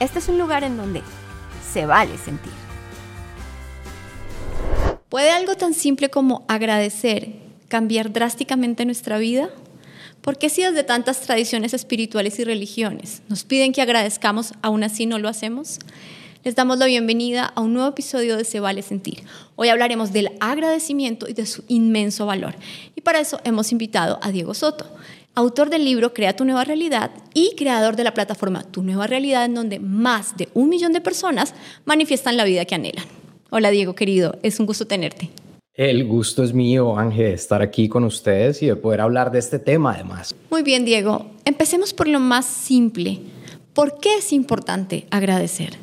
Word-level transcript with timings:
Este 0.00 0.18
es 0.18 0.28
un 0.28 0.38
lugar 0.38 0.64
en 0.64 0.76
donde 0.76 1.02
se 1.72 1.86
vale 1.86 2.18
sentir. 2.18 2.52
¿Puede 5.08 5.30
algo 5.30 5.54
tan 5.54 5.74
simple 5.74 6.10
como 6.10 6.44
agradecer 6.48 7.28
cambiar 7.68 8.12
drásticamente 8.12 8.84
nuestra 8.84 9.18
vida? 9.18 9.50
¿Por 10.20 10.38
qué 10.38 10.48
si 10.48 10.62
desde 10.62 10.82
tantas 10.82 11.20
tradiciones 11.20 11.74
espirituales 11.74 12.38
y 12.38 12.44
religiones 12.44 13.22
nos 13.28 13.44
piden 13.44 13.72
que 13.72 13.82
agradezcamos, 13.82 14.54
aún 14.62 14.82
así 14.82 15.06
no 15.06 15.18
lo 15.18 15.28
hacemos? 15.28 15.78
Les 16.42 16.56
damos 16.56 16.78
la 16.78 16.86
bienvenida 16.86 17.52
a 17.54 17.60
un 17.60 17.72
nuevo 17.72 17.88
episodio 17.88 18.36
de 18.36 18.44
Se 18.44 18.58
Vale 18.58 18.82
Sentir. 18.82 19.22
Hoy 19.54 19.68
hablaremos 19.68 20.12
del 20.12 20.30
agradecimiento 20.40 21.28
y 21.28 21.34
de 21.34 21.46
su 21.46 21.64
inmenso 21.68 22.26
valor. 22.26 22.54
Y 22.96 23.00
para 23.00 23.20
eso 23.20 23.40
hemos 23.44 23.70
invitado 23.70 24.18
a 24.22 24.30
Diego 24.32 24.54
Soto, 24.54 24.86
autor 25.34 25.70
del 25.70 25.84
libro 25.84 26.14
Crea 26.14 26.36
tu 26.36 26.44
nueva 26.44 26.64
realidad 26.64 27.10
y 27.34 27.54
creador 27.56 27.96
de 27.96 28.04
la 28.04 28.14
plataforma 28.14 28.62
Tu 28.62 28.82
nueva 28.82 29.06
realidad, 29.06 29.44
en 29.44 29.54
donde 29.54 29.78
más 29.78 30.36
de 30.36 30.48
un 30.54 30.68
millón 30.68 30.92
de 30.92 31.00
personas 31.00 31.54
manifiestan 31.84 32.36
la 32.36 32.44
vida 32.44 32.64
que 32.64 32.74
anhelan. 32.74 33.04
Hola 33.50 33.70
Diego, 33.70 33.94
querido, 33.94 34.38
es 34.42 34.60
un 34.60 34.66
gusto 34.66 34.86
tenerte. 34.86 35.30
El 35.74 36.06
gusto 36.06 36.44
es 36.44 36.52
mío, 36.52 36.96
Ángel, 36.96 37.26
de 37.26 37.32
estar 37.32 37.60
aquí 37.60 37.88
con 37.88 38.04
ustedes 38.04 38.62
y 38.62 38.66
de 38.66 38.76
poder 38.76 39.00
hablar 39.00 39.32
de 39.32 39.40
este 39.40 39.58
tema 39.58 39.94
además. 39.94 40.34
Muy 40.50 40.62
bien, 40.62 40.84
Diego. 40.84 41.26
Empecemos 41.44 41.92
por 41.92 42.06
lo 42.06 42.20
más 42.20 42.46
simple. 42.46 43.20
¿Por 43.72 43.98
qué 43.98 44.18
es 44.18 44.32
importante 44.32 45.06
agradecer? 45.10 45.74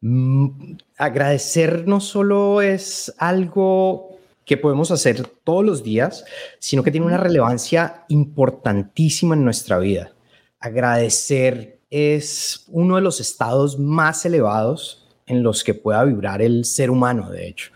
Mm, 0.00 0.76
agradecer 0.96 1.88
no 1.88 2.00
solo 2.00 2.62
es 2.62 3.12
algo 3.18 4.09
que 4.50 4.56
podemos 4.56 4.90
hacer 4.90 5.24
todos 5.44 5.64
los 5.64 5.84
días, 5.84 6.24
sino 6.58 6.82
que 6.82 6.90
tiene 6.90 7.06
una 7.06 7.18
relevancia 7.18 8.04
importantísima 8.08 9.36
en 9.36 9.44
nuestra 9.44 9.78
vida. 9.78 10.10
Agradecer 10.58 11.78
es 11.88 12.64
uno 12.66 12.96
de 12.96 13.02
los 13.02 13.20
estados 13.20 13.78
más 13.78 14.26
elevados 14.26 15.06
en 15.26 15.44
los 15.44 15.62
que 15.62 15.74
pueda 15.74 16.02
vibrar 16.02 16.42
el 16.42 16.64
ser 16.64 16.90
humano, 16.90 17.30
de 17.30 17.46
hecho. 17.46 17.70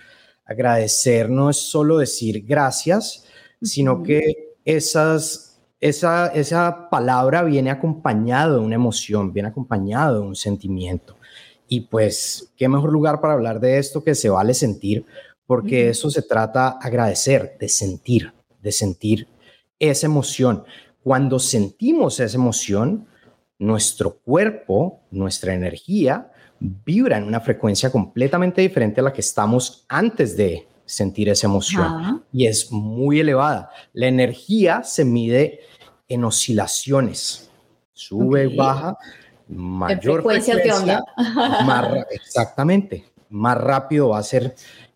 Agradecer 0.45 1.31
no 1.31 1.49
es 1.49 1.59
solo 1.59 1.99
decir 1.99 2.45
gracias, 2.45 3.25
sino 3.63 4.03
que 4.03 4.57
esas, 4.65 5.61
esa, 5.79 6.27
esa 6.27 6.91
palabra 6.91 7.45
viene 7.45 7.71
acompañado 7.71 8.55
de 8.55 8.67
una 8.67 8.75
emoción, 8.75 9.33
viene 9.33 9.51
acompañado 9.51 10.15
de 10.15 10.27
un 10.27 10.35
sentimiento. 10.35 11.17
Y 11.69 11.83
pues, 11.83 12.53
qué 12.57 12.69
mejor 12.69 12.91
lugar 12.91 13.21
para 13.21 13.35
hablar 13.35 13.61
de 13.61 13.79
esto 13.79 14.03
que 14.03 14.17
se 14.17 14.29
vale 14.29 14.55
sentir, 14.55 15.07
porque 15.47 15.89
eso 15.91 16.11
se 16.11 16.23
trata 16.23 16.79
agradecer, 16.81 17.57
de 17.59 17.69
sentir, 17.69 18.33
de 18.61 18.73
sentir 18.73 19.29
esa 19.79 20.07
emoción. 20.07 20.65
Cuando 21.03 21.39
sentimos 21.39 22.21
esa 22.21 22.37
emoción, 22.37 23.07
nuestro 23.59 24.19
cuerpo, 24.19 25.01
nuestra 25.11 25.55
energía, 25.55 26.31
vibra 26.61 27.19
en 27.19 27.25
una 27.25 27.41
frecuencia 27.41 27.91
completamente 27.91 28.63
diferente 28.63 29.01
a 29.01 29.05
la 29.05 29.13
que 29.13 29.21
estamos 29.21 29.85
antes 29.89 30.37
de 30.37 30.67
sentir 30.85 31.29
esa 31.29 31.47
emoción 31.47 32.25
y 32.33 32.47
es 32.47 32.71
muy 32.71 33.21
elevada. 33.21 33.71
La 33.93 34.07
energía 34.07 34.83
se 34.83 35.05
mide 35.05 35.61
en 36.09 36.25
oscilaciones, 36.25 37.51
sube, 37.93 38.49
baja, 38.55 38.97
mayor 39.49 40.23
frecuencia, 40.23 40.57
de 40.57 40.73
onda. 40.73 41.05
más, 41.67 42.07
exactamente, 42.11 43.05
más 43.31 43.59
rápido 43.59 44.11
va 44.11 44.19
a 44.19 44.23
ser 44.23 44.55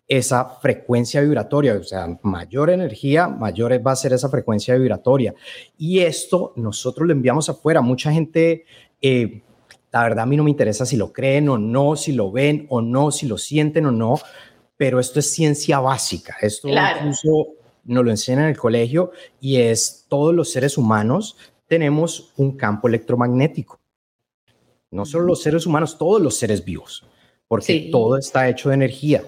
esa 0.09 0.43
frecuencia 0.43 1.21
vibratoria, 1.21 1.75
o 1.75 1.83
sea, 1.83 2.07
mayor 2.23 2.71
energía, 2.71 3.27
mayor 3.27 3.71
va 3.85 3.91
a 3.91 3.95
ser 3.95 4.11
esa 4.11 4.27
frecuencia 4.27 4.75
vibratoria. 4.75 5.35
Y 5.77 5.99
esto 5.99 6.51
nosotros 6.55 7.07
lo 7.07 7.13
enviamos 7.13 7.47
afuera. 7.47 7.81
Mucha 7.81 8.11
gente, 8.11 8.65
eh, 9.03 9.43
la 9.91 10.01
verdad 10.01 10.23
a 10.23 10.25
mí 10.25 10.35
no 10.35 10.43
me 10.43 10.49
interesa 10.49 10.83
si 10.83 10.97
lo 10.97 11.13
creen 11.13 11.47
o 11.47 11.59
no, 11.59 11.95
si 11.95 12.11
lo 12.11 12.31
ven 12.31 12.65
o 12.69 12.81
no, 12.81 13.11
si 13.11 13.27
lo 13.27 13.37
sienten 13.37 13.85
o 13.85 13.91
no, 13.91 14.19
pero 14.77 14.99
esto 14.99 15.19
es 15.19 15.31
ciencia 15.31 15.79
básica. 15.79 16.35
Esto 16.41 16.67
incluso 16.67 17.49
nos 17.83 18.03
lo 18.03 18.09
enseñan 18.09 18.45
en 18.45 18.49
el 18.49 18.57
colegio 18.57 19.11
y 19.39 19.57
es 19.57 20.07
todos 20.09 20.33
los 20.33 20.51
seres 20.51 20.75
humanos 20.75 21.37
tenemos 21.67 22.33
un 22.35 22.57
campo 22.57 22.87
electromagnético. 22.87 23.79
No 24.89 25.05
solo 25.05 25.25
los 25.25 25.43
seres 25.43 25.67
humanos, 25.67 25.99
todos 25.99 26.19
los 26.19 26.35
seres 26.35 26.65
vivos, 26.65 27.05
porque 27.47 27.89
todo 27.91 28.17
está 28.17 28.49
hecho 28.49 28.69
de 28.69 28.75
energía. 28.75 29.23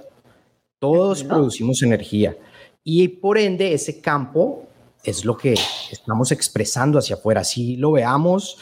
Todos 0.81 1.23
producimos 1.23 1.83
energía 1.83 2.35
y 2.83 3.07
por 3.07 3.37
ende 3.37 3.71
ese 3.71 4.01
campo 4.01 4.63
es 5.03 5.25
lo 5.25 5.37
que 5.37 5.53
estamos 5.91 6.31
expresando 6.31 6.97
hacia 6.97 7.17
afuera. 7.17 7.43
Si 7.43 7.77
lo 7.77 7.91
veamos 7.91 8.57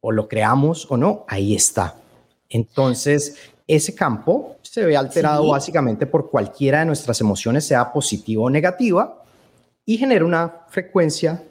o 0.00 0.10
lo 0.10 0.26
creamos 0.26 0.90
o 0.90 0.96
no, 0.96 1.24
ahí 1.28 1.54
está. 1.54 1.94
Entonces, 2.48 3.36
ese 3.68 3.94
campo 3.94 4.56
se 4.62 4.84
ve 4.84 4.96
alterado 4.96 5.50
básicamente 5.50 6.04
por 6.04 6.30
cualquiera 6.30 6.80
de 6.80 6.86
nuestras 6.86 7.20
emociones, 7.20 7.64
sea 7.64 7.92
positiva 7.92 8.42
o 8.42 8.50
negativa, 8.50 9.22
y 9.86 9.98
genera 9.98 10.24
una 10.24 10.64
frecuencia 10.68 11.44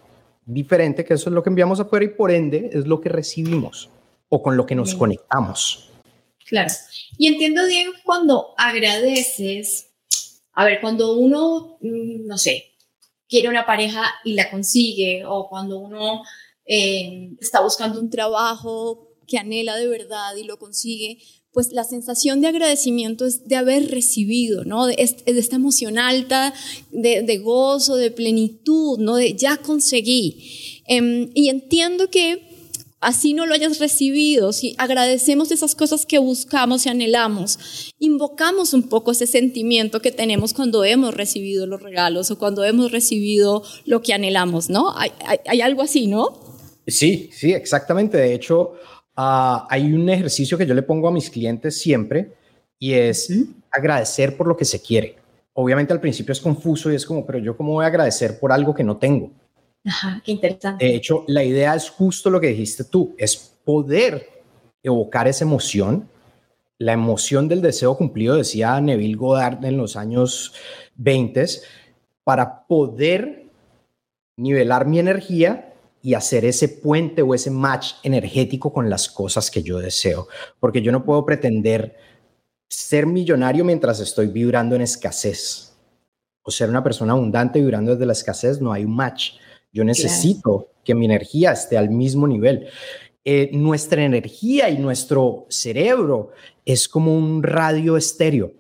diferente, 0.46 1.06
que 1.06 1.14
eso 1.14 1.30
es 1.30 1.34
lo 1.34 1.42
que 1.42 1.52
enviamos 1.52 1.80
afuera 1.80 2.04
y 2.04 2.10
por 2.10 2.32
ende 2.32 2.70
es 2.74 2.86
lo 2.86 3.00
que 3.00 3.08
recibimos 3.08 3.90
o 4.28 4.44
con 4.44 4.58
lo 4.58 4.66
que 4.66 4.76
nos 4.76 4.94
conectamos. 4.94 5.90
Claro. 6.46 6.70
Y 7.18 7.28
entiendo, 7.28 7.66
Diego, 7.66 7.94
cuando 8.04 8.54
agradeces, 8.58 9.91
a 10.54 10.66
ver, 10.66 10.82
cuando 10.82 11.18
uno, 11.18 11.78
mm, 11.82 12.28
no 12.28 12.38
sé, 12.38 12.72
quiere 13.28 13.50
una 13.50 13.66
pareja 13.66 14.04
y 14.26 14.34
la 14.34 14.50
consigue, 14.52 15.24
o 15.26 15.48
cuando 15.50 15.80
uno 15.80 16.24
eh, 16.66 17.32
está 17.40 17.62
buscando 17.62 18.00
un 18.00 18.10
trabajo 18.10 19.08
que 19.28 19.38
anhela 19.38 19.78
de 19.78 19.88
verdad 19.88 20.36
y 20.36 20.44
lo 20.44 20.60
consigue, 20.60 21.20
pues 21.54 21.72
la 21.72 21.84
sensación 21.84 22.42
de 22.42 22.48
agradecimiento 22.48 23.26
es 23.26 23.48
de 23.48 23.56
haber 23.56 23.90
recibido, 23.92 24.64
¿no? 24.64 24.86
De, 24.86 24.96
esta 24.98 25.56
emoción 25.56 25.98
alta, 25.98 26.54
de, 26.92 27.38
gozo, 27.40 27.96
de 27.96 28.12
plenitud, 28.12 29.00
¿no? 29.00 29.16
De 29.16 29.34
ya 29.34 29.58
conseguí. 29.58 30.82
Em, 30.86 31.30
y 31.34 31.50
entiendo 31.50 32.10
que 32.10 32.51
así 33.02 33.34
no 33.34 33.46
lo 33.46 33.54
hayas 33.54 33.80
recibido, 33.80 34.54
si 34.54 34.76
agradecemos 34.78 35.52
esas 35.52 35.76
cosas 35.76 36.06
que 36.06 36.20
buscamos 36.20 36.86
y 36.86 36.90
anhelamos, 36.90 37.92
invocamos 38.00 38.74
un 38.74 38.88
poco 38.88 39.12
ese 39.12 39.28
sentimiento 39.28 40.02
que 40.02 40.12
tenemos 40.12 40.54
cuando 40.54 40.86
hemos 40.86 41.14
recibido 41.14 41.66
los 41.66 41.82
regalos 41.82 42.32
o 42.32 42.38
cuando 42.38 42.64
hemos 42.64 42.92
recibido 42.92 43.64
lo 43.86 44.02
que 44.02 44.14
anhelamos, 44.14 44.70
¿no? 44.70 44.94
Hay, 44.96 45.62
algo 45.62 45.82
así, 45.82 46.08
¿no? 46.08 46.40
Sí, 46.88 47.30
sí, 47.34 47.54
exactamente. 47.54 48.18
De 48.18 48.34
hecho, 48.34 48.74
ah, 49.16 49.68
hay 49.70 49.92
un 49.92 50.08
ejercicio 50.10 50.58
que 50.58 50.66
yo 50.66 50.74
le 50.74 50.84
pongo 50.84 51.08
a 51.08 51.12
mis 51.12 51.30
clientes 51.30 51.78
siempre 51.78 52.32
y 52.80 52.94
es 52.94 53.32
agradecer 53.72 54.38
por 54.38 54.48
lo 54.48 54.56
que 54.56 54.66
se 54.66 54.82
quiere. 54.82 55.16
Obviamente 55.54 55.92
al 55.92 56.00
principio 56.00 56.32
es 56.32 56.40
confuso 56.40 56.92
y 56.92 56.96
es 56.96 57.06
como, 57.06 57.26
pero 57.26 57.40
yo 57.40 57.58
cómo 57.58 57.74
voy 57.74 57.84
a 57.84 57.88
agradecer 57.88 58.40
por 58.40 58.52
algo 58.52 58.74
que 58.74 58.84
no 58.84 58.98
tengo. 58.98 59.32
Qué 60.24 60.32
interesante. 60.32 60.86
De 60.86 60.96
hecho, 60.96 61.24
la 61.28 61.44
idea 61.44 61.76
es 61.76 61.90
justo 61.90 62.30
lo 62.30 62.40
que 62.40 62.48
dijiste 62.48 62.84
tú, 62.84 63.16
es 63.18 63.36
poder 63.64 64.44
evocar 64.84 65.28
esa 65.28 65.44
emoción, 65.44 66.10
la 66.78 66.94
emoción 66.94 67.48
del 67.48 67.62
deseo 67.62 67.96
cumplido, 67.98 68.36
decía 68.36 68.80
Neville 68.82 69.16
Goddard 69.16 69.64
en 69.66 69.78
los 69.78 69.96
años 69.96 70.54
20, 70.96 71.46
para 72.24 72.66
poder 72.68 73.46
nivelar 74.38 74.88
mi 74.88 75.00
energía 75.00 75.74
y 76.02 76.16
hacer 76.16 76.46
ese 76.46 76.68
puente 76.68 77.22
o 77.22 77.36
ese 77.36 77.52
match 77.52 77.94
energético 78.04 78.74
con 78.74 78.90
las 78.90 79.08
cosas 79.10 79.52
que 79.52 79.62
yo 79.62 79.80
deseo. 79.80 80.28
Porque 80.60 80.82
yo 80.82 80.92
no 80.92 81.06
puedo 81.06 81.26
pretender 81.26 81.96
ser 82.68 83.06
millonario 83.06 83.64
mientras 83.64 84.00
estoy 84.00 84.28
vibrando 84.28 84.76
en 84.76 84.82
escasez. 84.82 85.78
O 86.44 86.50
ser 86.50 86.70
una 86.70 86.84
persona 86.84 87.14
abundante 87.14 87.60
vibrando 87.60 87.92
desde 87.92 88.06
la 88.08 88.14
escasez, 88.14 88.60
no 88.60 88.74
hay 88.74 88.84
un 88.84 88.96
match. 88.96 89.34
Yo 89.72 89.84
necesito 89.84 90.70
que 90.84 90.96
mi 90.96 91.06
energía 91.06 91.52
esté 91.52 91.78
al 91.78 91.90
mismo 91.90 92.28
nivel. 92.28 92.68
Eh, 93.24 93.50
nuestra 93.54 94.04
energía 94.04 94.70
y 94.70 94.78
nuestro 94.80 95.46
cerebro 95.50 96.32
es 96.66 96.88
como 96.88 97.16
un 97.16 97.44
radio 97.44 97.96
estéreo. 97.96 98.52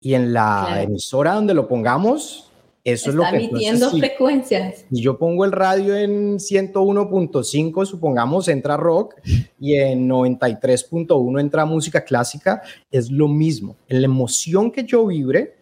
Y 0.00 0.14
en 0.14 0.32
la 0.32 0.82
emisora 0.82 1.34
donde 1.34 1.54
lo 1.54 1.68
pongamos, 1.68 2.50
eso 2.84 3.10
es 3.10 3.16
lo 3.16 3.22
que... 3.22 3.36
emitiendo 3.36 3.90
frecuencias. 3.90 4.84
Si 4.90 5.00
yo 5.00 5.16
pongo 5.16 5.44
el 5.44 5.52
radio 5.52 5.96
en 5.96 6.38
101.5, 6.38 7.86
supongamos, 7.86 8.48
entra 8.48 8.76
rock, 8.76 9.14
y 9.60 9.76
en 9.76 10.08
93.1 10.08 11.40
entra 11.40 11.64
música 11.64 12.04
clásica, 12.04 12.62
es 12.90 13.10
lo 13.10 13.28
mismo. 13.28 13.76
En 13.88 14.00
la 14.00 14.06
emoción 14.06 14.72
que 14.72 14.84
yo 14.84 15.06
vibre, 15.06 15.54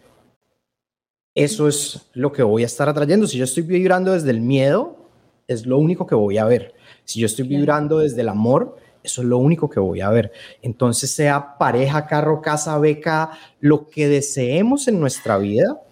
eso 1.34 1.68
es 1.68 2.10
lo 2.12 2.32
que 2.32 2.42
voy 2.42 2.62
a 2.62 2.66
estar 2.66 2.88
atrayendo. 2.88 3.26
Si 3.26 3.38
yo 3.38 3.44
estoy 3.44 3.62
vibrando 3.62 4.12
desde 4.12 4.30
el 4.30 4.40
miedo, 4.40 5.08
es 5.46 5.66
lo 5.66 5.78
único 5.78 6.06
que 6.06 6.14
voy 6.14 6.38
a 6.38 6.44
ver. 6.44 6.74
Si 7.04 7.20
yo 7.20 7.26
estoy 7.26 7.46
vibrando 7.46 7.98
desde 7.98 8.20
el 8.20 8.28
amor, 8.28 8.76
eso 9.02 9.22
es 9.22 9.28
lo 9.28 9.38
único 9.38 9.68
que 9.70 9.80
voy 9.80 10.00
a 10.00 10.10
ver. 10.10 10.32
Entonces, 10.62 11.10
sea 11.10 11.58
pareja, 11.58 12.06
carro, 12.06 12.42
casa, 12.42 12.78
beca, 12.78 13.30
lo 13.60 13.88
que 13.88 14.08
deseemos 14.08 14.88
en 14.88 15.00
nuestra 15.00 15.38
vida, 15.38 15.82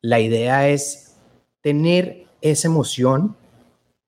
la 0.00 0.20
idea 0.20 0.68
es 0.68 1.16
tener 1.60 2.26
esa 2.40 2.68
emoción 2.68 3.36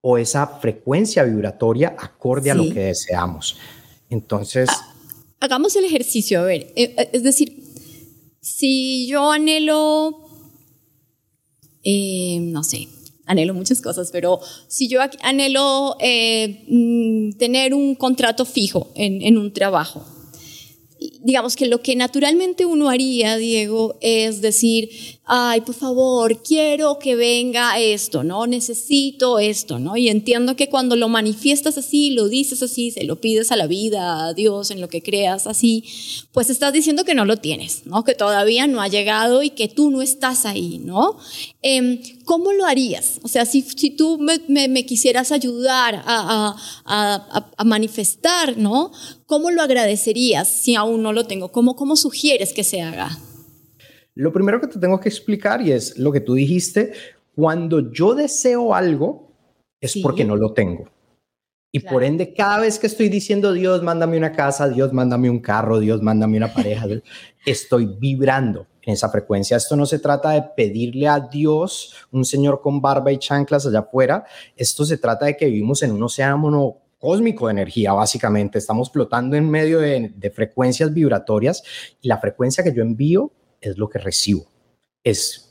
o 0.01 0.19
esa 0.19 0.47
frecuencia 0.47 1.25
vibratoria 1.25 1.97
acorde 1.99 2.51
a 2.51 2.55
lo 2.55 2.65
que 2.65 2.81
deseamos. 2.81 3.59
Entonces, 4.09 4.69
hagamos 5.41 5.75
el 5.77 5.85
ejercicio, 5.85 6.41
a 6.41 6.45
ver, 6.45 6.73
eh, 6.77 6.95
eh, 6.97 7.11
es 7.13 7.23
decir, 7.23 7.63
si 8.41 9.09
yo 9.09 9.33
anhelo, 9.33 10.26
eh, 11.89 12.41
no 12.41 12.65
sé, 12.65 12.89
anhelo 13.27 13.55
muchas 13.55 13.81
cosas, 13.81 14.11
pero 14.11 14.41
si 14.67 14.89
yo 14.89 15.01
anhelo 15.23 15.97
mm, 16.01 17.33
tener 17.39 17.75
un 17.75 17.95
contrato 17.95 18.45
fijo 18.45 18.91
en, 18.97 19.23
en 19.23 19.39
un 19.39 19.53
trabajo, 19.53 20.05
digamos 21.23 21.55
que 21.55 21.67
lo 21.67 21.83
que 21.83 21.95
naturalmente 21.95 22.67
uno 22.67 22.89
haría, 22.89 23.37
Diego, 23.37 23.99
es 24.01 24.41
decir, 24.41 25.16
ay, 25.29 25.63
por 25.63 25.75
favor, 25.75 26.41
quiero 26.41 27.01
que 27.01 27.17
venga 27.17 27.81
esto, 27.81 28.23
¿no? 28.23 28.47
Necesito 28.47 29.41
esto, 29.41 29.81
¿no? 29.81 29.97
Y 29.97 30.09
entiendo 30.09 30.55
que 30.55 30.69
cuando 30.69 30.95
lo 30.95 31.09
manifiestas 31.09 31.77
así, 31.77 32.11
lo 32.11 32.29
dices 32.29 32.63
así, 32.63 32.93
se 32.93 33.03
lo 33.03 33.21
pides 33.21 33.51
a 33.51 33.57
la 33.57 33.67
vida, 33.67 34.27
a 34.27 34.35
Dios, 34.35 34.71
en 34.71 34.81
lo 34.81 34.89
que 34.89 35.03
creas 35.03 35.49
así, 35.49 35.83
pues 36.31 36.49
estás 36.49 36.73
diciendo 36.73 37.05
que 37.05 37.17
no 37.17 37.25
lo 37.25 37.39
tienes, 37.39 37.87
¿no? 37.87 38.05
Que 38.05 38.15
todavía 38.15 38.69
no 38.69 38.81
ha 38.81 38.87
llegado 38.87 39.43
y 39.43 39.51
que 39.51 39.67
tú 39.67 39.91
no 39.91 40.01
estás 40.01 40.47
ahí, 40.47 40.79
¿no? 40.79 41.17
Em, 41.61 42.01
¿Cómo 42.25 42.53
lo 42.53 42.65
harías? 42.65 43.19
O 43.25 43.29
sea, 43.29 43.47
si, 43.47 43.63
si 43.63 43.91
tú 43.91 44.19
me, 44.19 44.87
quisieras 44.87 45.33
ayudar 45.33 46.05
a, 46.07 46.57
a, 46.85 47.47
a, 47.57 47.65
manifestar, 47.65 48.57
¿no? 48.57 48.93
¿Cómo 49.27 49.51
lo 49.51 49.61
agradecerías 49.63 50.47
si 50.49 50.77
aún 50.77 51.03
no 51.03 51.13
lo 51.13 51.27
tengo? 51.27 51.51
¿Cómo, 51.51 51.75
cómo 51.75 51.97
sugieres 51.97 52.53
que 52.53 52.63
se 52.63 52.81
haga? 52.81 53.19
Lo 54.17 54.33
primero 54.33 54.63
que 54.63 54.67
te 54.67 54.79
tengo 54.79 54.99
que 54.99 55.11
explicar 55.11 55.61
y 55.61 55.73
es 55.73 55.99
lo 55.99 56.11
que 56.11 56.21
tú 56.21 56.33
dijiste, 56.33 56.93
cuando 57.35 57.93
yo 57.93 58.15
deseo 58.15 58.75
algo 58.75 59.31
es 59.79 59.99
porque 60.03 60.25
no 60.25 60.37
lo 60.37 60.55
tengo. 60.55 60.89
Y 61.71 61.81
por 61.81 62.03
ende, 62.03 62.33
cada 62.33 62.61
vez 62.61 62.79
que 62.79 62.87
estoy 62.87 63.11
diciendo, 63.11 63.53
Dios, 63.53 63.83
mándame 63.83 64.17
una 64.17 64.33
casa, 64.33 64.71
Dios, 64.71 64.95
mándame 64.95 65.29
un 65.29 65.41
carro, 65.41 65.81
Dios, 65.81 66.01
mándame 66.01 66.39
una 66.39 66.55
pareja, 66.55 66.87
estoy 67.45 67.95
vibrando 67.99 68.67
en 68.81 68.95
esa 68.95 69.11
frecuencia. 69.11 69.59
Esto 69.59 69.77
no 69.77 69.85
se 69.85 69.99
trata 69.99 70.31
de 70.31 70.45
pedirle 70.57 71.09
a 71.09 71.21
Dios, 71.21 71.95
un 72.11 72.25
señor 72.25 72.63
con 72.63 72.81
barba 72.81 73.13
y 73.13 73.19
chanclas 73.19 73.67
allá 73.67 73.81
afuera. 73.81 74.25
Esto 74.57 74.87
se 74.87 74.97
trata 74.97 75.27
de 75.27 75.37
que 75.37 75.45
vivimos 75.45 75.83
en 75.83 75.93
un 75.93 76.03
océano 76.03 76.79
cósmico 76.99 77.49
de 77.49 77.53
energía, 77.53 77.93
básicamente. 77.93 78.57
Estamos 78.57 78.91
flotando 78.91 79.37
en 79.37 79.51
medio 79.51 79.81
de, 79.81 80.15
de 80.17 80.31
frecuencias 80.31 80.95
vibratorias 80.95 81.63
y 82.01 82.09
la 82.09 82.17
frecuencia 82.17 82.65
que 82.65 82.73
yo 82.73 82.81
envío 82.81 83.31
es 83.61 83.79
lo 83.79 83.89
que 83.89 83.99
recibo. 83.99 84.47
Es 85.03 85.47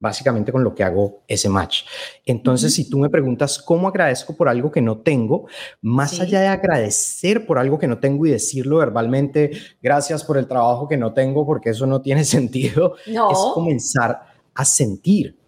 básicamente 0.00 0.50
con 0.50 0.64
lo 0.64 0.74
que 0.74 0.82
hago 0.82 1.22
ese 1.28 1.48
match. 1.48 1.82
Entonces, 2.24 2.74
si 2.74 2.88
tú 2.88 2.98
me 2.98 3.10
preguntas 3.10 3.58
cómo 3.58 3.86
agradezco 3.86 4.34
por 4.34 4.48
algo 4.48 4.72
que 4.72 4.80
no 4.80 4.98
tengo, 4.98 5.46
más 5.82 6.18
allá 6.18 6.40
de 6.40 6.48
agradecer 6.48 7.46
por 7.46 7.58
algo 7.58 7.78
que 7.78 7.86
no 7.86 7.98
tengo 7.98 8.26
y 8.26 8.30
decirlo 8.30 8.78
verbalmente, 8.78 9.50
gracias 9.82 10.24
por 10.24 10.38
el 10.38 10.48
trabajo 10.48 10.88
que 10.88 10.96
no 10.96 11.12
tengo, 11.12 11.44
porque 11.44 11.70
eso 11.70 11.86
no 11.86 12.00
tiene 12.00 12.24
sentido, 12.24 12.96
es 13.06 13.38
comenzar 13.54 14.22
a 14.54 14.64
sentir 14.64 15.38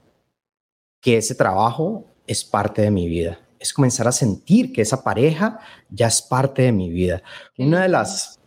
que 1.01 1.17
ese 1.17 1.35
trabajo 1.35 2.05
es 2.27 2.45
parte 2.45 2.83
de 2.83 2.91
mi 2.91 3.09
vida. 3.09 3.41
Es 3.59 3.73
comenzar 3.73 4.07
a 4.07 4.13
sentir 4.13 4.73
que 4.73 4.83
esa 4.83 5.03
pareja 5.03 5.61
ya 5.89 6.09
es 6.09 6.21
parte 6.21 6.63
de 6.63 6.73
mi 6.73 6.91
vida. 6.91 7.23
Una 7.57 7.83
de 7.83 7.89
las, 7.89 8.41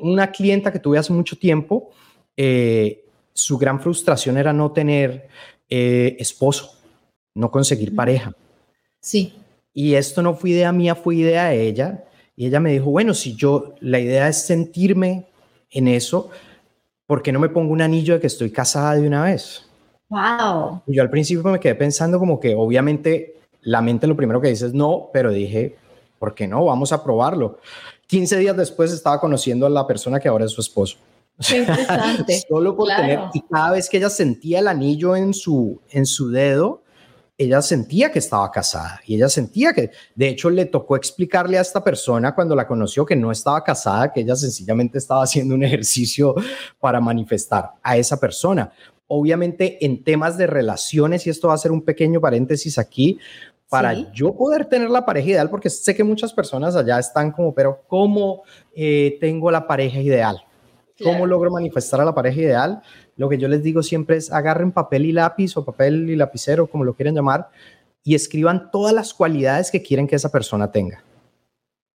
una 0.00 0.30
clienta 0.30 0.72
que 0.72 0.78
tuve 0.78 0.98
hace 0.98 1.12
mucho 1.12 1.36
tiempo, 1.36 1.90
eh, 2.36 3.04
su 3.32 3.58
gran 3.58 3.80
frustración 3.80 4.36
era 4.36 4.52
no 4.52 4.72
tener 4.72 5.28
eh, 5.68 6.16
esposo, 6.18 6.78
no 7.34 7.50
conseguir 7.50 7.94
pareja. 7.94 8.32
Sí. 9.00 9.34
Y 9.72 9.94
esto 9.94 10.22
no 10.22 10.34
fue 10.34 10.50
idea 10.50 10.72
mía, 10.72 10.94
fue 10.94 11.16
idea 11.16 11.46
de 11.46 11.66
ella. 11.66 12.04
Y 12.36 12.46
ella 12.46 12.60
me 12.60 12.72
dijo, 12.72 12.90
bueno, 12.90 13.14
si 13.14 13.34
yo, 13.34 13.74
la 13.80 13.98
idea 13.98 14.28
es 14.28 14.46
sentirme 14.46 15.26
en 15.70 15.88
eso, 15.88 16.30
¿por 17.06 17.22
qué 17.22 17.32
no 17.32 17.40
me 17.40 17.48
pongo 17.48 17.72
un 17.72 17.82
anillo 17.82 18.14
de 18.14 18.20
que 18.20 18.26
estoy 18.26 18.50
casada 18.50 18.94
de 18.94 19.06
una 19.06 19.24
vez? 19.24 19.68
Wow. 20.08 20.82
Y 20.86 20.94
yo 20.94 21.02
al 21.02 21.10
principio 21.10 21.42
me 21.50 21.60
quedé 21.60 21.74
pensando 21.74 22.18
como 22.18 22.38
que 22.38 22.54
obviamente 22.54 23.40
la 23.62 23.80
mente 23.80 24.06
lo 24.06 24.16
primero 24.16 24.40
que 24.40 24.48
dice 24.48 24.66
es 24.66 24.74
no, 24.74 25.10
pero 25.12 25.30
dije, 25.30 25.76
¿por 26.18 26.34
qué 26.34 26.46
no? 26.46 26.64
Vamos 26.64 26.92
a 26.92 27.02
probarlo. 27.02 27.58
15 28.06 28.38
días 28.38 28.56
después 28.56 28.92
estaba 28.92 29.20
conociendo 29.20 29.66
a 29.66 29.70
la 29.70 29.86
persona 29.86 30.20
que 30.20 30.28
ahora 30.28 30.44
es 30.44 30.52
su 30.52 30.60
esposo. 30.60 30.98
Solo 32.48 32.76
por 32.76 32.88
tener, 32.88 33.20
y 33.32 33.40
cada 33.42 33.72
vez 33.72 33.88
que 33.88 33.96
ella 33.96 34.10
sentía 34.10 34.60
el 34.60 34.68
anillo 34.68 35.16
en 35.16 35.34
su, 35.34 35.80
en 35.90 36.06
su 36.06 36.30
dedo, 36.30 36.82
ella 37.36 37.60
sentía 37.62 38.12
que 38.12 38.20
estaba 38.20 38.48
casada 38.52 39.00
y 39.04 39.16
ella 39.16 39.28
sentía 39.28 39.72
que, 39.72 39.90
de 40.14 40.28
hecho, 40.28 40.50
le 40.50 40.66
tocó 40.66 40.94
explicarle 40.96 41.58
a 41.58 41.62
esta 41.62 41.82
persona 41.82 42.34
cuando 42.34 42.54
la 42.54 42.66
conoció 42.66 43.04
que 43.04 43.16
no 43.16 43.32
estaba 43.32 43.64
casada, 43.64 44.12
que 44.12 44.20
ella 44.20 44.36
sencillamente 44.36 44.98
estaba 44.98 45.24
haciendo 45.24 45.54
un 45.54 45.64
ejercicio 45.64 46.34
para 46.78 47.00
manifestar 47.00 47.72
a 47.82 47.96
esa 47.96 48.20
persona. 48.20 48.72
Obviamente, 49.08 49.84
en 49.84 50.04
temas 50.04 50.38
de 50.38 50.46
relaciones, 50.46 51.26
y 51.26 51.30
esto 51.30 51.48
va 51.48 51.54
a 51.54 51.58
ser 51.58 51.72
un 51.72 51.82
pequeño 51.82 52.20
paréntesis 52.20 52.78
aquí, 52.78 53.18
para 53.68 54.12
yo 54.12 54.36
poder 54.36 54.66
tener 54.66 54.88
la 54.88 55.04
pareja 55.04 55.30
ideal, 55.30 55.50
porque 55.50 55.68
sé 55.68 55.96
que 55.96 56.04
muchas 56.04 56.32
personas 56.32 56.76
allá 56.76 57.00
están 57.00 57.32
como, 57.32 57.52
pero 57.52 57.82
¿cómo 57.88 58.42
eh, 58.72 59.16
tengo 59.20 59.50
la 59.50 59.66
pareja 59.66 59.98
ideal? 59.98 60.44
¿Cómo 61.02 61.26
logro 61.26 61.50
manifestar 61.50 62.00
a 62.00 62.04
la 62.04 62.14
pareja 62.14 62.40
ideal? 62.40 62.82
Lo 63.16 63.28
que 63.28 63.38
yo 63.38 63.48
les 63.48 63.62
digo 63.62 63.82
siempre 63.82 64.16
es 64.16 64.32
agarren 64.32 64.70
papel 64.70 65.06
y 65.06 65.12
lápiz 65.12 65.56
o 65.56 65.64
papel 65.64 66.08
y 66.08 66.16
lapicero, 66.16 66.68
como 66.68 66.84
lo 66.84 66.94
quieran 66.94 67.14
llamar, 67.14 67.48
y 68.04 68.14
escriban 68.14 68.70
todas 68.70 68.94
las 68.94 69.12
cualidades 69.12 69.70
que 69.70 69.82
quieren 69.82 70.06
que 70.06 70.16
esa 70.16 70.30
persona 70.30 70.70
tenga. 70.70 71.02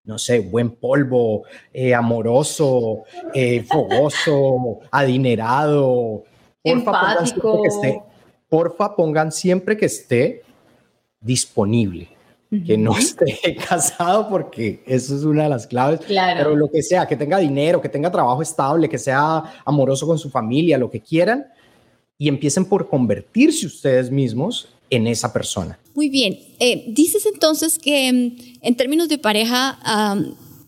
No 0.04 0.18
sé, 0.18 0.40
buen 0.40 0.72
polvo, 0.72 1.44
eh, 1.72 1.94
amoroso, 1.94 3.04
eh, 3.34 3.64
fogoso, 3.64 4.80
adinerado. 4.92 6.24
Porfa, 6.62 7.16
Empático. 7.22 7.64
porfa, 8.50 8.96
pongan 8.96 9.32
siempre 9.32 9.78
que 9.78 9.86
esté 9.86 10.44
disponible 11.22 12.19
que 12.66 12.78
no 12.78 12.98
esté 12.98 13.56
casado 13.70 14.28
porque 14.28 14.82
eso 14.88 15.16
es 15.16 15.24
una 15.24 15.44
de 15.44 15.50
las 15.50 15.68
claves. 15.68 16.02
Pero 16.08 16.56
lo 16.56 16.70
que 16.70 16.82
sea, 16.82 17.08
que 17.08 17.16
tenga 17.16 17.38
dinero, 17.38 17.82
que 17.82 17.90
tenga 17.90 18.12
trabajo 18.12 18.42
estable, 18.42 18.90
que 18.90 18.98
sea 18.98 19.44
amoroso 19.66 20.08
con 20.08 20.18
su 20.18 20.30
familia, 20.30 20.78
lo 20.78 20.90
que 20.90 21.00
quieran, 21.00 21.46
y 22.18 22.28
empiecen 22.28 22.66
por 22.66 22.90
convertirse 22.90 23.66
ustedes 23.66 24.10
mismos 24.10 24.70
en 24.90 25.08
esa 25.08 25.32
persona. 25.32 25.78
Muy 25.94 26.10
bien. 26.10 26.40
Eh, 26.60 26.86
dices 26.88 27.26
entonces 27.32 27.78
que 27.78 28.12
mm, 28.12 28.66
en 28.66 28.76
términos 28.76 29.10
de 29.10 29.20
pareja 29.20 29.78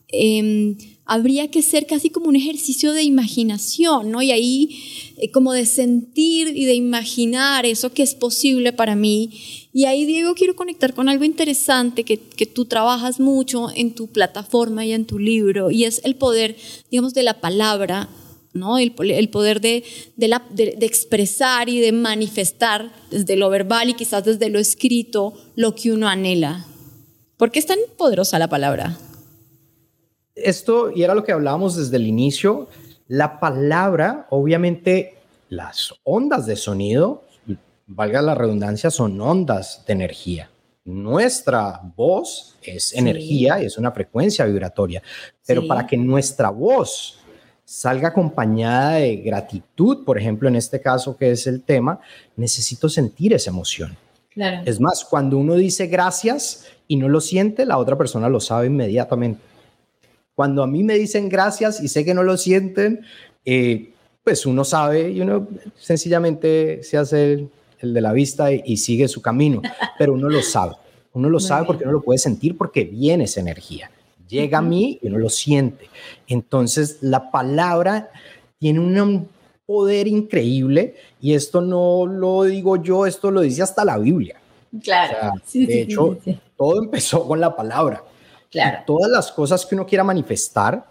em, 0.07 0.78
habría 1.06 1.50
que 1.50 1.62
ser 1.62 1.88
casi 1.88 2.09
como 2.09 2.27
un 2.27 2.36
ejercicio 2.36 2.94
de 2.94 3.04
imaginación, 3.04 4.11
¿no? 4.11 4.21
Y 4.21 4.31
ahí 4.31 5.14
eh, 5.18 5.31
como 5.31 5.54
de 5.54 5.66
sentir 5.66 6.56
y 6.56 6.66
de 6.66 6.76
imaginar 6.76 7.66
eso 7.66 7.92
que 7.92 8.04
es 8.04 8.16
posible 8.16 8.73
para 8.73 8.95
mí 8.95 9.31
y 9.73 9.85
ahí, 9.85 10.06
Diego, 10.06 10.35
quiero 10.35 10.56
conectar 10.56 10.94
con 10.94 11.07
algo 11.07 11.23
interesante 11.23 12.04
que, 12.04 12.19
que, 12.19 12.45
tú 12.45 12.66
trabajas 12.66 13.21
mucho 13.21 13.69
en 13.73 13.95
tu 13.95 14.07
plataforma 14.07 14.85
y 14.85 14.92
en 14.92 15.06
tu 15.06 15.18
libro, 15.18 15.71
y 15.71 15.85
es 15.85 16.02
el 16.04 16.16
poder, 16.16 16.57
digamos, 16.90 17.14
de 17.14 17.23
la 17.23 17.40
palabra, 17.40 18.09
¿no? 18.54 18.78
El, 18.78 18.92
poder 18.92 19.61
de, 19.61 19.85
de, 20.18 20.28
de, 20.54 20.85
expresar 20.85 21.69
y 21.69 21.80
de 21.80 21.94
manifestar 21.94 22.92
desde 23.11 23.37
lo 23.37 23.49
verbal 23.49 23.90
y 23.90 23.94
quizás 23.94 24.26
desde 24.26 24.49
lo 24.49 24.59
escrito 24.59 25.33
lo 25.56 25.73
que 25.73 25.94
uno 25.94 26.09
anhela. 26.09 26.66
¿Por 27.37 27.52
qué 27.52 27.59
es 27.59 27.66
tan 27.66 27.80
poderosa 27.97 28.40
la 28.40 28.49
palabra? 28.49 28.99
Esto, 30.44 30.92
y 30.92 31.04
era 31.04 31.16
lo 31.16 31.24
que 31.24 31.31
hablábamos 31.31 31.76
desde 31.76 31.98
el 31.98 32.07
inicio, 32.07 32.68
la 33.07 33.40
palabra, 33.40 34.28
obviamente, 34.30 35.16
las 35.50 35.94
ondas 36.04 36.45
de 36.45 36.56
sonido 36.56 37.24
valga 37.88 38.21
la 38.21 38.36
redundancia, 38.36 38.90
son 38.90 39.19
ondas 39.19 39.83
de 39.86 39.94
energía. 39.94 40.50
Nuestra 40.86 41.80
voz 41.95 42.57
es 42.62 42.94
energía 42.94 43.62
y 43.62 43.66
es 43.66 43.78
una 43.78 43.92
frecuencia 43.92 44.45
vibratoria, 44.45 45.04
pero 45.45 45.68
para 45.68 45.86
que 45.86 45.98
nuestra 45.98 46.50
voz 46.50 47.19
salga 47.64 48.10
acompañada 48.10 48.95
de 48.95 49.18
gratitud, 49.18 50.04
por 50.04 50.18
ejemplo, 50.18 50.48
en 50.50 50.56
este 50.56 50.81
caso 50.81 51.16
que 51.16 51.31
es 51.31 51.45
el 51.48 51.64
tema, 51.64 52.00
necesito 52.36 52.90
sentir 52.90 53.33
esa 53.33 53.50
emoción. 53.50 53.95
Es 54.66 54.80
más, 54.80 55.06
cuando 55.06 55.38
uno 55.38 55.56
dice 55.56 55.88
gracias 55.88 56.66
y 56.88 56.95
no 56.95 57.10
lo 57.10 57.19
siente, 57.19 57.66
la 57.66 57.78
otra 57.78 57.98
persona 57.98 58.30
lo 58.30 58.40
sabe 58.40 58.68
inmediatamente. 58.68 59.51
Cuando 60.35 60.64
a 60.64 60.68
mí 60.68 60.83
me 60.83 60.97
dicen 60.97 61.30
gracias 61.30 61.81
y 61.81 61.88
sé 61.88 62.06
que 62.06 62.14
no 62.14 62.23
lo 62.23 62.38
sienten, 62.38 63.02
eh, 63.45 63.92
pues 64.23 64.45
uno 64.45 64.64
sabe 64.64 65.11
y 65.11 65.21
uno 65.21 65.47
sencillamente 65.78 66.83
se 66.83 66.97
hace 66.97 67.47
el 67.80 67.94
de 67.94 68.02
la 68.02 68.14
vista 68.14 68.52
y, 68.52 68.78
sigue 68.78 69.07
su 69.07 69.21
camino, 69.21 69.61
pero 69.97 70.14
uno 70.14 70.30
lo 70.30 70.42
sabe. 70.42 70.76
Uno 71.14 71.30
lo 71.30 71.40
sabe 71.40 71.66
porque 71.66 71.83
uno 71.83 71.94
lo 71.94 72.02
puede 72.02 72.19
sentir 72.19 72.57
porque 72.57 72.85
viene 72.85 73.26
esa 73.26 73.42
energía. 73.42 73.92
Llega 74.28 74.59
a 74.59 74.61
mí 74.61 74.97
y 75.02 75.07
uno 75.07 75.18
lo 75.18 75.30
siente. 75.30 75.90
Entonces, 76.28 77.00
la 77.02 77.31
palabra 77.31 78.09
tiene 78.59 78.80
un 78.80 79.28
poder 79.66 80.07
increíble 80.07 80.95
y 81.19 81.33
esto 81.33 81.59
no 81.59 82.06
lo 82.06 82.44
digo 82.44 82.81
yo, 82.81 83.06
esto 83.06 83.30
lo 83.30 83.42
dice 83.42 83.61
hasta 83.61 83.83
la 83.83 83.97
Biblia. 83.97 84.40
Claro. 84.81 85.33
de 85.54 85.81
hecho, 85.81 86.18
todo 86.56 86.81
empezó 86.81 87.28
con 87.28 87.42
la 87.42 87.56
palabra. 87.56 88.04
Claro. 88.52 88.84
todas 88.86 89.10
las 89.10 89.31
cosas 89.31 89.66
que 89.66 89.76
uno 89.76 89.86
quiera 89.86 90.04
manifestar, 90.04 90.86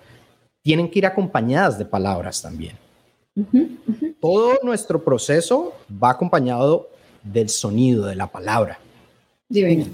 tienen 0.62 0.90
que 0.90 0.98
ir 0.98 1.06
acompañadas 1.06 1.78
de 1.78 1.84
palabras 1.84 2.40
también. 2.40 2.76
Todo 4.20 4.58
nuestro 4.62 5.02
proceso 5.02 5.74
va 5.90 6.10
acompañado 6.10 6.88
del 7.22 7.48
sonido, 7.48 8.06
de 8.06 8.16
la 8.16 8.26
palabra. 8.26 8.78
Divino. 9.48 9.86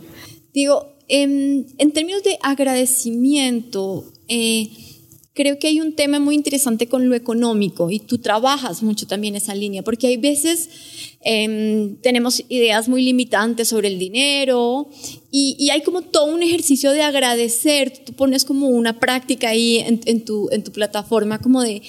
Digo, 0.53 0.93
en, 1.09 1.67
términos 1.93 2.23
de 2.23 2.39
agradecimiento, 2.43 4.05
eh, 4.29 4.71
creo 5.37 5.59
que 5.59 5.67
hay 5.69 5.81
un 5.81 5.93
tema 5.93 6.19
muy 6.19 6.35
interesante 6.35 6.89
con 6.89 7.09
lo 7.09 7.15
económico 7.15 7.91
y 7.91 8.01
tú 8.01 8.19
trabajas 8.19 8.83
mucho 8.83 9.07
también 9.07 9.37
esa 9.37 9.55
línea, 9.55 9.83
porque 9.83 10.07
hay 10.07 10.17
veces 10.17 10.71
em, 11.21 11.97
tenemos 11.97 12.43
ideas 12.49 12.89
muy 12.89 13.03
limitantes 13.03 13.69
sobre 13.69 13.89
el 13.89 13.99
dinero 13.99 14.89
y, 15.31 15.69
hay 15.71 15.83
como 15.83 16.01
todo 16.01 16.33
un 16.35 16.43
ejercicio 16.43 16.93
de 16.93 17.03
agradecer, 17.03 17.93
tú 18.05 18.15
pones 18.15 18.47
como 18.47 18.69
una 18.69 18.99
práctica 18.99 19.51
ahí 19.51 19.79
en, 19.79 20.25
tu, 20.25 20.49
en 20.51 20.65
tu 20.65 20.73
plataforma 20.73 21.39
como 21.39 21.63
de 21.63 21.83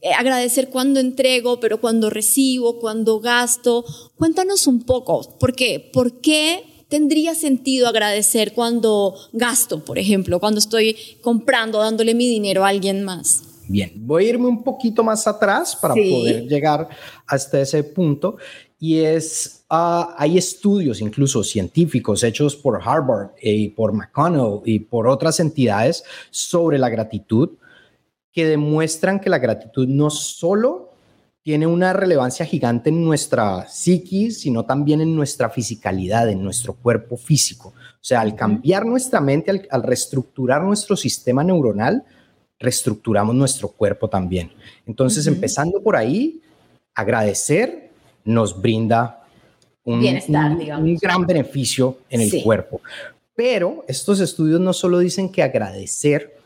eh, 0.00 0.12
agradecer 0.18 0.68
cuando 0.68 0.98
entrego, 0.98 1.60
pero 1.60 1.80
cuando 1.80 2.10
recibo, 2.10 2.80
cuando 2.80 3.20
gasto. 3.20 3.84
Cuéntanos 4.16 4.66
un 4.66 4.82
poco, 4.82 5.36
porque, 5.38 5.90
¿por 5.92 6.20
qué 6.20 6.64
tendría 6.88 7.34
sentido 7.34 7.88
agradecer 7.88 8.52
cuando 8.52 9.14
gasto, 9.32 9.84
por 9.84 9.98
ejemplo, 9.98 10.40
cuando 10.40 10.58
estoy 10.58 10.96
comprando, 11.20 11.78
dándole 11.78 12.14
mi 12.14 12.28
dinero 12.28 12.64
a 12.64 12.68
alguien 12.68 13.04
más? 13.04 13.42
Bien, 13.68 13.92
voy 13.94 14.24
a 14.24 14.28
irme 14.30 14.46
un 14.46 14.62
poquito 14.62 15.04
más 15.04 15.26
atrás 15.26 15.76
para 15.76 15.94
poder 15.94 16.46
llegar 16.46 16.88
hasta 17.26 17.60
ese 17.60 17.84
punto. 17.84 18.38
Y 18.80 18.98
es, 19.00 19.64
ah, 19.68 20.14
hay 20.16 20.38
estudios 20.38 21.00
incluso 21.00 21.44
científicos 21.44 22.22
hechos 22.22 22.56
por 22.56 22.80
Harvard 22.82 23.30
y 23.42 23.68
por 23.68 23.92
McConnell 23.92 24.60
y 24.64 24.78
por 24.78 25.06
otras 25.06 25.40
entidades 25.40 26.02
sobre 26.30 26.78
la 26.78 26.88
gratitud 26.88 27.50
que 28.32 28.46
demuestran 28.46 29.20
que 29.20 29.28
la 29.28 29.38
gratitud 29.38 29.86
no 29.86 30.10
solo 30.10 30.87
tiene 31.48 31.66
una 31.66 31.94
relevancia 31.94 32.44
gigante 32.44 32.90
en 32.90 33.02
nuestra 33.02 33.66
psiquis, 33.66 34.38
sino 34.38 34.66
también 34.66 35.00
en 35.00 35.16
nuestra 35.16 35.48
fisicalidad, 35.48 36.28
en 36.28 36.42
nuestro 36.42 36.74
cuerpo 36.74 37.16
físico. 37.16 37.70
O 37.70 38.04
sea, 38.04 38.20
al 38.20 38.36
cambiar 38.36 38.84
nuestra 38.84 39.18
mente, 39.22 39.66
al, 39.70 39.82
reestructurar 39.82 40.62
nuestro 40.62 40.94
sistema 40.94 41.42
neuronal, 41.42 42.04
reestructuramos 42.58 43.34
nuestro 43.34 43.68
cuerpo 43.68 44.10
también. 44.10 44.52
Entonces, 44.84 45.26
empezando 45.26 45.82
por 45.82 45.96
ahí, 45.96 46.42
agradecer 46.94 47.92
nos 48.26 48.60
brinda 48.60 49.24
un, 49.84 50.04
un, 50.04 50.96
gran 51.00 51.26
beneficio 51.26 52.00
en 52.10 52.20
el 52.20 52.42
cuerpo. 52.42 52.82
Pero 53.34 53.86
estos 53.88 54.20
estudios 54.20 54.60
no 54.60 54.74
solo 54.74 54.98
dicen 54.98 55.32
que 55.32 55.42
agradecer 55.42 56.36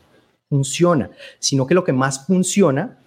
funciona, 0.47 1.09
sino 1.39 1.67
que 1.67 1.73
lo 1.73 1.83
que 1.83 1.91
más 1.91 2.25
funciona 2.25 2.99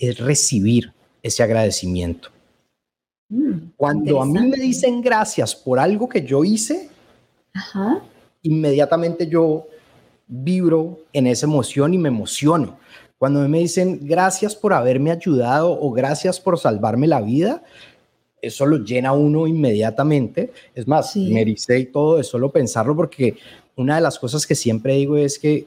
es 0.00 0.18
recibir 0.18 0.92
ese 1.22 1.42
agradecimiento. 1.42 2.28
Mm, 3.28 3.70
Cuando 3.76 4.20
a 4.20 4.26
mí 4.26 4.40
me 4.46 4.56
dicen 4.56 5.00
gracias 5.00 5.54
por 5.54 5.78
algo 5.78 6.08
que 6.08 6.22
yo 6.22 6.44
hice, 6.44 6.90
inmediatamente 8.42 9.26
yo 9.26 9.66
vibro 10.26 11.00
en 11.12 11.26
esa 11.26 11.46
emoción 11.46 11.94
y 11.94 11.98
me 11.98 12.08
emociono. 12.08 12.78
Cuando 13.18 13.46
me 13.48 13.60
dicen 13.60 14.00
gracias 14.02 14.56
por 14.56 14.72
haberme 14.72 15.12
ayudado 15.12 15.78
o 15.80 15.92
gracias 15.92 16.40
por 16.40 16.58
salvarme 16.58 17.06
la 17.06 17.20
vida, 17.20 17.62
eso 18.40 18.66
lo 18.66 18.78
llena 18.78 19.12
uno 19.12 19.46
inmediatamente. 19.46 20.52
Es 20.74 20.88
más, 20.88 21.16
me 21.16 21.44
dice 21.44 21.78
y 21.78 21.86
todo 21.86 22.16
de 22.16 22.24
solo 22.24 22.50
pensarlo 22.50 22.96
porque 22.96 23.36
una 23.76 23.94
de 23.94 24.00
las 24.00 24.18
cosas 24.18 24.46
que 24.46 24.56
siempre 24.56 24.94
digo 24.94 25.16
es 25.16 25.38
que 25.38 25.66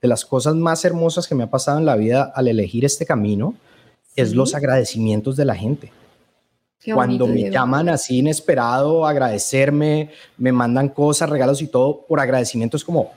de 0.00 0.08
las 0.08 0.24
cosas 0.24 0.54
más 0.54 0.84
hermosas 0.84 1.28
que 1.28 1.34
me 1.34 1.44
ha 1.44 1.50
pasado 1.50 1.78
en 1.78 1.84
la 1.84 1.96
vida 1.96 2.32
al 2.34 2.48
elegir 2.48 2.84
este 2.84 3.04
camino 3.04 3.54
es 4.16 4.34
los 4.34 4.54
agradecimientos 4.54 5.36
de 5.36 5.44
la 5.44 5.54
gente. 5.54 5.92
Cuando 6.92 7.26
me 7.26 7.50
llaman 7.50 7.88
así 7.88 8.18
inesperado, 8.18 9.06
agradecerme, 9.06 10.10
me 10.36 10.52
mandan 10.52 10.90
cosas, 10.90 11.30
regalos 11.30 11.62
y 11.62 11.68
todo, 11.68 12.04
por 12.06 12.20
agradecimiento 12.20 12.76
es 12.76 12.84
como, 12.84 13.12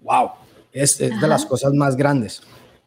wow, 0.00 0.30
es, 0.72 0.98
de 0.98 1.28
las 1.28 1.46
cosas 1.46 1.72
más 1.72 1.96
grandes. 1.96 2.42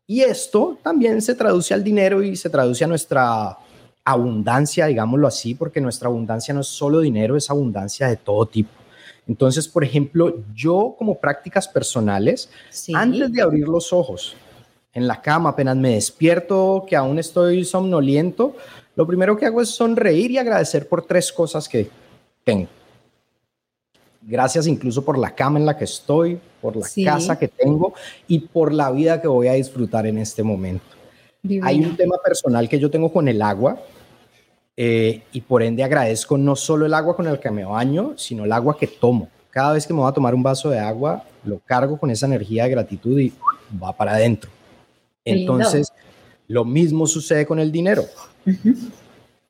Y 0.05 0.21
esto 0.21 0.77
también 0.83 1.21
se 1.21 1.35
traduce 1.35 1.73
al 1.73 1.83
dinero 1.83 2.21
y 2.21 2.35
se 2.35 2.49
traduce 2.49 2.83
a 2.83 2.87
nuestra 2.87 3.57
abundancia, 4.03 4.87
digámoslo 4.87 5.27
así, 5.27 5.55
porque 5.55 5.79
nuestra 5.79 6.09
abundancia 6.09 6.53
no 6.53 6.61
es 6.61 6.67
solo 6.67 6.99
dinero, 6.99 7.37
es 7.37 7.49
abundancia 7.49 8.07
de 8.07 8.17
todo 8.17 8.45
tipo. 8.45 8.71
Entonces, 9.25 9.69
por 9.69 9.85
ejemplo, 9.85 10.43
yo 10.53 10.95
como 10.97 11.17
prácticas 11.17 11.67
personales, 11.67 12.49
antes 12.93 13.31
de 13.31 13.41
abrir 13.41 13.67
los 13.69 13.93
ojos, 13.93 14.35
en 14.93 15.07
la 15.07 15.21
cama, 15.21 15.49
apenas 15.49 15.75
me 15.75 15.95
despierto, 15.95 16.85
que 16.87 16.95
aún 16.95 17.17
estoy 17.17 17.65
somnoliento, 17.65 18.55
lo 18.95 19.07
primero 19.07 19.35
que 19.35 19.45
hago 19.45 19.61
es 19.61 19.69
sonreír 19.69 20.31
y 20.31 20.37
agradecer 20.37 20.87
por 20.87 21.05
tres 21.05 21.31
cosas 21.31 21.67
que 21.67 21.89
tengo. 22.43 22.67
Gracias 24.21 24.67
incluso 24.67 25.03
por 25.03 25.17
la 25.17 25.33
cama 25.33 25.59
en 25.59 25.65
la 25.65 25.75
que 25.75 25.83
estoy, 25.83 26.39
por 26.61 26.77
la 26.77 26.87
casa 27.03 27.37
que 27.37 27.47
tengo 27.47 27.93
y 28.27 28.39
por 28.39 28.71
la 28.71 28.91
vida 28.91 29.19
que 29.19 29.27
voy 29.27 29.47
a 29.47 29.53
disfrutar 29.53 30.05
en 30.05 30.19
este 30.19 30.43
momento. 30.43 30.85
Hay 31.61 31.83
un 31.83 31.97
tema 31.97 32.15
personal 32.23 32.69
que 32.69 32.79
yo 32.79 32.89
tengo 32.89 33.11
con 33.11 33.27
el 33.27 33.41
agua 33.41 33.77
eh, 34.77 35.23
y 35.33 35.41
por 35.41 35.61
ende 35.61 35.83
agradezco 35.83 36.37
no 36.37 36.55
solo 36.55 36.85
el 36.85 36.93
agua 36.93 37.17
con 37.17 37.27
el 37.27 37.39
que 37.39 37.51
me 37.51 37.65
baño, 37.65 38.13
sino 38.15 38.45
el 38.45 38.51
agua 38.51 38.77
que 38.77 38.87
tomo. 38.87 39.27
Cada 39.49 39.73
vez 39.73 39.85
que 39.85 39.93
me 39.93 39.99
voy 39.99 40.09
a 40.09 40.13
tomar 40.13 40.33
un 40.33 40.41
vaso 40.41 40.69
de 40.69 40.79
agua, 40.79 41.23
lo 41.43 41.59
cargo 41.59 41.97
con 41.97 42.09
esa 42.09 42.27
energía 42.27 42.63
de 42.63 42.69
gratitud 42.69 43.19
y 43.19 43.33
va 43.81 43.91
para 43.91 44.13
adentro. 44.13 44.49
Entonces, 45.25 45.91
lo 46.47 46.65
mismo 46.65 47.07
sucede 47.07 47.45
con 47.45 47.59
el 47.59 47.71
dinero. 47.71 48.05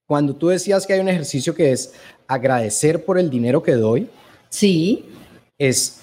Cuando 0.06 0.36
tú 0.36 0.50
decías 0.50 0.86
que 0.86 0.94
hay 0.94 1.00
un 1.00 1.10
ejercicio 1.10 1.56
que 1.56 1.72
es 1.72 1.94
agradecer 2.28 3.06
por 3.06 3.18
el 3.18 3.30
dinero 3.30 3.64
que 3.64 3.74
doy, 3.74 4.10
sí, 4.50 5.06
es 5.58 6.02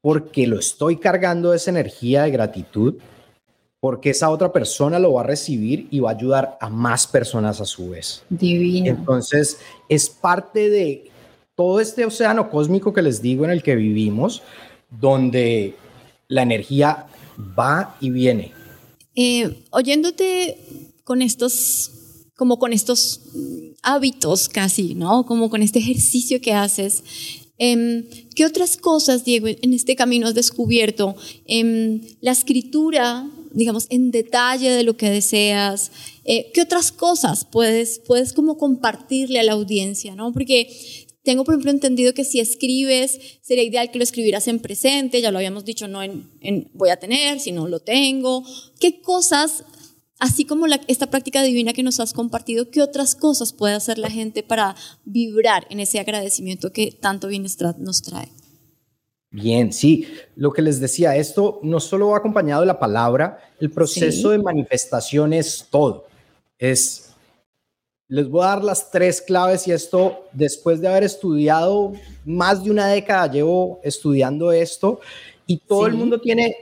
porque 0.00 0.46
lo 0.46 0.58
estoy 0.58 0.96
cargando 0.96 1.50
de 1.50 1.56
esa 1.56 1.70
energía 1.70 2.24
de 2.24 2.30
gratitud, 2.30 2.94
porque 3.80 4.10
esa 4.10 4.30
otra 4.30 4.52
persona 4.52 4.98
lo 4.98 5.12
va 5.12 5.22
a 5.22 5.24
recibir 5.24 5.88
y 5.90 6.00
va 6.00 6.10
a 6.10 6.14
ayudar 6.14 6.58
a 6.60 6.68
más 6.68 7.06
personas 7.06 7.60
a 7.60 7.64
su 7.64 7.90
vez. 7.90 8.24
Divino. 8.28 8.88
Entonces, 8.90 9.58
es 9.88 10.08
parte 10.08 10.70
de 10.70 11.10
todo 11.54 11.80
este 11.80 12.04
océano 12.04 12.50
cósmico 12.50 12.92
que 12.92 13.02
les 13.02 13.22
digo 13.22 13.44
en 13.44 13.50
el 13.50 13.62
que 13.62 13.76
vivimos, 13.76 14.42
donde 14.90 15.76
la 16.28 16.42
energía 16.42 17.06
va 17.58 17.96
y 18.00 18.10
viene 18.10 18.63
eh, 19.14 19.64
oyéndote 19.70 20.58
con 21.04 21.22
estos, 21.22 21.90
como 22.36 22.58
con 22.58 22.72
estos 22.72 23.20
hábitos 23.82 24.48
casi, 24.48 24.94
¿no? 24.94 25.26
Como 25.26 25.50
con 25.50 25.62
este 25.62 25.78
ejercicio 25.78 26.40
que 26.40 26.52
haces. 26.52 27.02
Em, 27.58 28.04
¿Qué 28.34 28.44
otras 28.44 28.76
cosas, 28.76 29.24
Diego, 29.24 29.46
en 29.48 29.72
este 29.74 29.94
camino 29.94 30.26
has 30.26 30.34
descubierto? 30.34 31.14
Em, 31.46 32.00
la 32.20 32.32
escritura, 32.32 33.30
digamos, 33.52 33.86
en 33.90 34.10
detalle 34.10 34.70
de 34.70 34.82
lo 34.82 34.96
que 34.96 35.08
deseas. 35.10 35.92
Eh, 36.24 36.50
¿Qué 36.52 36.62
otras 36.62 36.90
cosas 36.90 37.44
puedes, 37.44 38.00
puedes 38.00 38.32
como 38.32 38.56
compartirle 38.56 39.38
a 39.38 39.44
la 39.44 39.52
audiencia, 39.52 40.16
¿no? 40.16 40.32
Porque 40.32 41.03
tengo, 41.24 41.44
por 41.44 41.54
ejemplo, 41.54 41.70
entendido 41.70 42.12
que 42.12 42.22
si 42.22 42.38
escribes, 42.38 43.18
sería 43.40 43.64
ideal 43.64 43.90
que 43.90 43.98
lo 43.98 44.04
escribieras 44.04 44.46
en 44.46 44.60
presente, 44.60 45.22
ya 45.22 45.30
lo 45.30 45.38
habíamos 45.38 45.64
dicho, 45.64 45.88
no 45.88 46.02
en, 46.02 46.70
voy 46.74 46.90
a 46.90 46.96
tener, 46.96 47.40
sino 47.40 47.66
lo 47.66 47.80
tengo. 47.80 48.44
¿Qué 48.78 49.00
cosas, 49.00 49.64
así 50.18 50.44
como 50.44 50.66
esta 50.86 51.08
práctica 51.08 51.42
divina 51.42 51.72
que 51.72 51.82
nos 51.82 51.98
has 51.98 52.12
compartido, 52.12 52.70
qué 52.70 52.82
otras 52.82 53.14
cosas 53.14 53.54
puede 53.54 53.74
hacer 53.74 53.96
la 53.96 54.10
gente 54.10 54.42
para 54.42 54.76
vibrar 55.06 55.66
en 55.70 55.80
ese 55.80 55.98
agradecimiento 55.98 56.72
que 56.72 56.92
tanto 56.92 57.28
bienestar 57.28 57.78
nos 57.78 58.02
trae? 58.02 58.28
Bien, 59.30 59.72
sí, 59.72 60.06
lo 60.36 60.52
que 60.52 60.62
les 60.62 60.78
decía, 60.78 61.16
esto 61.16 61.58
no 61.62 61.80
solo 61.80 62.08
va 62.08 62.18
acompañado 62.18 62.60
de 62.60 62.66
la 62.66 62.78
palabra, 62.78 63.38
el 63.60 63.70
proceso 63.70 64.30
de 64.30 64.38
manifestación 64.38 65.32
es 65.32 65.66
todo. 65.70 66.06
Es 66.58 67.03
les 68.08 68.28
voy 68.28 68.44
a 68.44 68.48
dar 68.48 68.64
las 68.64 68.90
tres 68.90 69.20
claves 69.20 69.66
y 69.66 69.72
esto, 69.72 70.26
después 70.32 70.80
de 70.80 70.88
haber 70.88 71.04
estudiado 71.04 71.92
más 72.24 72.62
de 72.62 72.70
una 72.70 72.88
década, 72.88 73.30
llevo 73.30 73.80
estudiando 73.82 74.52
esto 74.52 75.00
y 75.46 75.56
todo 75.56 75.86
el 75.86 75.94
mundo 75.94 76.20
tiene 76.20 76.54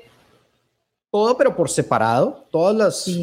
todo, 1.10 1.36
pero 1.36 1.54
por 1.54 1.68
separado, 1.68 2.46
todas 2.50 2.76
las, 2.76 3.18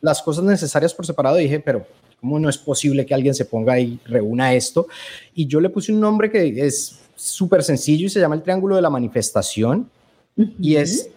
las 0.00 0.22
cosas 0.22 0.44
necesarias 0.44 0.92
por 0.94 1.06
separado. 1.06 1.36
Dije, 1.36 1.60
pero 1.60 1.86
¿cómo 2.20 2.38
no 2.38 2.48
es 2.48 2.58
posible 2.58 3.06
que 3.06 3.14
alguien 3.14 3.34
se 3.34 3.44
ponga 3.44 3.78
y 3.78 4.00
reúna 4.06 4.54
esto? 4.54 4.88
Y 5.34 5.46
yo 5.46 5.60
le 5.60 5.70
puse 5.70 5.92
un 5.92 6.00
nombre 6.00 6.30
que 6.30 6.66
es 6.66 6.98
súper 7.14 7.62
sencillo 7.62 8.06
y 8.06 8.10
se 8.10 8.20
llama 8.20 8.34
el 8.34 8.42
triángulo 8.42 8.76
de 8.76 8.82
la 8.82 8.90
manifestación. 8.90 9.90
Y 10.60 10.76
es 10.76 11.10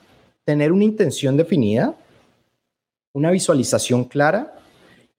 tener 0.44 0.72
una 0.72 0.84
intención 0.84 1.38
definida, 1.38 1.96
una 3.14 3.32
visualización 3.32 4.06
clara 4.06 4.61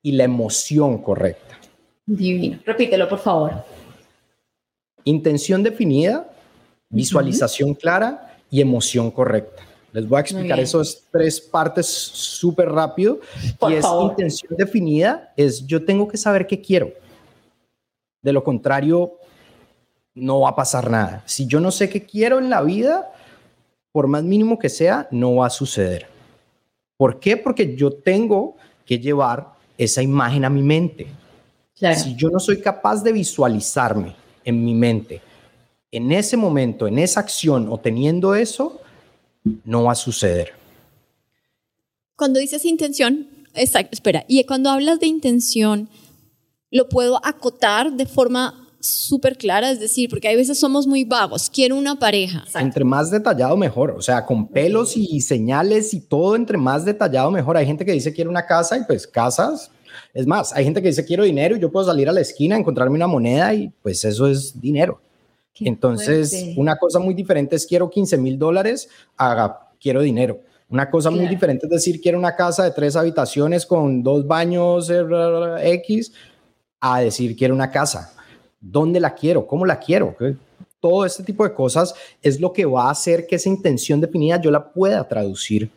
y 0.02 0.12
la 0.12 0.24
emoción 0.24 0.98
correcta. 0.98 1.58
Divino. 2.04 2.58
Repítelo, 2.64 3.08
por 3.08 3.20
favor. 3.20 3.52
Intención 5.04 5.62
definida, 5.62 6.30
visualización 6.88 7.74
clara 7.74 8.36
y 8.50 8.60
emoción 8.60 9.10
correcta. 9.10 9.62
Les 9.92 10.08
voy 10.08 10.18
a 10.18 10.20
explicar 10.20 10.58
esos 10.58 11.04
tres 11.10 11.40
partes 11.40 11.86
súper 11.86 12.70
rápido. 12.70 13.20
y 13.68 13.74
es 13.74 13.86
intención 14.02 14.56
definida, 14.56 15.32
es 15.36 15.66
yo 15.66 15.84
tengo 15.84 16.08
que 16.08 16.16
saber 16.16 16.46
qué 16.46 16.60
quiero. 16.60 16.92
De 18.22 18.32
lo 18.32 18.42
contrario, 18.42 19.18
no 20.14 20.40
va 20.40 20.50
a 20.50 20.56
pasar 20.56 20.90
nada. 20.90 21.22
Si 21.26 21.46
yo 21.46 21.60
no 21.60 21.70
sé 21.70 21.88
qué 21.88 22.04
quiero 22.04 22.38
en 22.38 22.48
la 22.48 22.62
vida, 22.62 23.12
por 23.92 24.06
más 24.06 24.22
mínimo 24.22 24.58
que 24.58 24.68
sea, 24.68 25.08
no 25.10 25.36
va 25.36 25.46
a 25.46 25.50
suceder. 25.50 26.06
¿Por 26.96 27.20
qué? 27.20 27.36
Porque 27.36 27.76
yo 27.76 27.92
tengo 27.92 28.56
que 28.86 28.98
llevar 28.98 29.51
esa 29.78 30.02
imagen 30.02 30.44
a 30.44 30.50
mi 30.50 30.62
mente. 30.62 31.06
Si 31.96 32.14
yo 32.14 32.30
no 32.30 32.38
soy 32.38 32.60
capaz 32.60 33.02
de 33.02 33.12
visualizarme 33.12 34.14
en 34.44 34.64
mi 34.64 34.74
mente, 34.74 35.20
en 35.90 36.12
ese 36.12 36.36
momento, 36.36 36.86
en 36.86 36.98
esa 36.98 37.20
acción 37.20 37.68
o 37.68 37.78
teniendo 37.78 38.34
eso, 38.34 38.80
no 39.64 39.84
va 39.84 39.92
a 39.92 39.96
suceder. 39.96 40.52
Cuando 42.16 42.38
dices 42.38 42.64
intención, 42.64 43.28
espera, 43.54 44.24
y 44.28 44.44
cuando 44.44 44.70
hablas 44.70 45.00
de 45.00 45.06
intención, 45.06 45.88
lo 46.70 46.88
puedo 46.88 47.20
acotar 47.24 47.92
de 47.92 48.06
forma 48.06 48.61
súper 48.82 49.36
clara, 49.36 49.70
es 49.70 49.80
decir, 49.80 50.10
porque 50.10 50.28
hay 50.28 50.36
veces 50.36 50.58
somos 50.58 50.86
muy 50.86 51.04
vagos, 51.04 51.48
quiero 51.48 51.76
una 51.76 51.96
pareja. 51.96 52.44
Entre 52.54 52.84
más 52.84 53.10
detallado 53.10 53.56
mejor, 53.56 53.92
o 53.92 54.02
sea, 54.02 54.26
con 54.26 54.48
pelos 54.48 54.96
y 54.96 55.20
señales 55.20 55.94
y 55.94 56.00
todo, 56.00 56.36
entre 56.36 56.58
más 56.58 56.84
detallado 56.84 57.30
mejor. 57.30 57.56
Hay 57.56 57.66
gente 57.66 57.84
que 57.84 57.92
dice 57.92 58.12
quiero 58.12 58.30
una 58.30 58.46
casa 58.46 58.76
y 58.76 58.84
pues 58.84 59.06
casas. 59.06 59.70
Es 60.12 60.26
más, 60.26 60.52
hay 60.52 60.64
gente 60.64 60.82
que 60.82 60.88
dice 60.88 61.04
quiero 61.04 61.24
dinero 61.24 61.56
y 61.56 61.60
yo 61.60 61.70
puedo 61.70 61.86
salir 61.86 62.08
a 62.08 62.12
la 62.12 62.20
esquina, 62.20 62.56
encontrarme 62.56 62.96
una 62.96 63.06
moneda 63.06 63.54
y 63.54 63.72
pues 63.82 64.04
eso 64.04 64.26
es 64.26 64.60
dinero. 64.60 65.00
Entonces, 65.60 66.34
una 66.56 66.76
cosa 66.76 66.98
muy 66.98 67.14
diferente 67.14 67.56
es 67.56 67.66
quiero 67.66 67.88
15 67.88 68.16
mil 68.18 68.38
dólares, 68.38 68.88
haga, 69.16 69.70
quiero 69.80 70.00
dinero. 70.00 70.40
Una 70.68 70.90
cosa 70.90 71.10
muy 71.10 71.28
diferente 71.28 71.66
es 71.66 71.70
decir 71.70 72.00
quiero 72.00 72.18
una 72.18 72.34
casa 72.34 72.64
de 72.64 72.70
tres 72.70 72.96
habitaciones 72.96 73.66
con 73.66 74.02
dos 74.02 74.26
baños 74.26 74.90
X, 74.90 76.12
a 76.80 77.00
decir 77.00 77.36
quiero 77.36 77.54
una 77.54 77.70
casa 77.70 78.12
dónde 78.62 79.00
la 79.00 79.14
quiero, 79.14 79.46
cómo 79.46 79.66
la 79.66 79.78
quiero. 79.78 80.16
Todo 80.80 81.04
este 81.04 81.22
tipo 81.22 81.44
de 81.44 81.52
cosas 81.52 81.94
es 82.22 82.40
lo 82.40 82.52
que 82.52 82.64
va 82.64 82.86
a 82.86 82.92
hacer 82.92 83.26
que 83.26 83.36
esa 83.36 83.48
intención 83.48 84.00
definida 84.00 84.40
yo 84.40 84.50
la 84.50 84.72
pueda 84.72 85.06
traducir 85.06 85.70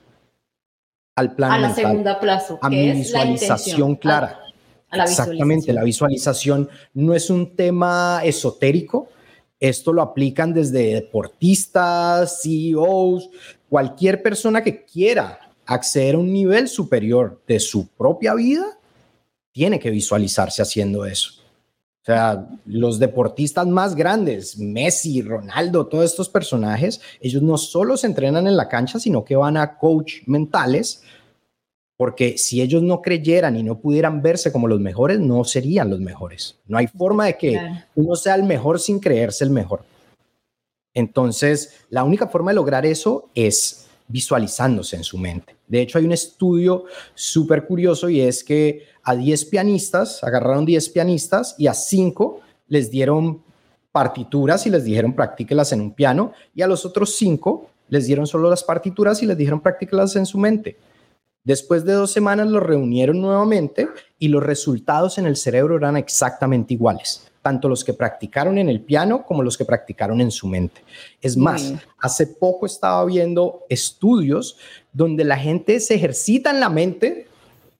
al 1.15 1.35
plan 1.35 1.51
a 1.51 1.59
la 1.59 1.73
segunda 1.73 2.19
plazo, 2.19 2.59
a 2.61 2.69
mi 2.69 2.91
visualización 2.91 3.95
clara. 3.95 4.39
Exactamente, 4.91 5.73
la 5.73 5.83
visualización 5.83 6.69
no 6.93 7.13
es 7.13 7.29
un 7.29 7.55
tema 7.55 8.21
esotérico. 8.23 9.09
Esto 9.59 9.93
lo 9.93 10.01
aplican 10.01 10.53
desde 10.53 10.93
deportistas, 10.93 12.41
CEOs, 12.41 13.29
cualquier 13.69 14.21
persona 14.21 14.63
que 14.63 14.85
quiera 14.85 15.39
acceder 15.65 16.15
a 16.15 16.19
un 16.19 16.31
nivel 16.31 16.67
superior 16.67 17.41
de 17.47 17.59
su 17.59 17.87
propia 17.87 18.35
vida, 18.35 18.77
tiene 19.51 19.79
que 19.79 19.89
visualizarse 19.89 20.61
haciendo 20.61 21.05
eso. 21.05 21.34
O 22.05 22.11
sea, 22.11 22.47
los 22.65 22.99
deportistas 22.99 23.65
más 23.65 23.95
grandes, 23.95 24.59
Messi, 24.59 25.23
Ronaldo, 25.23 25.87
todos 25.87 26.05
estos 26.05 26.29
personajes, 26.29 27.01
ellos 27.19 27.41
no 27.41 27.57
solo 27.57 27.97
se 27.97 28.05
entrenan 28.05 28.45
en 28.45 28.55
la 28.55 28.69
cancha, 28.69 28.99
sino 28.99 29.25
que 29.25 29.35
van 29.35 29.57
a 29.57 29.79
coach 29.79 30.17
mentales, 30.27 31.01
porque 31.97 32.37
si 32.37 32.61
ellos 32.61 32.83
no 32.83 33.01
creyeran 33.01 33.55
y 33.55 33.63
no 33.63 33.79
pudieran 33.79 34.21
verse 34.21 34.51
como 34.51 34.67
los 34.67 34.79
mejores, 34.79 35.19
no 35.19 35.43
serían 35.45 35.89
los 35.89 35.99
mejores. 35.99 36.59
No 36.67 36.77
hay 36.77 36.85
forma 36.85 37.25
de 37.25 37.37
que 37.37 37.59
uno 37.95 38.15
sea 38.15 38.35
el 38.35 38.43
mejor 38.43 38.79
sin 38.79 38.99
creerse 38.99 39.43
el 39.43 39.49
mejor. 39.49 39.83
Entonces, 40.93 41.85
la 41.89 42.03
única 42.03 42.27
forma 42.27 42.51
de 42.51 42.55
lograr 42.55 42.85
eso 42.85 43.31
es 43.33 43.87
visualizándose 44.07 44.95
en 44.95 45.03
su 45.03 45.17
mente. 45.17 45.55
De 45.67 45.81
hecho, 45.81 45.97
hay 45.97 46.05
un 46.05 46.11
estudio 46.11 46.85
súper 47.15 47.65
curioso 47.65 48.09
y 48.09 48.21
es 48.21 48.43
que 48.43 48.83
a 49.05 49.15
10 49.15 49.45
pianistas, 49.45 50.23
agarraron 50.23 50.65
10 50.65 50.89
pianistas 50.89 51.55
y 51.57 51.67
a 51.67 51.73
5 51.73 52.41
les 52.67 52.89
dieron 52.89 53.43
partituras 53.91 54.65
y 54.65 54.71
les 54.71 54.83
dijeron 54.83 55.13
practíquelas 55.13 55.71
en 55.71 55.79
un 55.79 55.93
piano 55.93 56.33
y 56.53 56.63
a 56.63 56.67
los 56.67 56.85
otros 56.85 57.15
5 57.15 57.69
les 57.87 58.07
dieron 58.07 58.25
solo 58.25 58.49
las 58.49 58.63
partituras 58.63 59.21
y 59.21 59.27
les 59.27 59.37
dijeron 59.37 59.61
practíquelas 59.61 60.15
en 60.15 60.25
su 60.25 60.39
mente. 60.39 60.77
Después 61.43 61.85
de 61.85 61.93
dos 61.93 62.11
semanas 62.11 62.47
los 62.47 62.63
reunieron 62.63 63.21
nuevamente 63.21 63.87
y 64.17 64.29
los 64.29 64.41
resultados 64.41 65.19
en 65.19 65.27
el 65.27 65.35
cerebro 65.35 65.77
eran 65.77 65.95
exactamente 65.95 66.73
iguales, 66.73 67.31
tanto 67.43 67.69
los 67.69 67.83
que 67.83 67.93
practicaron 67.93 68.57
en 68.57 68.67
el 68.67 68.81
piano 68.81 69.23
como 69.23 69.43
los 69.43 69.55
que 69.55 69.65
practicaron 69.65 70.19
en 70.19 70.31
su 70.31 70.47
mente. 70.47 70.81
Es 71.21 71.37
más, 71.37 71.75
hace 71.99 72.25
poco 72.25 72.65
estaba 72.65 73.05
viendo 73.05 73.65
estudios 73.69 74.57
donde 74.91 75.23
la 75.23 75.37
gente 75.37 75.79
se 75.79 75.93
ejercita 75.93 76.49
en 76.49 76.59
la 76.59 76.69
mente 76.69 77.24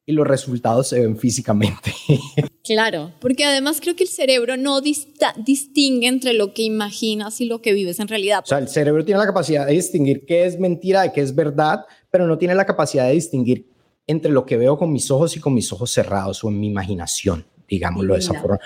y 0.06 0.14
los 0.14 0.28
resultados 0.28 0.90
se 0.90 1.00
ven 1.00 1.18
físicamente. 1.18 1.94
Claro, 2.66 3.12
porque 3.22 3.46
además 3.46 3.80
creo 3.80 3.96
que 3.96 4.06
el 4.06 4.10
cerebro 4.10 4.58
no 4.58 4.82
distingue 4.82 6.08
entre 6.08 6.34
lo 6.34 6.56
que 6.56 6.64
imaginas 6.64 7.40
y 7.40 7.46
lo 7.46 7.62
que 7.62 7.74
vives 7.74 8.00
en 8.00 8.08
realidad. 8.08 8.42
O 8.44 8.48
sea, 8.48 8.58
el 8.58 8.68
cerebro 8.68 9.06
tiene 9.06 9.20
la 9.20 9.28
capacidad 9.28 9.68
de 9.68 9.74
distinguir 9.74 10.26
qué 10.26 10.46
es 10.46 10.60
mentira 10.60 11.04
de 11.04 11.14
qué 11.14 11.22
es 11.22 11.36
verdad, 11.36 11.86
pero 12.10 12.26
no 12.26 12.40
tiene 12.40 12.56
la 12.56 12.66
capacidad 12.66 13.06
de 13.06 13.14
distinguir 13.14 13.70
entre 14.08 14.32
lo 14.32 14.48
que 14.48 14.58
veo 14.58 14.80
con 14.80 14.92
mis 14.92 15.12
ojos 15.12 15.38
y 15.38 15.40
con 15.40 15.54
mis 15.54 15.72
ojos 15.72 15.92
cerrados 15.92 16.44
o 16.44 16.50
en 16.50 16.60
mi 16.60 16.66
imaginación, 16.66 17.46
digámoslo 17.70 18.14
de 18.14 18.20
esa 18.22 18.34
forma. 18.34 18.60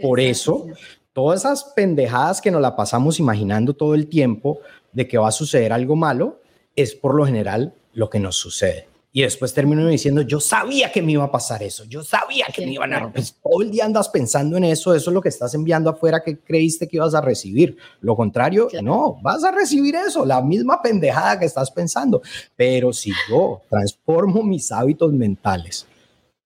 Por 0.00 0.18
eso, 0.18 0.66
todas 1.12 1.40
esas 1.40 1.64
pendejadas 1.76 2.40
que 2.40 2.50
nos 2.50 2.62
la 2.62 2.74
pasamos 2.74 3.18
imaginando 3.18 3.74
todo 3.74 3.94
el 3.94 4.06
tiempo 4.06 4.60
de 4.92 5.06
que 5.06 5.18
va 5.18 5.28
a 5.28 5.32
suceder 5.32 5.74
algo 5.74 5.94
malo, 5.94 6.40
es 6.74 6.94
por 6.94 7.14
lo 7.14 7.26
general 7.26 7.74
lo 7.92 8.08
que 8.08 8.18
nos 8.18 8.36
sucede. 8.36 8.88
Y 9.14 9.20
después 9.20 9.52
termino 9.52 9.86
diciendo, 9.88 10.22
yo 10.22 10.40
sabía 10.40 10.90
que 10.90 11.02
me 11.02 11.12
iba 11.12 11.24
a 11.24 11.30
pasar 11.30 11.62
eso, 11.62 11.84
yo 11.84 12.02
sabía 12.02 12.46
que 12.54 12.64
me 12.64 12.72
iban 12.72 12.94
a 12.94 13.00
romper. 13.00 13.22
Todo 13.42 13.60
el 13.62 13.70
día 13.70 13.84
andas 13.84 14.08
pensando 14.08 14.56
en 14.56 14.64
eso, 14.64 14.94
eso 14.94 15.10
es 15.10 15.14
lo 15.14 15.20
que 15.20 15.28
estás 15.28 15.52
enviando 15.52 15.90
afuera 15.90 16.22
que 16.24 16.38
creíste 16.38 16.88
que 16.88 16.96
ibas 16.96 17.14
a 17.14 17.20
recibir. 17.20 17.76
Lo 18.00 18.16
contrario, 18.16 18.68
no, 18.82 19.18
vas 19.20 19.44
a 19.44 19.50
recibir 19.50 19.96
eso, 19.96 20.24
la 20.24 20.40
misma 20.40 20.80
pendejada 20.80 21.38
que 21.38 21.44
estás 21.44 21.70
pensando. 21.70 22.22
Pero 22.56 22.94
si 22.94 23.12
yo 23.28 23.60
transformo 23.68 24.42
mis 24.42 24.72
hábitos 24.72 25.12
mentales 25.12 25.86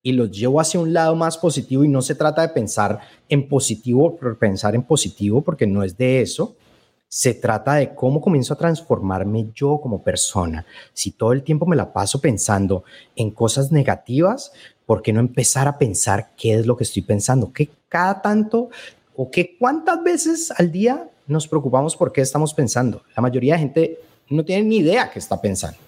y 0.03 0.11
los 0.11 0.33
llevo 0.33 0.61
hacia 0.61 0.81
un 0.81 0.93
lado 0.93 1.15
más 1.15 1.39
positivo 1.39 1.85
y 1.85 1.89
no 1.89 2.03
se 2.03 2.17
trata 2.17 2.43
de 2.43 2.49
pensar 2.49 2.99
en 3.29 3.49
positivo 3.49 4.17
por 4.17 4.39
pensar 4.39 4.75
en 4.75 4.83
positivo, 4.83 5.41
porque 5.41 5.69
no 5.69 5.85
es 5.85 5.97
de 5.97 6.21
eso, 6.21 6.57
se 7.09 7.35
trata 7.35 7.75
de 7.75 7.95
cómo 7.95 8.21
comienzo 8.21 8.55
a 8.55 8.59
transformarme 8.59 9.51
yo 9.55 9.81
como 9.81 10.03
persona. 10.03 10.67
Si 10.93 11.13
todo 11.13 11.33
el 11.33 11.43
tiempo 11.43 11.67
me 11.67 11.77
la 11.77 11.93
paso 11.93 12.21
pensando 12.21 12.85
en 13.15 13.31
cosas 13.31 13.71
negativas, 13.71 14.53
¿por 14.85 15.03
qué 15.03 15.13
no 15.13 15.21
empezar 15.21 15.69
a 15.69 15.79
pensar 15.79 16.33
qué 16.37 16.55
es 16.55 16.67
lo 16.67 16.77
que 16.77 16.85
estoy 16.85 17.03
pensando? 17.03 17.53
¿Qué 17.53 17.69
cada 17.89 18.23
tanto 18.23 18.71
o 19.15 19.31
qué 19.31 19.57
cuántas 19.59 20.03
veces 20.03 20.51
al 20.51 20.73
día 20.73 21.09
nos 21.27 21.47
preocupamos 21.49 21.97
por 21.97 22.13
qué 22.13 22.21
estamos 22.21 22.53
pensando? 22.53 23.03
La 23.15 23.23
mayoría 23.23 23.55
de 23.55 23.61
gente 23.61 24.01
no 24.29 24.45
tiene 24.45 24.65
ni 24.65 24.77
idea 24.79 25.11
qué 25.11 25.19
está 25.19 25.41
pensando. 25.41 25.79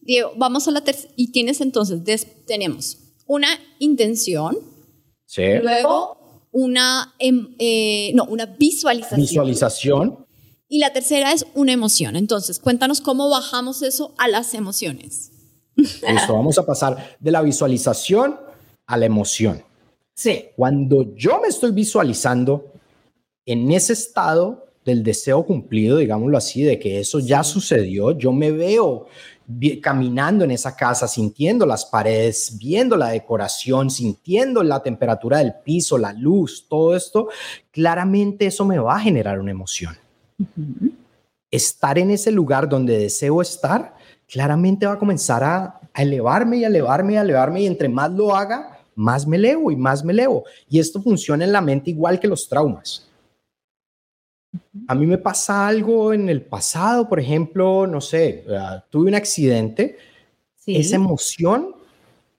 Diego, 0.00 0.32
vamos 0.36 0.66
a 0.68 0.70
la 0.70 0.82
tercera. 0.82 1.12
Y 1.16 1.32
tienes 1.32 1.60
entonces, 1.60 2.26
tenemos 2.46 2.98
una 3.26 3.48
intención. 3.78 4.58
Sí. 5.26 5.42
Luego 5.62 6.21
una, 6.52 7.14
em, 7.18 7.54
eh, 7.58 8.12
no, 8.14 8.24
una 8.24 8.46
visualización. 8.46 9.20
Visualización. 9.20 10.26
Y 10.68 10.78
la 10.78 10.92
tercera 10.92 11.32
es 11.32 11.46
una 11.54 11.72
emoción. 11.72 12.16
Entonces, 12.16 12.58
cuéntanos 12.58 13.00
cómo 13.00 13.28
bajamos 13.28 13.82
eso 13.82 14.14
a 14.18 14.28
las 14.28 14.54
emociones. 14.54 15.32
Listo, 15.76 16.32
vamos 16.32 16.58
a 16.58 16.64
pasar 16.64 17.16
de 17.18 17.30
la 17.30 17.42
visualización 17.42 18.38
a 18.86 18.96
la 18.96 19.06
emoción. 19.06 19.62
Sí. 20.14 20.46
Cuando 20.56 21.14
yo 21.16 21.40
me 21.40 21.48
estoy 21.48 21.72
visualizando 21.72 22.72
en 23.46 23.70
ese 23.72 23.94
estado 23.94 24.66
del 24.84 25.02
deseo 25.02 25.44
cumplido, 25.44 25.98
digámoslo 25.98 26.36
así, 26.36 26.62
de 26.62 26.78
que 26.78 27.00
eso 27.00 27.18
ya 27.20 27.44
sucedió, 27.44 28.16
yo 28.18 28.32
me 28.32 28.50
veo 28.50 29.06
caminando 29.82 30.44
en 30.44 30.50
esa 30.50 30.74
casa, 30.74 31.06
sintiendo 31.06 31.66
las 31.66 31.84
paredes, 31.84 32.56
viendo 32.58 32.96
la 32.96 33.08
decoración, 33.08 33.90
sintiendo 33.90 34.62
la 34.62 34.82
temperatura 34.82 35.38
del 35.38 35.54
piso, 35.64 35.98
la 35.98 36.12
luz, 36.12 36.66
todo 36.68 36.96
esto, 36.96 37.28
claramente 37.70 38.46
eso 38.46 38.64
me 38.64 38.78
va 38.78 38.96
a 38.96 39.00
generar 39.00 39.40
una 39.40 39.50
emoción. 39.50 39.96
Estar 41.50 41.98
en 41.98 42.10
ese 42.10 42.30
lugar 42.30 42.68
donde 42.68 42.98
deseo 42.98 43.42
estar, 43.42 43.94
claramente 44.26 44.86
va 44.86 44.92
a 44.92 44.98
comenzar 44.98 45.44
a, 45.44 45.80
a 45.92 46.02
elevarme 46.02 46.58
y 46.58 46.64
elevarme 46.64 47.14
y 47.14 47.16
elevarme 47.16 47.60
y 47.62 47.66
entre 47.66 47.88
más 47.88 48.10
lo 48.10 48.34
haga, 48.34 48.78
más 48.94 49.26
me 49.26 49.36
elevo 49.36 49.70
y 49.70 49.76
más 49.76 50.04
me 50.04 50.12
elevo. 50.12 50.44
Y 50.68 50.78
esto 50.78 51.02
funciona 51.02 51.44
en 51.44 51.52
la 51.52 51.60
mente 51.60 51.90
igual 51.90 52.18
que 52.18 52.28
los 52.28 52.48
traumas. 52.48 53.08
A 54.88 54.94
mí 54.94 55.06
me 55.06 55.18
pasa 55.18 55.66
algo 55.66 56.12
en 56.12 56.28
el 56.28 56.42
pasado, 56.42 57.08
por 57.08 57.20
ejemplo, 57.20 57.86
no 57.86 58.00
sé, 58.00 58.44
tuve 58.90 59.08
un 59.08 59.14
accidente, 59.14 59.96
esa 60.66 60.96
emoción 60.96 61.74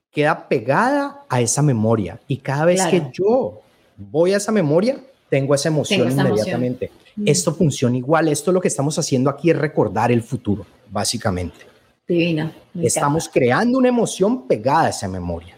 queda 0.09 0.47
pegada 0.47 1.25
a 1.29 1.41
esa 1.41 1.61
memoria 1.61 2.19
y 2.27 2.37
cada 2.37 2.65
vez 2.65 2.85
que 2.87 3.09
yo 3.11 3.61
voy 3.97 4.33
a 4.33 4.37
esa 4.37 4.51
memoria, 4.51 4.97
tengo 5.29 5.53
esa 5.53 5.69
emoción 5.69 6.11
inmediatamente. 6.11 6.91
Esto 7.25 7.53
funciona 7.53 7.97
igual, 7.97 8.27
esto 8.27 8.51
lo 8.51 8.59
que 8.59 8.67
estamos 8.67 8.97
haciendo 8.97 9.29
aquí 9.29 9.51
es 9.51 9.57
recordar 9.57 10.11
el 10.11 10.23
futuro. 10.23 10.65
básicamente. 10.93 11.65
Divina. 12.07 12.53
Estamos 12.79 13.27
creando 13.27 13.77
una 13.79 13.89
emoción 13.89 14.47
pegada 14.47 14.85
a 14.85 14.89
esa 14.89 15.07
memoria. 15.07 15.55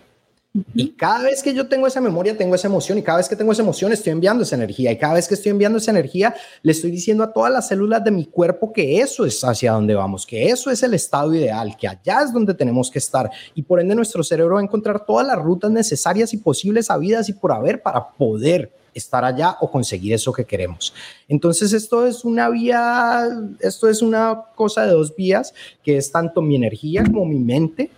Y 0.73 0.91
cada 0.91 1.23
vez 1.23 1.43
que 1.43 1.53
yo 1.53 1.67
tengo 1.67 1.85
esa 1.85 1.99
memoria, 1.99 2.37
tengo 2.37 2.55
esa 2.55 2.67
emoción, 2.67 2.97
y 2.97 3.03
cada 3.03 3.17
vez 3.17 3.27
que 3.27 3.35
tengo 3.35 3.51
esa 3.51 3.61
emoción, 3.61 3.91
estoy 3.91 4.13
enviando 4.13 4.43
esa 4.43 4.55
energía, 4.55 4.91
y 4.91 4.97
cada 4.97 5.15
vez 5.15 5.27
que 5.27 5.33
estoy 5.33 5.49
enviando 5.51 5.79
esa 5.79 5.91
energía, 5.91 6.33
le 6.61 6.71
estoy 6.71 6.91
diciendo 6.91 7.23
a 7.23 7.33
todas 7.33 7.51
las 7.51 7.67
células 7.67 8.03
de 8.03 8.11
mi 8.11 8.25
cuerpo 8.25 8.71
que 8.71 9.01
eso 9.01 9.25
es 9.25 9.43
hacia 9.43 9.73
donde 9.73 9.95
vamos, 9.95 10.25
que 10.25 10.47
eso 10.47 10.71
es 10.71 10.81
el 10.83 10.93
estado 10.93 11.35
ideal, 11.35 11.75
que 11.75 11.89
allá 11.89 12.21
es 12.23 12.31
donde 12.31 12.53
tenemos 12.53 12.89
que 12.89 12.99
estar, 12.99 13.29
y 13.53 13.63
por 13.63 13.81
ende 13.81 13.95
nuestro 13.95 14.23
cerebro 14.23 14.55
va 14.55 14.61
a 14.61 14.63
encontrar 14.63 15.05
todas 15.05 15.27
las 15.27 15.37
rutas 15.37 15.71
necesarias 15.71 16.33
y 16.33 16.37
posibles 16.37 16.89
habidas 16.89 17.27
y 17.27 17.33
por 17.33 17.51
haber 17.51 17.81
para 17.81 18.07
poder 18.11 18.71
estar 18.93 19.25
allá 19.25 19.57
o 19.59 19.69
conseguir 19.69 20.13
eso 20.13 20.31
que 20.31 20.45
queremos. 20.45 20.93
Entonces 21.27 21.73
esto 21.73 22.07
es 22.07 22.23
una 22.23 22.49
vía, 22.49 23.27
esto 23.59 23.89
es 23.89 24.01
una 24.01 24.43
cosa 24.55 24.85
de 24.85 24.93
dos 24.93 25.13
vías, 25.13 25.53
que 25.83 25.97
es 25.97 26.09
tanto 26.13 26.41
mi 26.41 26.55
energía 26.55 27.03
como 27.03 27.25
mi 27.25 27.39
mente, 27.39 27.91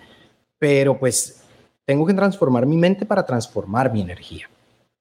pero 0.58 0.98
pues 0.98 1.44
tengo 1.88 2.06
que 2.06 2.14
transformar 2.14 2.66
mi 2.66 2.76
mente 2.76 3.06
para 3.06 3.26
transformar 3.26 3.92
mi 3.92 4.02
energía. 4.02 4.50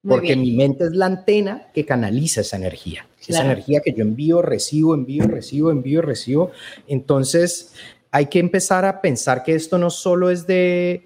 porque 0.09 0.37
mi 0.37 0.53
mente 0.53 0.85
es 0.85 0.93
la 0.93 1.07
antena 1.07 1.67
que 1.75 1.85
canaliza 1.85 2.43
esa 2.43 2.57
energía. 2.57 3.09
Esa 3.27 3.45
energía 3.45 3.81
que 3.81 3.93
yo 3.93 4.03
envío, 4.03 4.41
recibo, 4.41 4.95
envío, 4.95 5.25
recibo, 5.25 5.73
envío, 5.73 6.01
recibo. 6.01 6.53
Entonces, 6.87 7.75
hay 8.13 8.27
que 8.27 8.39
empezar 8.39 8.85
a 8.85 9.01
pensar 9.01 9.43
que 9.43 9.57
esto 9.57 9.79
no 9.79 9.91
solo 9.91 10.31
es 10.31 10.47
de 10.47 11.03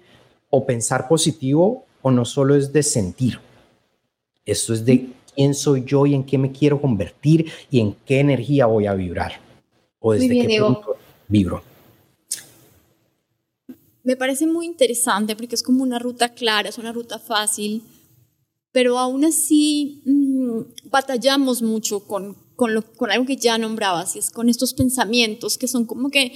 o 0.51 0.67
pensar 0.67 1.07
positivo 1.07 1.83
o 2.03 2.11
no 2.11 2.25
solo 2.25 2.53
es 2.53 2.71
de 2.71 2.83
sentir. 2.83 3.39
Esto 4.45 4.75
es 4.75 4.85
de 4.85 5.07
quién 5.33 5.55
soy 5.55 5.83
yo 5.83 6.05
y 6.05 6.13
en 6.13 6.23
qué 6.23 6.37
me 6.37 6.51
quiero 6.51 6.79
convertir 6.79 7.51
y 7.71 7.79
en 7.79 7.95
qué 8.05 8.19
energía 8.19 8.67
voy 8.67 8.85
a 8.85 8.93
vibrar. 8.93 9.39
O 9.99 10.13
desde 10.13 10.45
qué 10.45 10.59
punto 10.61 10.95
vibro 11.27 11.70
me 14.03 14.15
parece 14.15 14.47
muy 14.47 14.65
interesante 14.65 15.35
porque 15.35 15.55
es 15.55 15.63
como 15.63 15.83
una 15.83 15.99
ruta 15.99 16.33
clara, 16.33 16.69
es 16.69 16.77
una 16.77 16.91
ruta 16.91 17.19
fácil, 17.19 17.83
pero 18.71 18.97
aún 18.97 19.25
así 19.25 20.01
mm, 20.05 20.89
batallamos 20.89 21.61
mucho 21.61 22.05
con, 22.05 22.35
con, 22.55 22.73
lo, 22.73 22.81
con 22.93 23.11
algo 23.11 23.25
que 23.25 23.37
ya 23.37 23.57
nombrabas, 23.57 24.15
es 24.15 24.31
con 24.31 24.49
estos 24.49 24.73
pensamientos 24.73 25.57
que 25.57 25.67
son 25.67 25.85
como 25.85 26.09
que 26.09 26.33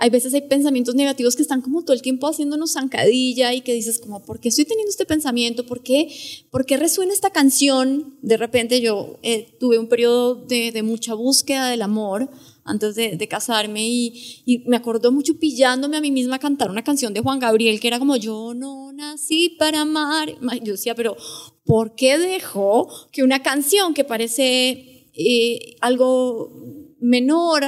hay 0.00 0.10
veces 0.10 0.32
hay 0.32 0.42
pensamientos 0.42 0.94
negativos 0.94 1.34
que 1.34 1.42
están 1.42 1.60
como 1.60 1.82
todo 1.82 1.92
el 1.92 2.02
tiempo 2.02 2.28
haciéndonos 2.28 2.74
zancadilla 2.74 3.52
y 3.52 3.62
que 3.62 3.74
dices 3.74 3.98
como, 3.98 4.24
¿por 4.24 4.38
qué 4.38 4.48
estoy 4.48 4.64
teniendo 4.64 4.90
este 4.90 5.04
pensamiento? 5.04 5.66
¿Por 5.66 5.82
qué, 5.82 6.08
¿Por 6.52 6.66
qué 6.66 6.76
resuena 6.76 7.12
esta 7.12 7.30
canción? 7.30 8.16
De 8.22 8.36
repente 8.36 8.80
yo 8.80 9.18
eh, 9.22 9.56
tuve 9.58 9.76
un 9.76 9.88
periodo 9.88 10.36
de, 10.36 10.70
de 10.70 10.84
mucha 10.84 11.14
búsqueda 11.14 11.68
del 11.68 11.82
amor 11.82 12.30
antes 12.68 12.94
de, 12.94 13.28
casarme 13.28 13.88
y, 13.88 14.62
me 14.66 14.76
acordó 14.76 15.10
mucho 15.10 15.38
pillándome 15.38 15.96
a 15.96 16.00
mí 16.00 16.10
misma 16.10 16.36
a 16.36 16.38
cantar 16.38 16.70
una 16.70 16.84
canción 16.84 17.14
de 17.14 17.20
Juan 17.20 17.38
Gabriel 17.38 17.80
que 17.80 17.88
era 17.88 17.98
como 17.98 18.16
yo 18.16 18.54
no 18.54 18.92
nací 18.92 19.56
para 19.58 19.80
amar. 19.80 20.34
Yo 20.62 20.72
decía, 20.72 20.94
pero 20.94 21.16
¿por 21.64 21.94
qué 21.94 22.18
dejó 22.18 22.88
que 23.10 23.22
una 23.22 23.42
canción 23.42 23.94
que 23.94 24.04
parece 24.04 25.08
eh, 25.14 25.76
algo 25.80 26.52
menor 27.00 27.64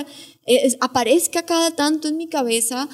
eh, 0.46 0.76
aparezca 0.80 1.44
cada 1.44 1.70
tanto 1.72 2.08
en 2.08 2.16
mi 2.16 2.28
cabeza? 2.28 2.88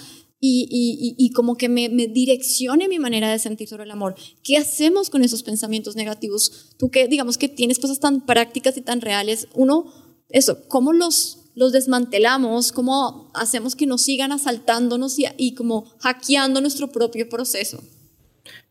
Y, 0.48 1.32
como 1.34 1.56
que 1.56 1.68
me, 1.68 1.88
me, 1.88 2.06
direccione 2.06 2.86
mi 2.86 3.00
manera 3.00 3.32
de 3.32 3.40
sentir 3.40 3.66
sobre 3.66 3.82
el 3.82 3.90
amor. 3.90 4.14
¿Qué 4.44 4.56
hacemos 4.56 5.10
con 5.10 5.24
esos 5.24 5.42
pensamientos 5.42 5.96
negativos? 5.96 6.68
Tú 6.78 6.88
que 6.88 7.08
digamos 7.08 7.36
que 7.36 7.48
tienes 7.48 7.80
cosas 7.80 7.98
tan 7.98 8.24
prácticas 8.24 8.76
y 8.76 8.80
tan 8.80 9.00
reales, 9.00 9.48
uno, 9.54 9.92
eso, 10.28 10.68
¿cómo 10.68 10.92
los 10.92 11.45
los 11.56 11.72
desmantelamos, 11.72 12.70
cómo 12.70 13.30
hacemos 13.34 13.74
que 13.74 13.86
nos 13.86 14.02
sigan 14.02 14.30
asaltándonos 14.30 15.16
y, 15.18 15.54
como 15.54 15.86
hackeando 15.98 16.60
nuestro 16.60 16.92
propio 16.92 17.28
proceso. 17.28 17.82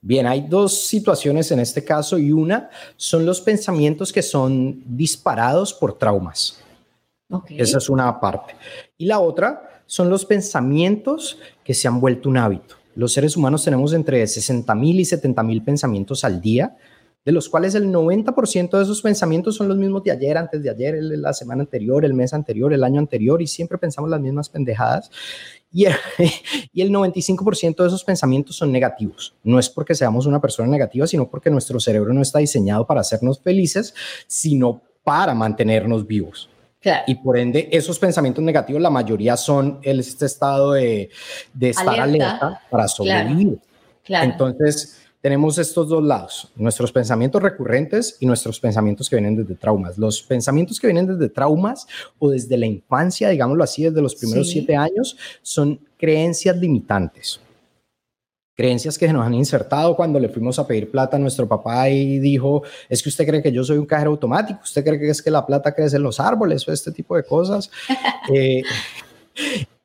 Bien, 0.01 0.27
hay 0.27 0.41
dos 0.41 0.85
situaciones 0.85 1.51
en 1.51 1.59
este 1.59 1.83
caso 1.83 2.19
y 2.19 2.31
una 2.31 2.69
son 2.95 3.25
los 3.25 3.41
pensamientos 3.41 4.13
que 4.13 4.21
son 4.21 4.83
disparados 4.85 5.73
por 5.73 5.97
traumas. 5.97 6.59
Esa 7.49 7.79
es 7.79 7.89
una 7.89 8.19
parte. 8.19 8.55
Y 8.99 9.07
la 9.07 9.19
otra 9.19 9.81
son 9.87 10.11
los 10.11 10.23
pensamientos 10.23 11.39
que 11.63 11.73
se 11.73 11.87
han 11.87 11.99
vuelto 11.99 12.29
un 12.29 12.37
hábito. 12.37 12.75
Los 12.93 13.13
seres 13.13 13.35
humanos 13.35 13.63
tenemos 13.63 13.93
entre 13.93 14.25
60 14.25 14.73
mil 14.75 14.99
y 14.99 15.05
70 15.05 15.41
mil 15.41 15.63
pensamientos 15.63 16.23
al 16.23 16.39
día 16.39 16.77
de 17.25 17.31
los 17.31 17.49
cuales 17.49 17.73
el 17.73 17.91
90% 17.91 18.77
de 18.77 18.83
esos 18.83 19.01
pensamientos 19.01 19.55
son 19.55 19.67
los 19.67 19.77
mismos 19.77 20.03
de 20.03 20.11
ayer, 20.11 20.37
antes 20.37 20.61
de 20.61 20.69
ayer, 20.69 20.95
la 21.01 21.33
semana 21.33 21.63
anterior, 21.63 22.05
el 22.05 22.13
mes 22.13 22.33
anterior, 22.33 22.71
el 22.71 22.83
año 22.83 22.99
anterior, 22.99 23.41
y 23.41 23.47
siempre 23.47 23.79
pensamos 23.79 24.11
las 24.11 24.21
mismas 24.21 24.47
pendejadas. 24.47 25.09
Y 25.73 25.85
el, 25.85 25.95
y 26.71 26.81
el 26.81 26.91
95% 26.91 27.77
de 27.77 27.87
esos 27.87 28.03
pensamientos 28.03 28.55
son 28.55 28.71
negativos. 28.71 29.33
No 29.43 29.57
es 29.57 29.69
porque 29.69 29.95
seamos 29.95 30.27
una 30.27 30.39
persona 30.39 30.69
negativa, 30.69 31.07
sino 31.07 31.27
porque 31.27 31.49
nuestro 31.49 31.79
cerebro 31.79 32.13
no 32.13 32.21
está 32.21 32.37
diseñado 32.37 32.85
para 32.85 33.01
hacernos 33.01 33.41
felices, 33.41 33.95
sino 34.27 34.83
para 35.03 35.33
mantenernos 35.33 36.05
vivos. 36.05 36.49
Y 37.07 37.15
por 37.15 37.39
ende, 37.39 37.67
esos 37.71 37.97
pensamientos 37.97 38.43
negativos, 38.43 38.79
la 38.79 38.91
mayoría 38.91 39.35
son 39.37 39.79
este 39.81 40.27
estado 40.27 40.73
de, 40.73 41.09
de 41.51 41.69
estar 41.71 41.99
alerta, 41.99 42.61
para 42.69 42.87
sobrevivir. 42.87 43.59
Claro. 44.03 44.31
Entonces, 44.31 45.04
tenemos 45.25 45.57
estos 45.57 45.89
dos 45.89 46.03
lados, 46.03 46.51
nuestros 46.55 46.91
pensamientos 46.91 47.41
recurrentes 47.41 48.15
y 48.19 48.27
nuestros 48.27 48.59
pensamientos 48.59 49.09
que 49.09 49.15
vienen 49.15 49.35
desde 49.35 49.55
traumas. 49.55 49.97
Los 49.97 50.21
pensamientos 50.21 50.79
que 50.79 50.85
vienen 50.85 51.07
desde 51.07 51.29
traumas 51.29 51.87
o 52.19 52.29
desde 52.29 52.55
la 52.59 52.67
infancia, 52.67 53.29
digámoslo 53.29 53.63
así, 53.63 53.85
desde 53.85 54.03
los 54.03 54.13
primeros 54.13 54.51
siete 54.51 54.75
años, 54.75 55.17
son 55.41 55.79
creencias 55.97 56.55
limitantes. 56.57 57.39
Creencias 58.53 58.99
que 58.99 59.11
nos 59.11 59.25
han 59.25 59.33
insertado 59.33 59.95
cuando 59.95 60.19
le 60.19 60.29
fuimos 60.29 60.59
a 60.59 60.67
pedir 60.67 60.91
plata 60.91 61.17
a 61.17 61.19
nuestro 61.19 61.47
papá 61.47 61.89
y 61.89 62.19
dijo, 62.19 62.61
es 62.87 63.01
que 63.01 63.09
usted 63.09 63.25
cree 63.25 63.41
que 63.41 63.51
yo 63.51 63.63
soy 63.63 63.79
un 63.79 63.87
cajero 63.87 64.11
automático, 64.11 64.59
usted 64.63 64.83
cree 64.83 64.99
que 64.99 65.09
es 65.09 65.23
que 65.23 65.31
la 65.31 65.43
plata 65.43 65.73
crece 65.73 65.95
en 65.95 66.03
los 66.03 66.19
árboles 66.19 66.67
o 66.67 66.71
este 66.71 66.91
tipo 66.91 67.15
de 67.15 67.23
cosas. 67.23 67.71
Eh, 68.31 68.61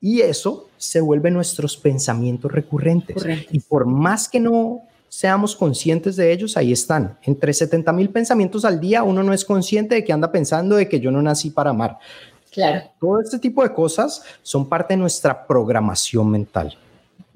y 0.01 0.21
eso 0.21 0.69
se 0.79 1.01
vuelve 1.01 1.31
nuestros 1.31 1.77
pensamientos 1.77 2.51
recurrentes. 2.51 3.23
Y 3.51 3.61
por 3.61 3.85
más 3.85 4.29
que 4.29 4.41
no 4.41 4.83
seamos 5.11 5.57
conscientes 5.57 6.17
de 6.17 6.33
ellos, 6.33 6.57
ahí 6.57 6.73
están. 6.73 7.19
Entre 7.25 7.53
70 7.53 7.93
mil 7.93 8.09
pensamientos 8.09 8.65
al 8.65 8.81
día, 8.81 9.03
uno 9.03 9.23
no 9.23 9.35
es 9.35 9.45
consciente 9.45 9.97
de 9.97 10.05
que 10.05 10.13
anda 10.13 10.33
pensando 10.33 10.77
de 10.77 10.89
que 10.89 11.01
yo 11.01 11.11
no 11.11 11.21
nací 11.21 11.51
para 11.51 11.71
amar. 11.71 11.99
Claro. 12.51 12.89
Todo 12.99 13.21
este 13.21 13.39
tipo 13.39 13.63
de 13.63 13.75
cosas 13.75 14.23
son 14.43 14.69
parte 14.69 14.95
de 14.95 14.99
nuestra 14.99 15.47
programación 15.47 16.31
mental. 16.31 16.79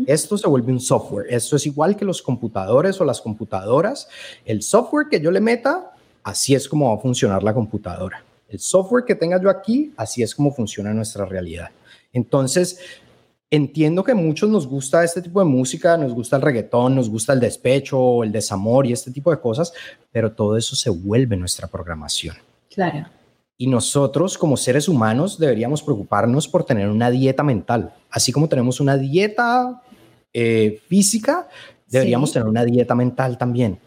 Esto 0.06 0.38
se 0.38 0.48
vuelve 0.48 0.72
un 0.72 0.80
software. 0.80 1.26
Esto 1.28 1.56
es 1.56 1.66
igual 1.66 1.96
que 1.96 2.04
los 2.04 2.22
computadores 2.22 3.00
o 3.00 3.04
las 3.04 3.20
computadoras. 3.20 4.08
El 4.44 4.62
software 4.62 5.08
que 5.10 5.20
yo 5.20 5.30
le 5.30 5.40
meta, 5.40 5.92
así 6.22 6.54
es 6.54 6.68
como 6.68 6.88
va 6.90 6.96
a 6.96 7.02
funcionar 7.02 7.42
la 7.42 7.54
computadora. 7.54 8.24
El 8.48 8.60
software 8.60 9.04
que 9.04 9.14
tenga 9.14 9.40
yo 9.40 9.50
aquí, 9.50 9.92
así 9.96 10.22
es 10.22 10.34
como 10.34 10.52
funciona 10.52 10.92
nuestra 10.92 11.24
realidad. 11.24 11.70
Entonces, 12.12 12.78
entiendo 13.50 14.02
que 14.02 14.12
a 14.12 14.16
muchos 14.16 14.50
nos 14.50 14.66
gusta 14.66 15.04
este 15.04 15.22
tipo 15.22 15.40
de 15.40 15.46
música, 15.46 15.96
nos 15.96 16.12
gusta 16.12 16.36
el 16.36 16.42
reggaetón, 16.42 16.94
nos 16.94 17.08
gusta 17.08 17.32
el 17.32 17.40
despecho, 17.40 18.24
el 18.24 18.32
desamor 18.32 18.86
y 18.86 18.92
este 18.92 19.10
tipo 19.10 19.30
de 19.30 19.40
cosas, 19.40 19.72
pero 20.10 20.32
todo 20.32 20.56
eso 20.56 20.76
se 20.76 20.90
vuelve 20.90 21.36
nuestra 21.36 21.68
programación. 21.68 22.36
Claro. 22.72 23.06
Y 23.56 23.68
nosotros 23.68 24.36
como 24.36 24.56
seres 24.56 24.88
humanos 24.88 25.38
deberíamos 25.38 25.82
preocuparnos 25.82 26.48
por 26.48 26.64
tener 26.64 26.88
una 26.88 27.10
dieta 27.10 27.42
mental. 27.42 27.94
Así 28.10 28.32
como 28.32 28.48
tenemos 28.48 28.80
una 28.80 28.96
dieta 28.96 29.82
eh, 30.32 30.80
física, 30.88 31.48
deberíamos 31.88 32.32
tener 32.32 32.48
una 32.48 32.64
dieta 32.64 32.94
mental 32.96 33.38
también. 33.38 33.78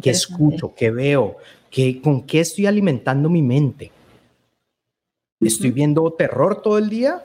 ¿Qué 0.00 0.10
escucho? 0.10 0.74
¿Qué 0.76 0.90
veo? 0.90 1.36
¿Qué, 1.70 2.00
¿Con 2.00 2.22
qué 2.22 2.40
estoy 2.40 2.66
alimentando 2.66 3.28
mi 3.28 3.42
mente? 3.42 3.90
¿Estoy 5.40 5.70
viendo 5.70 6.10
terror 6.12 6.62
todo 6.62 6.78
el 6.78 6.88
día? 6.88 7.22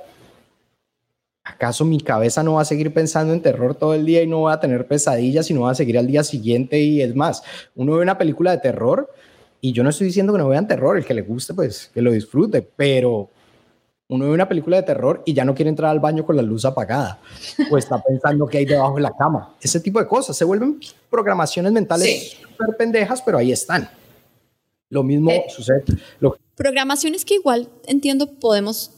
¿Acaso 1.43 1.85
mi 1.85 1.99
cabeza 1.99 2.43
no 2.43 2.53
va 2.53 2.61
a 2.61 2.65
seguir 2.65 2.93
pensando 2.93 3.33
en 3.33 3.41
terror 3.41 3.73
todo 3.73 3.95
el 3.95 4.05
día 4.05 4.21
y 4.21 4.27
no 4.27 4.43
va 4.43 4.53
a 4.53 4.59
tener 4.59 4.87
pesadillas 4.87 5.49
y 5.49 5.55
no 5.55 5.61
va 5.61 5.71
a 5.71 5.75
seguir 5.75 5.97
al 5.97 6.05
día 6.05 6.23
siguiente? 6.23 6.79
Y 6.79 7.01
es 7.01 7.15
más, 7.15 7.41
uno 7.75 7.95
ve 7.95 8.01
una 8.01 8.17
película 8.17 8.51
de 8.51 8.59
terror 8.59 9.09
y 9.59 9.73
yo 9.73 9.83
no 9.83 9.89
estoy 9.89 10.07
diciendo 10.07 10.33
que 10.33 10.39
no 10.39 10.49
vean 10.49 10.67
terror, 10.67 10.97
el 10.97 11.05
que 11.05 11.15
le 11.15 11.23
guste, 11.23 11.53
pues 11.53 11.89
que 11.93 12.01
lo 12.01 12.11
disfrute, 12.11 12.61
pero 12.61 13.29
uno 14.07 14.25
ve 14.25 14.33
una 14.33 14.47
película 14.47 14.77
de 14.77 14.83
terror 14.83 15.23
y 15.25 15.33
ya 15.33 15.43
no 15.43 15.55
quiere 15.55 15.69
entrar 15.69 15.89
al 15.89 15.99
baño 15.99 16.25
con 16.25 16.35
la 16.35 16.43
luz 16.43 16.65
apagada 16.65 17.19
o 17.71 17.77
está 17.77 18.01
pensando 18.03 18.45
que 18.45 18.59
hay 18.59 18.65
debajo 18.65 18.95
de 18.95 19.01
la 19.01 19.11
cama. 19.17 19.55
Ese 19.61 19.79
tipo 19.79 19.99
de 19.99 20.07
cosas 20.07 20.37
se 20.37 20.45
vuelven 20.45 20.79
programaciones 21.09 21.71
mentales 21.71 22.37
súper 22.41 22.77
pendejas, 22.77 23.21
pero 23.21 23.39
ahí 23.39 23.51
están. 23.51 23.89
Lo 24.89 25.01
mismo 25.03 25.31
eh, 25.31 25.45
sucede. 25.47 25.83
Programaciones 26.55 27.25
que 27.25 27.35
igual 27.35 27.69
entiendo 27.87 28.27
podemos 28.27 28.91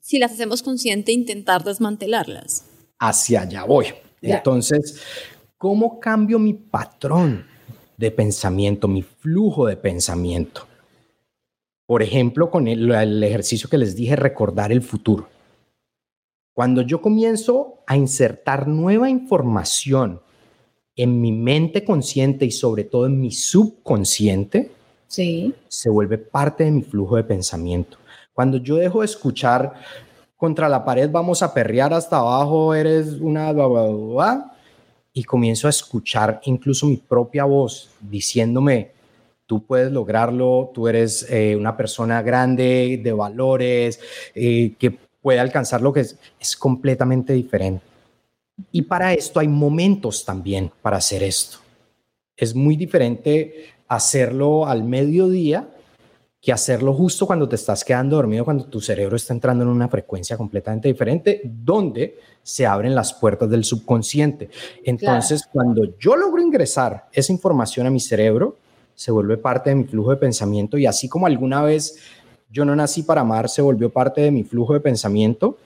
si 0.00 0.18
las 0.18 0.32
hacemos 0.32 0.62
consciente, 0.62 1.12
intentar 1.12 1.62
desmantelarlas. 1.64 2.64
Hacia 2.98 3.42
allá 3.42 3.64
voy. 3.64 3.86
Entonces, 4.22 5.00
¿cómo 5.56 6.00
cambio 6.00 6.38
mi 6.38 6.54
patrón 6.54 7.46
de 7.96 8.10
pensamiento, 8.10 8.88
mi 8.88 9.02
flujo 9.02 9.66
de 9.66 9.76
pensamiento? 9.76 10.66
Por 11.86 12.02
ejemplo, 12.02 12.50
con 12.50 12.68
el, 12.68 12.90
el 12.90 13.22
ejercicio 13.22 13.68
que 13.68 13.78
les 13.78 13.96
dije, 13.96 14.16
recordar 14.16 14.72
el 14.72 14.82
futuro. 14.82 15.28
Cuando 16.54 16.82
yo 16.82 17.00
comienzo 17.00 17.78
a 17.86 17.96
insertar 17.96 18.68
nueva 18.68 19.08
información 19.08 20.20
en 20.96 21.20
mi 21.20 21.32
mente 21.32 21.84
consciente 21.84 22.44
y 22.44 22.50
sobre 22.50 22.84
todo 22.84 23.06
en 23.06 23.20
mi 23.20 23.30
subconsciente, 23.30 24.70
sí. 25.06 25.54
se 25.68 25.88
vuelve 25.88 26.18
parte 26.18 26.64
de 26.64 26.70
mi 26.70 26.82
flujo 26.82 27.16
de 27.16 27.24
pensamiento. 27.24 27.96
Cuando 28.40 28.56
yo 28.56 28.76
dejo 28.76 29.00
de 29.00 29.04
escuchar 29.04 29.74
contra 30.34 30.66
la 30.66 30.82
pared, 30.82 31.10
vamos 31.10 31.42
a 31.42 31.52
perrear 31.52 31.92
hasta 31.92 32.16
abajo, 32.16 32.74
eres 32.74 33.20
una 33.20 33.52
y 35.12 35.24
comienzo 35.24 35.66
a 35.66 35.68
escuchar 35.68 36.40
incluso 36.44 36.86
mi 36.86 36.96
propia 36.96 37.44
voz 37.44 37.90
diciéndome, 38.00 38.92
tú 39.44 39.62
puedes 39.66 39.92
lograrlo, 39.92 40.70
tú 40.72 40.88
eres 40.88 41.30
eh, 41.30 41.54
una 41.54 41.76
persona 41.76 42.22
grande, 42.22 42.98
de 43.04 43.12
valores, 43.12 44.00
eh, 44.34 44.72
que 44.78 44.90
puede 45.20 45.38
alcanzar 45.38 45.82
lo 45.82 45.92
que 45.92 46.00
es, 46.00 46.18
es 46.40 46.56
completamente 46.56 47.34
diferente. 47.34 47.84
Y 48.72 48.80
para 48.80 49.12
esto 49.12 49.38
hay 49.38 49.48
momentos 49.48 50.24
también 50.24 50.72
para 50.80 50.96
hacer 50.96 51.22
esto. 51.22 51.58
Es 52.34 52.54
muy 52.54 52.74
diferente 52.74 53.66
hacerlo 53.86 54.66
al 54.66 54.82
mediodía 54.82 55.68
que 56.40 56.52
hacerlo 56.52 56.94
justo 56.94 57.26
cuando 57.26 57.48
te 57.48 57.56
estás 57.56 57.84
quedando 57.84 58.16
dormido, 58.16 58.44
cuando 58.44 58.64
tu 58.64 58.80
cerebro 58.80 59.16
está 59.16 59.34
entrando 59.34 59.62
en 59.62 59.70
una 59.70 59.88
frecuencia 59.88 60.38
completamente 60.38 60.88
diferente, 60.88 61.42
donde 61.44 62.18
se 62.42 62.66
abren 62.66 62.94
las 62.94 63.12
puertas 63.12 63.50
del 63.50 63.62
subconsciente. 63.62 64.48
Entonces, 64.82 65.46
cuando 65.52 65.98
yo 65.98 66.16
logro 66.16 66.40
ingresar 66.40 67.08
esa 67.12 67.32
información 67.32 67.86
a 67.86 67.90
mi 67.90 68.00
cerebro, 68.00 68.56
se 68.94 69.12
vuelve 69.12 69.36
parte 69.36 69.70
de 69.70 69.76
mi 69.76 69.84
flujo 69.84 70.10
de 70.10 70.16
pensamiento 70.16 70.78
y 70.78 70.86
así 70.86 71.08
como 71.08 71.26
alguna 71.26 71.62
vez 71.62 71.98
yo 72.50 72.64
no 72.64 72.74
nací 72.74 73.02
para 73.02 73.20
amar, 73.20 73.48
se 73.48 73.62
volvió 73.62 73.90
parte 73.90 74.22
de 74.22 74.30
mi 74.30 74.42
flujo 74.42 74.72
de 74.72 74.80
pensamiento, 74.80 75.58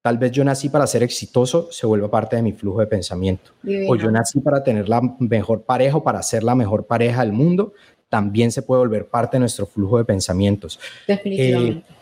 Tal 0.00 0.16
vez 0.16 0.30
yo 0.30 0.44
nací 0.44 0.68
para 0.68 0.86
ser 0.86 1.02
exitoso, 1.02 1.68
se 1.72 1.86
vuelve 1.86 2.08
parte 2.08 2.36
de 2.36 2.42
mi 2.42 2.52
flujo 2.52 2.80
de 2.80 2.86
pensamiento. 2.86 3.50
O 3.88 3.96
yo 3.96 4.10
nací 4.10 4.40
para 4.40 4.62
tener 4.62 4.88
la 4.88 5.02
mejor 5.18 5.62
pareja 5.62 5.96
o 5.96 6.02
para 6.02 6.22
ser 6.22 6.44
la 6.44 6.54
mejor 6.54 6.86
pareja 6.86 7.22
del 7.22 7.32
mundo, 7.32 7.72
también 8.08 8.50
se 8.52 8.62
puede 8.62 8.80
volver 8.80 9.08
parte 9.08 9.36
de 9.36 9.40
nuestro 9.40 9.66
flujo 9.66 9.98
de 9.98 10.04
pensamientos. 10.04 10.78
Definitivamente. 11.06 11.78
Eh, 11.88 11.94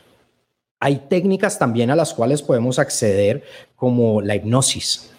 hay 0.78 0.96
técnicas 1.08 1.58
también 1.58 1.90
a 1.90 1.96
las 1.96 2.12
cuales 2.12 2.42
podemos 2.42 2.78
acceder, 2.78 3.42
como 3.74 4.20
la 4.20 4.36
hipnosis. 4.36 5.10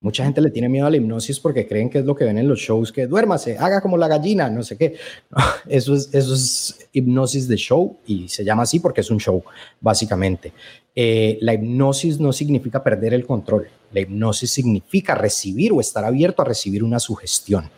Mucha 0.00 0.24
gente 0.24 0.42
le 0.42 0.50
tiene 0.50 0.68
miedo 0.68 0.86
a 0.86 0.90
la 0.90 0.98
hipnosis 0.98 1.40
porque 1.40 1.66
creen 1.66 1.88
que 1.88 1.98
es 1.98 2.04
lo 2.04 2.14
que 2.14 2.24
ven 2.24 2.38
en 2.38 2.46
los 2.46 2.60
shows, 2.60 2.92
que 2.92 3.06
duérmase, 3.06 3.56
haga 3.58 3.80
como 3.80 3.96
la 3.96 4.06
gallina, 4.06 4.50
no 4.50 4.62
sé 4.62 4.76
qué. 4.76 4.96
Eso 5.66 5.94
es, 5.94 6.10
eso 6.12 6.34
es 6.34 6.88
hipnosis 6.92 7.48
de 7.48 7.56
show 7.56 7.98
y 8.06 8.28
se 8.28 8.44
llama 8.44 8.62
así 8.62 8.78
porque 8.78 9.00
es 9.00 9.10
un 9.10 9.18
show, 9.18 9.42
básicamente. 9.80 10.52
Eh, 10.94 11.38
la 11.40 11.54
hipnosis 11.54 12.20
no 12.20 12.32
significa 12.32 12.84
perder 12.84 13.14
el 13.14 13.26
control. 13.26 13.68
La 13.92 14.00
hipnosis 14.00 14.50
significa 14.50 15.14
recibir 15.14 15.72
o 15.72 15.80
estar 15.80 16.04
abierto 16.04 16.42
a 16.42 16.44
recibir 16.44 16.84
una 16.84 17.00
sugestión. 17.00 17.68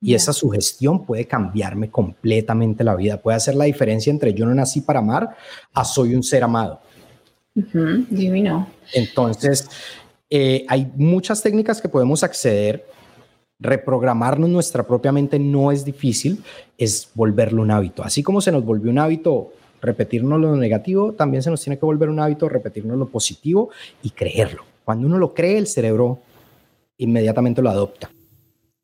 Y 0.00 0.14
esa 0.14 0.32
sugestión 0.32 1.04
puede 1.04 1.26
cambiarme 1.26 1.90
completamente 1.90 2.84
la 2.84 2.94
vida. 2.94 3.20
Puede 3.20 3.36
hacer 3.36 3.54
la 3.56 3.64
diferencia 3.64 4.10
entre 4.10 4.32
yo 4.32 4.46
no 4.46 4.54
nací 4.54 4.80
para 4.80 5.00
amar 5.00 5.36
a 5.72 5.84
soy 5.84 6.14
un 6.14 6.22
ser 6.22 6.44
amado. 6.44 6.80
divino. 7.54 8.68
Entonces, 8.94 9.68
eh, 10.30 10.64
hay 10.68 10.90
muchas 10.96 11.42
técnicas 11.42 11.80
que 11.80 11.88
podemos 11.88 12.22
acceder. 12.22 12.86
Reprogramarnos 13.58 14.48
nuestra 14.48 14.86
propia 14.86 15.10
mente 15.10 15.38
no 15.40 15.72
es 15.72 15.84
difícil, 15.84 16.44
es 16.76 17.10
volverlo 17.14 17.62
un 17.62 17.72
hábito. 17.72 18.04
Así 18.04 18.22
como 18.22 18.40
se 18.40 18.52
nos 18.52 18.64
volvió 18.64 18.90
un 18.90 19.00
hábito 19.00 19.52
repetirnos 19.80 20.40
lo 20.40 20.56
negativo, 20.56 21.12
también 21.12 21.42
se 21.42 21.50
nos 21.50 21.62
tiene 21.62 21.78
que 21.78 21.86
volver 21.86 22.08
un 22.08 22.20
hábito 22.20 22.48
repetirnos 22.48 22.96
lo 22.96 23.08
positivo 23.08 23.70
y 24.02 24.10
creerlo. 24.10 24.64
Cuando 24.84 25.06
uno 25.06 25.18
lo 25.18 25.34
cree, 25.34 25.58
el 25.58 25.66
cerebro 25.66 26.20
inmediatamente 26.98 27.62
lo 27.62 27.70
adopta. 27.70 28.10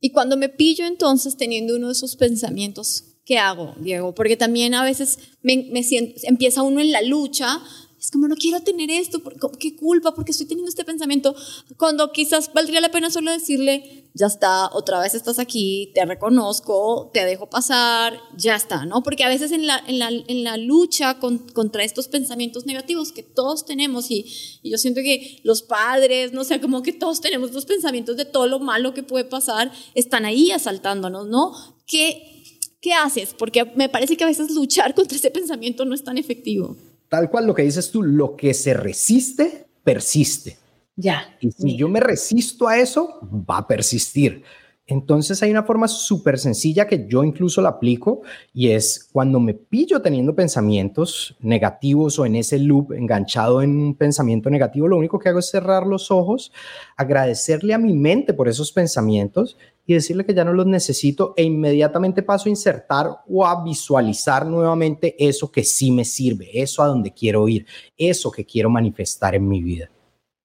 Y 0.01 0.11
cuando 0.11 0.37
me 0.37 0.49
pillo 0.49 0.87
entonces 0.87 1.37
teniendo 1.37 1.77
uno 1.77 1.87
de 1.89 1.93
esos 1.93 2.17
pensamientos, 2.17 3.05
¿qué 3.25 3.39
hago, 3.39 3.75
Diego? 3.79 4.15
Porque 4.15 4.37
también 4.37 4.75
a 4.75 4.85
veces 4.85 5.19
me, 5.43 5.83
siento, 5.83 6.21
empieza 6.25 6.63
uno 6.63 6.81
en 6.81 6.93
la 6.93 7.03
lucha 7.03 7.61
es 8.05 8.11
como 8.11 8.29
no 8.29 8.37
quiero 8.37 8.61
tener 8.61 8.91
esto, 8.91 9.23
qué 9.59 9.77
culpa, 9.77 10.15
porque 10.15 10.33
estoy 10.33 10.47
teniendo 10.47 10.69
este 10.69 10.85
pensamiento, 10.85 11.35
cuando 11.79 12.13
quizás 12.13 12.53
valdría 12.53 12.83
la 12.83 12.91
pena 12.91 13.11
solo 13.11 13.31
decirle, 13.31 14.11
ya 14.13 14.27
está, 14.27 14.69
otra 14.75 15.01
vez 15.01 15.15
estás 15.15 15.39
aquí, 15.39 15.91
te 15.95 16.05
reconozco, 16.05 17.11
te 17.15 17.25
dejo 17.25 17.49
pasar, 17.49 18.21
ya 18.37 18.57
está, 18.57 18.85
¿no? 18.85 19.03
Porque 19.03 19.25
a 19.25 19.29
veces 19.31 19.53
en 19.53 19.67
la, 19.67 19.83
en 19.87 19.99
la, 19.99 20.11
en 20.11 20.45
la 20.45 20.59
lucha 20.59 21.19
contra 21.19 21.83
estos 21.83 22.09
pensamientos 22.09 22.67
negativos 22.67 23.11
que 23.11 23.23
todos 23.23 23.65
tenemos, 23.65 24.11
y, 24.11 24.27
y, 24.63 24.71
yo 24.71 24.77
siento 24.77 25.01
que 25.01 25.41
los 25.43 25.63
padres, 25.63 26.35
no 26.35 26.45
sé, 26.45 26.61
como 26.61 26.83
que 26.83 26.93
todos 26.93 27.23
tenemos 27.23 27.53
los 27.53 27.65
pensamientos 27.65 28.19
de 28.19 28.27
todo 28.27 28.47
lo 28.49 28.61
malo 28.61 28.93
que 28.93 29.03
puede 29.03 29.25
pasar, 29.25 29.73
están 29.95 30.27
ahí 30.27 30.51
asaltándonos, 30.51 31.27
¿no? 31.27 31.55
¿Qué, 31.87 32.69
qué 32.83 32.93
haces? 32.93 33.33
Porque 33.33 33.65
me 33.77 33.89
parece 33.89 34.19
que 34.19 34.25
a 34.25 34.27
veces 34.27 34.51
luchar 34.51 34.95
contra 34.95 35.17
ese 35.17 35.31
pensamiento 35.31 35.87
no 35.87 35.95
es 35.95 36.05
tan 36.05 36.19
efectivo 36.19 36.77
tal 37.15 37.31
cual 37.31 37.47
lo 37.47 37.55
que 37.55 37.63
dices 37.63 37.93
tú, 37.93 38.03
lo 38.03 38.35
que 38.35 38.53
se 38.53 38.75
resiste, 38.75 39.67
persiste. 39.85 40.57
Ya. 40.97 41.37
Y 41.39 41.53
si 41.53 41.77
yo 41.77 41.89
me 41.89 42.01
resisto 42.01 42.67
a 42.67 42.77
eso, 42.77 43.21
va 43.49 43.59
a 43.59 43.69
persistir. 43.69 44.43
Entonces 44.85 45.41
hay 45.41 45.53
una 45.53 45.63
forma 45.63 45.87
súper 45.87 46.41
sencilla 46.41 46.89
que 46.89 47.07
yo 47.09 47.23
incluso 47.23 47.63
la 47.63 47.69
aplico 47.69 48.23
y 48.53 48.71
es 48.71 49.09
cuando 49.13 49.39
me 49.39 49.55
pillo 49.55 50.03
teniendo 50.03 50.35
pensamientos 50.35 51.37
negativos 51.39 52.19
o 52.19 52.27
en 52.27 52.35
ese 52.35 52.59
loop 52.59 52.93
enganchado 52.93 53.63
en 53.63 53.71
un 53.77 53.95
pensamiento 53.95 54.51
negativo, 54.51 54.89
lo 54.89 54.99
único 54.99 55.21
que 55.21 55.29
hago 55.29 55.39
es 55.39 55.49
cerrar 55.49 55.87
los 55.87 56.11
ojos, 56.11 56.51
agradecerle 56.97 57.75
a 57.75 57.79
mi 57.79 57.95
mente 57.95 58.35
por 58.35 58.49
esos 58.49 58.73
pensamientos 58.73 59.57
y 59.87 59.95
decirle 59.95 60.25
que 60.25 60.35
ya 60.35 60.45
no 60.45 60.53
los 60.53 60.67
necesito 60.67 61.35
e 61.37 61.43
inmediatamente 61.43 62.23
paso 62.23 62.49
a 62.49 62.51
insertar 62.51 63.09
o 63.29 63.47
a 63.47 63.63
visualizar 63.63 64.47
nuevamente 64.47 65.15
eso 65.19 65.51
que 65.51 65.65
sí 65.65 65.91
me 65.91 66.05
sirve, 66.05 66.51
eso 66.53 66.83
a 66.83 66.87
donde 66.87 67.13
quiero 67.13 67.49
ir, 67.49 67.67
eso 67.97 68.31
que 68.31 68.45
quiero 68.45 68.71
manifestar 68.71 69.35
en 69.35 69.47
mi 69.47 69.63
vida. 69.63 69.91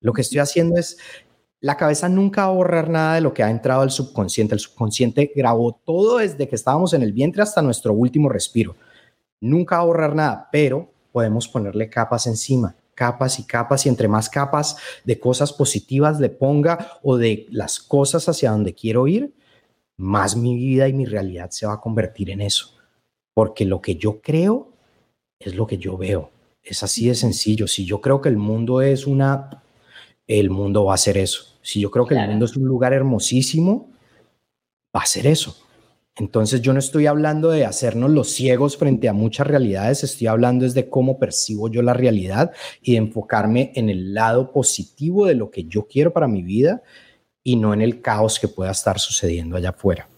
Lo 0.02 0.14
que 0.14 0.22
estoy 0.22 0.40
haciendo 0.40 0.78
es 0.78 0.98
la 1.62 1.76
cabeza 1.76 2.08
nunca 2.08 2.46
va 2.46 2.54
a 2.54 2.56
borrar 2.56 2.90
nada 2.90 3.16
de 3.16 3.22
lo 3.22 3.34
que 3.34 3.44
ha 3.44 3.50
entrado 3.50 3.82
al 3.82 3.92
subconsciente. 3.92 4.54
El 4.54 4.62
subconsciente 4.62 5.32
grabó 5.36 5.74
todo 5.86 6.20
desde 6.20 6.48
que 6.48 6.56
estábamos 6.56 6.94
en 6.94 7.04
el 7.04 7.12
vientre 7.12 7.42
hasta 7.42 7.62
nuestro 7.62 7.94
último 7.94 8.30
respiro. 8.30 8.76
Nunca 9.42 9.78
va 9.78 9.82
a 9.82 9.86
borrar 9.86 10.16
nada, 10.16 10.50
pero 10.52 10.90
podemos 11.12 11.48
ponerle 11.48 11.90
capas 11.90 12.28
encima, 12.28 12.76
capas 13.00 13.40
y 13.40 13.44
capas, 13.44 13.86
y 13.86 13.90
entre 13.90 14.10
más 14.10 14.30
capas 14.30 14.76
de 15.06 15.18
cosas 15.18 15.54
positivas 15.54 16.20
le 16.20 16.28
ponga 16.28 17.00
o 17.02 17.16
de 17.16 17.48
las 17.50 17.80
cosas 17.80 18.28
hacia 18.28 18.52
donde 18.52 18.74
quiero 18.74 19.08
ir, 19.08 19.34
más 19.96 20.36
mi 20.36 20.54
vida 20.54 20.90
y 20.90 20.94
mi 20.94 21.06
realidad 21.06 21.50
se 21.52 21.66
va 21.66 21.76
a 21.76 21.80
convertir 21.80 22.30
en 22.30 22.42
eso. 22.42 22.76
Porque 23.34 23.64
lo 23.64 23.80
que 23.80 23.96
yo 23.96 24.20
creo 24.20 24.74
es 25.40 25.56
lo 25.56 25.66
que 25.66 25.78
yo 25.78 25.98
veo. 25.98 26.30
Es 26.62 26.84
así 26.84 27.08
de 27.08 27.16
sencillo. 27.16 27.68
Si 27.68 27.86
yo 27.86 28.02
creo 28.02 28.20
que 28.20 28.28
el 28.28 28.36
mundo 28.36 28.82
es 28.82 29.08
una, 29.08 29.64
el 30.28 30.50
mundo 30.50 30.84
va 30.84 30.96
a 30.96 30.98
ser 30.98 31.18
eso. 31.18 31.58
Si 31.62 31.80
yo 31.80 31.90
creo 31.90 32.06
que 32.06 32.16
el 32.16 32.28
mundo 32.28 32.44
es 32.44 32.58
un 32.58 32.66
lugar 32.66 32.92
hermosísimo, 32.92 33.90
va 34.94 35.04
a 35.04 35.06
ser 35.06 35.26
eso. 35.26 35.56
Entonces 36.20 36.62
yo 36.62 36.74
no 36.74 36.80
estoy 36.80 37.06
hablando 37.06 37.50
de 37.50 37.66
hacernos 37.66 38.12
los 38.12 38.30
ciegos 38.30 38.76
frente 38.76 39.08
a 39.08 39.14
muchas 39.14 39.48
realidades, 39.48 40.04
estoy 40.04 40.28
hablando 40.28 40.66
es 40.66 40.74
de 40.74 40.90
cómo 40.90 41.18
percibo 41.18 41.70
yo 41.70 41.82
la 41.82 41.94
realidad 41.94 42.52
y 42.82 42.92
de 42.92 42.98
enfocarme 42.98 43.72
en 43.76 43.90
el 43.90 44.14
lado 44.14 44.52
positivo 44.52 45.26
de 45.26 45.36
lo 45.36 45.50
que 45.50 45.64
yo 45.64 45.88
quiero 45.88 46.12
para 46.12 46.28
mi 46.28 46.44
vida 46.44 46.84
y 47.42 47.56
no 47.56 47.74
en 47.74 47.82
el 47.82 48.02
caos 48.02 48.38
que 48.38 48.50
pueda 48.50 48.72
estar 48.72 49.00
sucediendo 49.00 49.56
allá 49.56 49.70
afuera. 49.70 50.10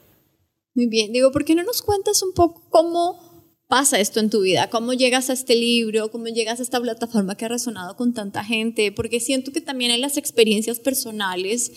Muy 0.73 0.87
bien, 0.87 1.11
digo, 1.11 1.31
¿por 1.31 1.45
qué 1.45 1.53
no 1.53 1.63
nos 1.63 1.83
cuentas 1.83 2.23
un 2.23 2.33
poco 2.33 2.63
cómo 2.69 3.55
pasa 3.67 3.99
esto 3.99 4.19
en 4.19 4.31
tu 4.31 4.41
vida? 4.41 4.71
¿Cómo 4.71 4.93
llegas 4.93 5.29
a 5.29 5.33
este 5.33 5.53
libro? 5.53 6.09
¿Cómo 6.09 6.25
llegas 6.25 6.59
a 6.59 6.63
esta 6.63 6.81
plataforma 6.81 7.35
que 7.35 7.45
ha 7.45 7.49
resonado 7.49 7.95
con 7.95 8.13
tanta 8.13 8.43
gente? 8.43 8.91
Porque 8.91 9.19
siento 9.19 9.51
que 9.51 9.61
también 9.61 9.91
en 9.91 10.01
las 10.01 10.17
experiencias 10.17 10.79
personales 10.79 11.71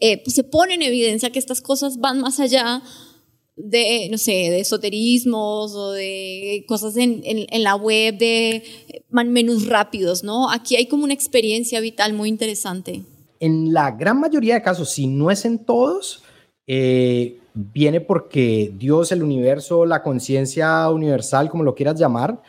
eh, 0.00 0.22
pues 0.24 0.34
se 0.34 0.44
pone 0.44 0.74
en 0.74 0.82
evidencia 0.82 1.30
que 1.30 1.38
estas 1.38 1.60
cosas 1.60 1.98
van 1.98 2.20
más 2.20 2.40
allá 2.40 2.82
de, 3.64 4.08
no 4.10 4.18
sé, 4.18 4.32
de 4.32 4.60
esoterismos 4.60 5.74
o 5.74 5.92
de 5.92 6.64
cosas 6.66 6.96
en, 6.96 7.22
en, 7.24 7.62
la 7.62 7.76
web, 7.76 8.18
de 8.18 8.62
menús 9.10 9.68
rápidos, 9.68 10.24
¿no? 10.24 10.50
Aquí 10.50 10.76
hay 10.76 10.86
como 10.86 11.04
una 11.04 11.14
experiencia 11.14 11.80
vital 11.80 12.12
muy 12.12 12.28
interesante. 12.28 13.02
En 13.38 13.72
la 13.72 13.90
gran 13.90 14.20
mayoría 14.20 14.54
de 14.54 14.62
casos, 14.62 14.90
si 14.90 15.06
no 15.06 15.30
es 15.30 15.44
en 15.44 15.64
todos, 15.64 16.22
eh, 16.66 17.38
viene 17.54 18.00
porque 18.00 18.72
Dios, 18.76 19.12
el 19.12 19.22
universo, 19.22 19.86
la 19.86 20.02
conciencia 20.02 20.88
universal, 20.90 21.50
como 21.50 21.64
lo 21.64 21.74
quieras 21.74 21.98
llamar, 21.98 22.42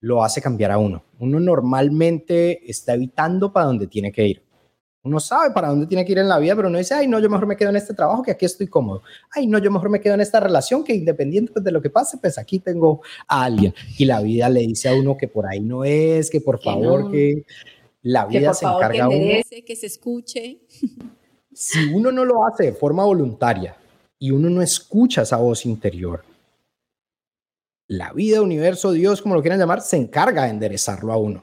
lo 0.00 0.24
hace 0.24 0.40
cambiar 0.40 0.70
a 0.72 0.78
uno. 0.78 1.04
Uno 1.18 1.40
normalmente 1.40 2.70
está 2.70 2.94
evitando 2.94 3.52
para 3.52 3.66
donde 3.66 3.86
tiene 3.86 4.12
que 4.12 4.26
ir. 4.26 4.42
Uno 5.02 5.18
sabe 5.18 5.52
para 5.54 5.68
dónde 5.68 5.86
tiene 5.86 6.04
que 6.04 6.12
ir 6.12 6.18
en 6.18 6.28
la 6.28 6.38
vida, 6.38 6.54
pero 6.54 6.68
no 6.68 6.76
dice, 6.76 6.92
ay, 6.92 7.08
no, 7.08 7.18
yo 7.20 7.30
mejor 7.30 7.46
me 7.46 7.56
quedo 7.56 7.70
en 7.70 7.76
este 7.76 7.94
trabajo 7.94 8.22
que 8.22 8.32
aquí 8.32 8.44
estoy 8.44 8.66
cómodo. 8.66 9.02
Ay, 9.34 9.46
no, 9.46 9.58
yo 9.58 9.70
mejor 9.70 9.88
me 9.88 10.00
quedo 10.00 10.12
en 10.14 10.20
esta 10.20 10.40
relación 10.40 10.84
que 10.84 10.94
independiente 10.94 11.52
pues, 11.52 11.64
de 11.64 11.72
lo 11.72 11.80
que 11.80 11.88
pase, 11.88 12.18
pues 12.18 12.36
aquí 12.36 12.58
tengo 12.58 13.00
a 13.26 13.44
alguien. 13.44 13.74
Y 13.96 14.04
la 14.04 14.20
vida 14.20 14.50
le 14.50 14.60
dice 14.60 14.90
a 14.90 14.94
uno 14.94 15.16
que 15.16 15.26
por 15.26 15.46
ahí 15.46 15.60
no 15.60 15.84
es, 15.84 16.28
que 16.28 16.42
por 16.42 16.60
favor, 16.60 17.10
que... 17.10 17.44
la 18.02 18.26
vida 18.26 18.52
se 18.52 18.66
encarga 18.66 19.08
uno. 19.08 19.40
Que 19.66 19.76
se 19.76 19.86
escuche. 19.86 20.58
Si 21.52 21.92
uno 21.92 22.12
no 22.12 22.24
lo 22.26 22.46
hace 22.46 22.64
de 22.64 22.72
forma 22.72 23.04
voluntaria 23.04 23.76
y 24.18 24.30
uno 24.30 24.50
no 24.50 24.60
escucha 24.60 25.22
esa 25.22 25.38
voz 25.38 25.64
interior, 25.64 26.24
la 27.88 28.12
vida, 28.12 28.40
universo, 28.40 28.92
Dios, 28.92 29.20
como 29.20 29.34
lo 29.34 29.40
quieran 29.40 29.58
llamar, 29.58 29.80
se 29.80 29.96
encarga 29.96 30.44
de 30.44 30.50
enderezarlo 30.50 31.12
a 31.12 31.16
uno. 31.16 31.42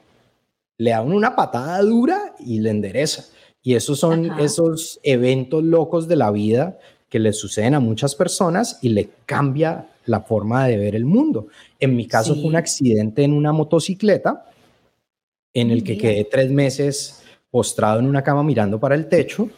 Le 0.78 0.92
da 0.92 1.02
uno 1.02 1.16
una 1.16 1.36
patada 1.36 1.82
dura 1.82 2.34
y 2.38 2.60
le 2.60 2.70
endereza. 2.70 3.26
Y 3.68 3.74
esos 3.74 4.00
son 4.00 4.40
esos 4.40 4.98
eventos 5.02 5.62
locos 5.62 6.08
de 6.08 6.16
la 6.16 6.30
vida 6.30 6.78
que 7.10 7.18
le 7.18 7.34
suceden 7.34 7.74
a 7.74 7.80
muchas 7.80 8.14
personas 8.14 8.78
y 8.80 8.88
le 8.88 9.10
cambia 9.26 9.90
la 10.06 10.22
forma 10.22 10.66
de 10.66 10.78
ver 10.78 10.94
el 10.94 11.04
mundo. 11.04 11.48
En 11.78 11.94
mi 11.94 12.06
caso 12.06 12.34
fue 12.34 12.44
un 12.44 12.56
accidente 12.56 13.24
en 13.24 13.34
una 13.34 13.52
motocicleta 13.52 14.46
en 15.52 15.70
el 15.70 15.84
que 15.84 15.98
quedé 15.98 16.24
tres 16.24 16.50
meses 16.50 17.22
postrado 17.50 17.98
en 17.98 18.06
una 18.06 18.24
cama 18.24 18.42
mirando 18.42 18.80
para 18.80 18.94
el 18.94 19.06
techo 19.06 19.50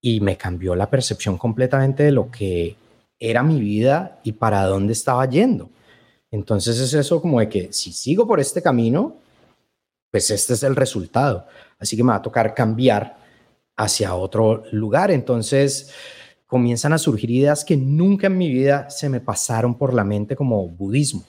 y 0.00 0.20
me 0.20 0.38
cambió 0.38 0.74
la 0.74 0.88
percepción 0.88 1.36
completamente 1.36 2.04
de 2.04 2.12
lo 2.12 2.30
que 2.30 2.76
era 3.20 3.42
mi 3.42 3.60
vida 3.60 4.20
y 4.24 4.32
para 4.32 4.64
dónde 4.64 4.94
estaba 4.94 5.28
yendo. 5.28 5.68
Entonces 6.30 6.80
es 6.80 6.94
eso 6.94 7.20
como 7.20 7.40
de 7.40 7.50
que 7.50 7.74
si 7.74 7.92
sigo 7.92 8.26
por 8.26 8.40
este 8.40 8.62
camino, 8.62 9.18
pues 10.12 10.30
este 10.30 10.52
es 10.52 10.62
el 10.62 10.76
resultado. 10.76 11.46
Así 11.80 11.96
que 11.96 12.04
me 12.04 12.10
va 12.10 12.16
a 12.16 12.22
tocar 12.22 12.54
cambiar 12.54 13.16
hacia 13.76 14.14
otro 14.14 14.62
lugar. 14.70 15.10
Entonces 15.10 15.90
comienzan 16.46 16.92
a 16.92 16.98
surgir 16.98 17.30
ideas 17.30 17.64
que 17.64 17.76
nunca 17.76 18.28
en 18.28 18.36
mi 18.36 18.52
vida 18.52 18.90
se 18.90 19.08
me 19.08 19.20
pasaron 19.20 19.76
por 19.76 19.94
la 19.94 20.04
mente 20.04 20.36
como 20.36 20.68
budismo. 20.68 21.24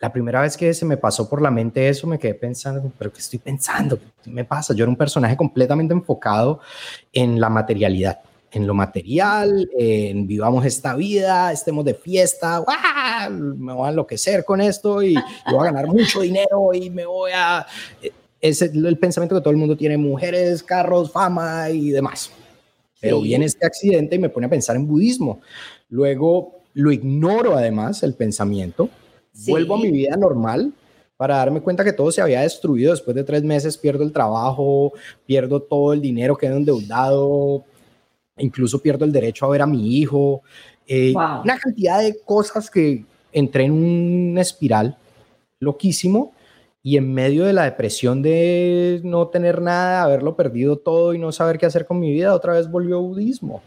La 0.00 0.10
primera 0.10 0.40
vez 0.40 0.56
que 0.56 0.72
se 0.72 0.86
me 0.86 0.96
pasó 0.96 1.28
por 1.28 1.42
la 1.42 1.50
mente 1.50 1.88
eso, 1.88 2.06
me 2.06 2.18
quedé 2.18 2.34
pensando, 2.34 2.90
pero 2.96 3.12
¿qué 3.12 3.18
estoy 3.18 3.40
pensando? 3.40 3.98
¿Qué 4.22 4.30
me 4.30 4.44
pasa? 4.44 4.72
Yo 4.72 4.84
era 4.84 4.90
un 4.90 4.96
personaje 4.96 5.36
completamente 5.36 5.92
enfocado 5.92 6.60
en 7.12 7.38
la 7.38 7.50
materialidad 7.50 8.20
en 8.50 8.66
lo 8.66 8.74
material, 8.74 9.68
en 9.76 10.26
vivamos 10.26 10.64
esta 10.64 10.94
vida, 10.94 11.52
estemos 11.52 11.84
de 11.84 11.94
fiesta, 11.94 12.64
me 13.30 13.72
voy 13.72 13.86
a 13.86 13.90
enloquecer 13.90 14.44
con 14.44 14.60
esto 14.60 15.02
y, 15.02 15.14
voy 15.50 15.60
a 15.60 15.64
ganar 15.64 15.86
mucho 15.86 16.20
dinero 16.20 16.72
y 16.72 16.90
me 16.90 17.06
voy 17.06 17.32
a... 17.34 17.66
Es 18.40 18.62
el, 18.62 18.98
pensamiento 18.98 19.34
que 19.34 19.40
todo 19.40 19.50
el 19.50 19.56
mundo 19.56 19.76
tiene, 19.76 19.98
mujeres, 19.98 20.62
carros, 20.62 21.10
fama 21.10 21.70
y 21.70 21.90
demás. 21.90 22.30
Pero 23.00 23.20
viene 23.20 23.44
este 23.44 23.66
accidente 23.66 24.16
y 24.16 24.18
me 24.18 24.28
pone 24.28 24.46
a 24.46 24.50
pensar 24.50 24.76
en 24.76 24.86
budismo. 24.86 25.40
Luego 25.88 26.62
lo 26.74 26.92
ignoro 26.92 27.56
además, 27.56 28.02
el 28.02 28.14
pensamiento, 28.14 28.88
vuelvo 29.46 29.74
a 29.74 29.78
mi 29.78 29.90
vida 29.90 30.16
normal 30.16 30.72
para 31.16 31.36
darme 31.36 31.60
cuenta 31.60 31.82
que 31.82 31.92
todo 31.92 32.12
se 32.12 32.22
había 32.22 32.42
destruido. 32.42 32.92
Después 32.92 33.14
de 33.16 33.24
tres 33.24 33.42
meses 33.42 33.76
pierdo 33.76 34.04
el 34.04 34.12
trabajo, 34.12 34.92
pierdo 35.26 35.60
todo 35.60 35.92
el 35.92 36.00
dinero, 36.00 36.36
quedo 36.36 36.56
endeudado, 36.56 37.64
incluso 38.38 38.80
pierdo 38.80 39.04
el 39.04 39.12
derecho 39.12 39.46
a 39.46 39.50
ver 39.50 39.62
a 39.62 39.66
mi 39.66 39.96
hijo, 39.96 40.42
eh, 40.86 41.12
una 41.12 41.58
cantidad 41.58 42.00
de 42.00 42.18
cosas 42.24 42.70
que 42.70 43.04
entré 43.32 43.64
en 43.64 43.72
una 43.72 44.40
espiral 44.40 44.96
loquísimo 45.60 46.32
y 46.82 46.96
en 46.96 47.12
medio 47.12 47.44
de 47.44 47.52
la 47.52 47.64
depresión 47.64 48.22
de 48.22 49.00
no 49.04 49.28
tener 49.28 49.60
nada, 49.60 50.02
haberlo 50.02 50.36
perdido 50.36 50.78
todo 50.78 51.12
y 51.12 51.18
no 51.18 51.32
saber 51.32 51.58
qué 51.58 51.66
hacer 51.66 51.84
con 51.84 51.98
mi 52.00 52.10
vida, 52.10 52.34
otra 52.34 52.54
vez 52.54 52.70
volvió 52.70 53.00
budismo. 53.00 53.62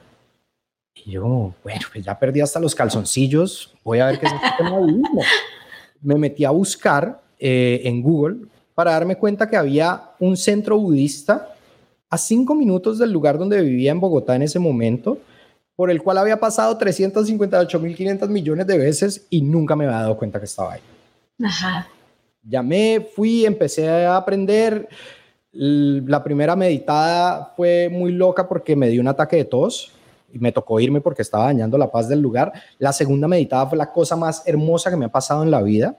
Y 1.06 1.12
yo, 1.12 1.54
bueno, 1.64 1.82
pues 1.92 2.04
ya 2.04 2.18
perdí 2.18 2.42
hasta 2.42 2.60
los 2.60 2.74
calzoncillos, 2.74 3.74
voy 3.84 4.00
a 4.00 4.08
ver 4.08 4.20
qué 4.20 4.26
es 4.26 4.34
este 4.34 4.70
budismo. 4.70 5.22
Me 6.02 6.16
metí 6.16 6.46
a 6.46 6.50
buscar 6.50 7.22
eh, 7.38 7.82
en 7.84 8.02
Google 8.02 8.48
para 8.74 8.92
darme 8.92 9.18
cuenta 9.18 9.48
que 9.48 9.58
había 9.58 10.12
un 10.20 10.36
centro 10.36 10.80
budista 10.80 11.51
a 12.12 12.18
cinco 12.18 12.54
minutos 12.54 13.00
del 13.00 13.12
lugar 13.12 13.38
donde 13.40 13.62
vivía 13.62 13.92
en 13.92 14.00
Bogotá 14.02 14.36
en 14.36 14.44
ese 14.44 14.60
momento, 14.60 15.18
por 15.78 15.90
el 15.90 16.04
cual 16.04 16.18
había 16.18 16.40
pasado 16.40 16.78
358.500 16.78 18.28
millones 18.28 18.68
de 18.68 18.78
veces 18.78 19.26
y 19.30 19.42
nunca 19.42 19.76
me 19.76 19.86
había 19.86 20.02
dado 20.02 20.18
cuenta 20.18 20.38
que 20.38 20.46
estaba 20.46 20.74
ahí. 20.74 20.82
Ajá. 21.42 21.88
Llamé, 22.44 23.08
fui, 23.16 23.46
empecé 23.46 23.88
a 23.88 24.18
aprender. 24.18 24.90
La 25.54 26.22
primera 26.24 26.56
meditada 26.56 27.54
fue 27.56 27.90
muy 27.90 28.12
loca 28.12 28.48
porque 28.48 28.76
me 28.76 28.90
dio 28.90 29.00
un 29.00 29.08
ataque 29.08 29.38
de 29.38 29.46
tos 29.46 29.94
y 30.34 30.40
me 30.40 30.52
tocó 30.52 30.80
irme 30.82 31.00
porque 31.00 31.22
estaba 31.22 31.46
dañando 31.46 31.78
la 31.78 31.90
paz 31.90 32.10
del 32.10 32.20
lugar. 32.20 32.52
La 32.78 32.92
segunda 32.92 33.30
meditada 33.30 33.68
fue 33.68 33.78
la 33.78 33.92
cosa 33.92 34.18
más 34.18 34.44
hermosa 34.46 34.90
que 34.90 34.98
me 34.98 35.06
ha 35.06 35.12
pasado 35.12 35.44
en 35.44 35.52
la 35.52 35.62
vida, 35.62 35.96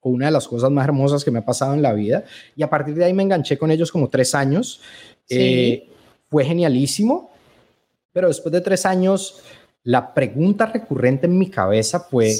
o 0.00 0.10
una 0.10 0.26
de 0.26 0.32
las 0.32 0.48
cosas 0.48 0.70
más 0.70 0.84
hermosas 0.84 1.24
que 1.24 1.30
me 1.30 1.40
ha 1.40 1.44
pasado 1.44 1.74
en 1.74 1.82
la 1.82 1.92
vida. 1.92 2.24
Y 2.56 2.62
a 2.62 2.70
partir 2.70 2.94
de 2.94 3.04
ahí 3.04 3.12
me 3.12 3.22
enganché 3.22 3.58
con 3.58 3.70
ellos 3.70 3.92
como 3.92 4.08
tres 4.08 4.34
años 4.34 4.80
eh, 5.28 5.88
fue 6.28 6.44
genialísimo, 6.44 7.30
pero 8.12 8.28
después 8.28 8.52
de 8.52 8.60
tres 8.60 8.86
años, 8.86 9.42
la 9.84 10.12
pregunta 10.12 10.66
recurrente 10.66 11.26
en 11.26 11.38
mi 11.38 11.48
cabeza 11.48 12.00
fue, 12.00 12.34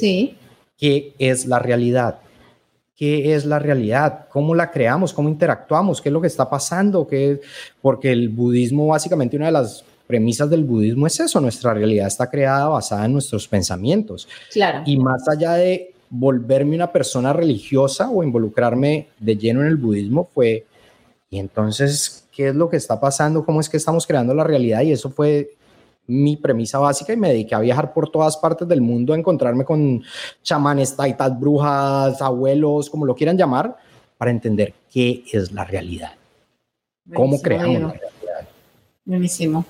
¿qué 0.77 1.13
es 1.17 1.45
la 1.45 1.59
realidad? 1.59 2.19
¿Qué 2.95 3.33
es 3.33 3.45
la 3.45 3.57
realidad? 3.57 4.27
¿Cómo 4.29 4.53
la 4.53 4.69
creamos? 4.69 5.13
¿Cómo 5.13 5.29
interactuamos? 5.29 6.01
¿Qué 6.01 6.09
es 6.09 6.13
lo 6.13 6.21
que 6.21 6.27
está 6.27 6.49
pasando? 6.49 7.07
¿Qué? 7.07 7.41
Porque 7.81 8.11
el 8.11 8.29
budismo, 8.29 8.87
básicamente, 8.87 9.37
una 9.37 9.47
de 9.47 9.53
las 9.53 9.83
premisas 10.05 10.49
del 10.49 10.65
budismo 10.65 11.07
es 11.07 11.19
eso, 11.21 11.39
nuestra 11.39 11.73
realidad 11.73 12.05
está 12.05 12.29
creada 12.29 12.67
basada 12.67 13.05
en 13.05 13.13
nuestros 13.13 13.47
pensamientos. 13.47 14.27
Claro. 14.51 14.83
Y 14.85 14.97
más 14.97 15.27
allá 15.29 15.53
de 15.53 15.93
volverme 16.11 16.75
una 16.75 16.91
persona 16.91 17.31
religiosa 17.31 18.09
o 18.09 18.21
involucrarme 18.21 19.07
de 19.17 19.37
lleno 19.37 19.61
en 19.61 19.67
el 19.67 19.77
budismo, 19.77 20.29
fue, 20.33 20.65
y 21.29 21.39
entonces, 21.39 22.27
qué 22.35 22.49
es 22.49 22.55
lo 22.55 22.69
que 22.69 22.75
está 22.75 22.99
pasando, 22.99 23.45
cómo 23.45 23.61
es 23.61 23.69
que 23.69 23.77
estamos 23.77 24.05
creando 24.05 24.33
la 24.33 24.43
realidad 24.43 24.81
y 24.81 24.91
eso 24.91 25.09
fue 25.09 25.55
mi 26.07 26.35
premisa 26.35 26.79
básica 26.79 27.13
y 27.13 27.17
me 27.17 27.29
dediqué 27.29 27.55
a 27.55 27.59
viajar 27.59 27.93
por 27.93 28.09
todas 28.09 28.35
partes 28.35 28.67
del 28.67 28.81
mundo 28.81 29.13
a 29.13 29.17
encontrarme 29.17 29.63
con 29.63 30.03
chamanes, 30.43 30.95
taitas, 30.97 31.39
brujas, 31.39 32.21
abuelos, 32.21 32.89
como 32.89 33.05
lo 33.05 33.15
quieran 33.15 33.37
llamar, 33.37 33.77
para 34.17 34.31
entender 34.31 34.73
qué 34.91 35.23
es 35.31 35.53
la 35.53 35.63
realidad. 35.63 36.11
cómo 37.15 37.41
creamos 37.41 37.81
la 37.81 37.91
realidad. 37.93 38.49
Buenísimo. 39.05 39.65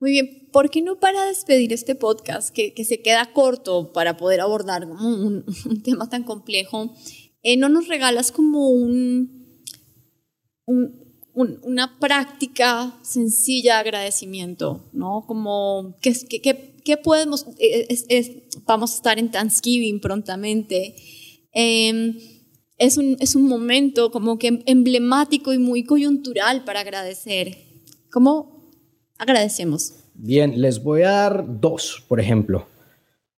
Muy 0.00 0.12
bien, 0.12 0.48
¿por 0.52 0.70
qué 0.70 0.80
no 0.80 0.98
para 0.98 1.26
despedir 1.26 1.72
este 1.72 1.94
podcast, 1.94 2.54
que, 2.54 2.72
que 2.72 2.84
se 2.84 3.02
queda 3.02 3.32
corto 3.32 3.92
para 3.92 4.16
poder 4.16 4.40
abordar 4.40 4.86
un, 4.86 5.44
un 5.66 5.82
tema 5.82 6.08
tan 6.08 6.24
complejo, 6.24 6.94
eh, 7.42 7.56
no 7.56 7.68
nos 7.68 7.86
regalas 7.86 8.32
como 8.32 8.70
un, 8.70 9.64
un 10.66 11.10
una 11.34 11.98
práctica 11.98 12.98
sencilla 13.02 13.74
de 13.74 13.80
agradecimiento, 13.80 14.88
¿no? 14.92 15.24
Como, 15.26 15.96
¿qué, 16.00 16.12
qué, 16.84 16.96
podemos? 16.96 17.46
vamos 18.66 18.92
a 18.92 18.96
estar 18.96 19.18
en 19.18 19.30
Thanksgiving 19.30 20.00
prontamente. 20.00 20.96
Em, 21.52 22.18
es, 22.78 22.96
un, 22.98 23.16
es 23.20 23.34
un 23.34 23.44
momento 23.44 24.10
como 24.10 24.38
que 24.38 24.62
emblemático 24.66 25.52
y 25.52 25.58
muy 25.58 25.84
coyuntural 25.84 26.64
para 26.64 26.80
agradecer. 26.80 27.56
¿Cómo 28.10 28.59
agradecemos? 29.20 29.94
Bien, 30.14 30.60
les 30.60 30.82
voy 30.82 31.02
a 31.02 31.10
dar 31.10 31.44
dos, 31.46 32.04
por 32.08 32.18
ejemplo. 32.18 32.66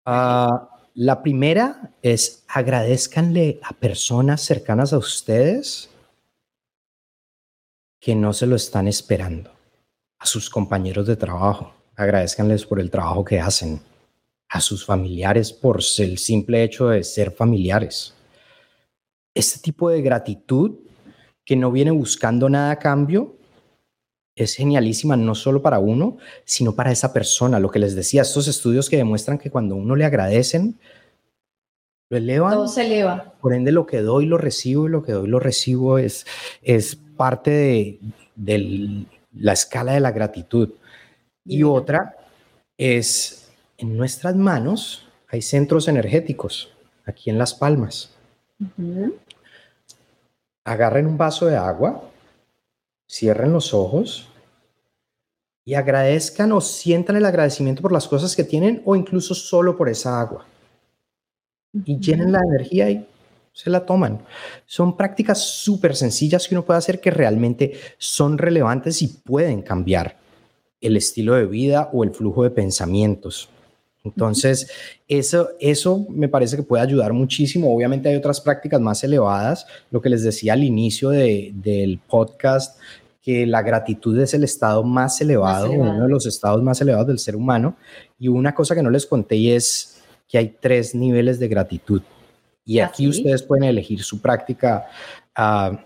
Ah, 0.05 0.69
la 0.93 1.21
primera 1.23 1.91
es 2.01 2.43
agradezcanle 2.47 3.59
a 3.63 3.73
personas 3.73 4.41
cercanas 4.41 4.93
a 4.93 4.97
ustedes 4.97 5.89
que 7.99 8.15
no 8.15 8.31
se 8.33 8.45
lo 8.45 8.55
están 8.55 8.87
esperando. 8.87 9.51
A 10.19 10.25
sus 10.25 10.49
compañeros 10.49 11.07
de 11.07 11.15
trabajo, 11.15 11.73
agradezcanles 11.95 12.65
por 12.65 12.79
el 12.79 12.91
trabajo 12.91 13.25
que 13.25 13.39
hacen. 13.39 13.81
A 14.49 14.61
sus 14.61 14.85
familiares 14.85 15.51
por 15.51 15.79
el 15.97 16.17
simple 16.17 16.63
hecho 16.63 16.89
de 16.89 17.03
ser 17.03 17.31
familiares. 17.31 18.13
Este 19.33 19.59
tipo 19.59 19.89
de 19.89 20.01
gratitud 20.01 20.77
que 21.45 21.55
no 21.55 21.71
viene 21.71 21.91
buscando 21.91 22.49
nada 22.49 22.71
a 22.71 22.79
cambio 22.79 23.37
es 24.35 24.55
genialísima 24.55 25.17
no 25.17 25.35
solo 25.35 25.61
para 25.61 25.79
uno, 25.79 26.17
sino 26.45 26.75
para 26.75 26.91
esa 26.91 27.13
persona. 27.13 27.59
Lo 27.59 27.69
que 27.69 27.79
les 27.79 27.95
decía, 27.95 28.21
estos 28.21 28.47
estudios 28.47 28.89
que 28.89 28.97
demuestran 28.97 29.37
que 29.37 29.51
cuando 29.51 29.75
uno 29.75 29.95
le 29.95 30.05
agradecen, 30.05 30.79
lo 32.09 32.17
elevan. 32.17 32.53
Todo 32.53 32.67
se 32.67 32.85
eleva. 32.85 33.33
Por 33.41 33.53
ende, 33.53 33.71
lo 33.71 33.85
que 33.85 34.01
doy 34.01 34.25
lo 34.25 34.37
recibo 34.37 34.87
y 34.87 34.91
lo 34.91 35.03
que 35.03 35.13
doy 35.13 35.27
lo 35.27 35.39
recibo 35.39 35.97
es, 35.97 36.25
es 36.61 36.95
parte 36.95 37.99
de, 38.35 39.05
la 39.33 39.53
escala 39.53 39.93
de 39.93 39.99
la 39.99 40.11
gratitud. 40.11 40.69
Y 41.45 41.63
otra 41.63 42.17
es, 42.77 43.49
en 43.77 43.97
nuestras 43.97 44.35
manos 44.35 45.07
hay 45.27 45.41
centros 45.41 45.87
energéticos, 45.87 46.73
aquí 47.05 47.29
en 47.29 47.37
las 47.37 47.53
palmas. 47.53 48.13
Agarren 50.63 51.07
un 51.07 51.17
vaso 51.17 51.45
de 51.45 51.55
agua, 51.55 52.10
cierren 53.11 53.51
los 53.51 53.73
ojos 53.73 54.29
y 55.65 55.73
agradezcan 55.73 56.53
o 56.53 56.61
sientan 56.61 57.17
el 57.17 57.25
agradecimiento 57.25 57.81
por 57.81 57.91
las 57.91 58.07
cosas 58.07 58.37
que 58.37 58.45
tienen 58.45 58.81
o 58.85 58.95
incluso 58.95 59.35
solo 59.35 59.75
por 59.75 59.89
esa 59.89 60.21
agua. 60.21 60.45
Y 61.73 61.99
llenen 61.99 62.31
la 62.31 62.39
energía 62.39 62.89
y 62.89 63.05
se 63.51 63.69
la 63.69 63.85
toman. 63.85 64.23
Son 64.65 64.95
prácticas 64.95 65.39
súper 65.39 65.95
sencillas 65.97 66.47
que 66.47 66.55
uno 66.55 66.63
puede 66.63 66.77
hacer 66.77 67.01
que 67.01 67.11
realmente 67.11 67.73
son 67.97 68.37
relevantes 68.37 69.01
y 69.01 69.09
pueden 69.09 69.61
cambiar 69.61 70.17
el 70.79 70.95
estilo 70.95 71.35
de 71.35 71.45
vida 71.45 71.89
o 71.91 72.05
el 72.05 72.11
flujo 72.11 72.43
de 72.43 72.49
pensamientos. 72.51 73.49
Entonces, 74.03 74.71
eso, 75.07 75.49
eso 75.59 76.05
me 76.09 76.27
parece 76.27 76.55
que 76.55 76.63
puede 76.63 76.81
ayudar 76.81 77.13
muchísimo. 77.13 77.73
Obviamente 77.73 78.09
hay 78.09 78.15
otras 78.15 78.41
prácticas 78.41 78.81
más 78.81 79.03
elevadas. 79.03 79.67
Lo 79.91 80.01
que 80.01 80.09
les 80.09 80.23
decía 80.23 80.53
al 80.53 80.63
inicio 80.63 81.09
del 81.09 81.99
podcast, 82.07 82.79
que 83.21 83.45
la 83.45 83.61
gratitud 83.61 84.19
es 84.19 84.33
el 84.33 84.43
estado 84.43 84.83
más 84.83 85.21
elevado, 85.21 85.71
uno 85.71 86.03
de 86.03 86.09
los 86.09 86.25
estados 86.25 86.61
más 86.63 86.81
elevados 86.81 87.07
del 87.07 87.19
ser 87.19 87.35
humano. 87.35 87.75
Y 88.17 88.27
una 88.27 88.55
cosa 88.55 88.73
que 88.73 88.81
no 88.81 88.89
les 88.89 89.05
conté 89.05 89.55
es 89.55 90.01
que 90.27 90.39
hay 90.39 90.55
tres 90.59 90.95
niveles 90.95 91.39
de 91.39 91.47
gratitud. 91.47 92.01
Y 92.65 92.79
¿Ah, 92.79 92.87
aquí 92.87 93.07
ustedes 93.07 93.43
pueden 93.43 93.65
elegir 93.65 94.01
su 94.01 94.21
práctica. 94.21 94.87
Uh, 95.37 95.77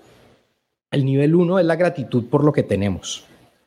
el 0.92 1.04
nivel 1.04 1.36
uno 1.36 1.60
es 1.60 1.66
la 1.66 1.76
gratitud 1.76 2.26
por 2.30 2.44
lo 2.44 2.54
que 2.54 2.64
tenemos. 2.64 3.26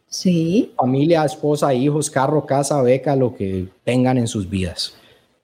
Sí. 0.09 0.73
Familia, 0.77 1.25
esposa, 1.25 1.75
hijos, 1.75 2.11
carro, 2.11 2.47
casa, 2.47 2.81
beca, 2.81 3.17
lo 3.17 3.35
que 3.35 3.69
tengan 3.85 4.17
en 4.17 4.27
sus 4.27 4.49
vidas. 4.49 4.95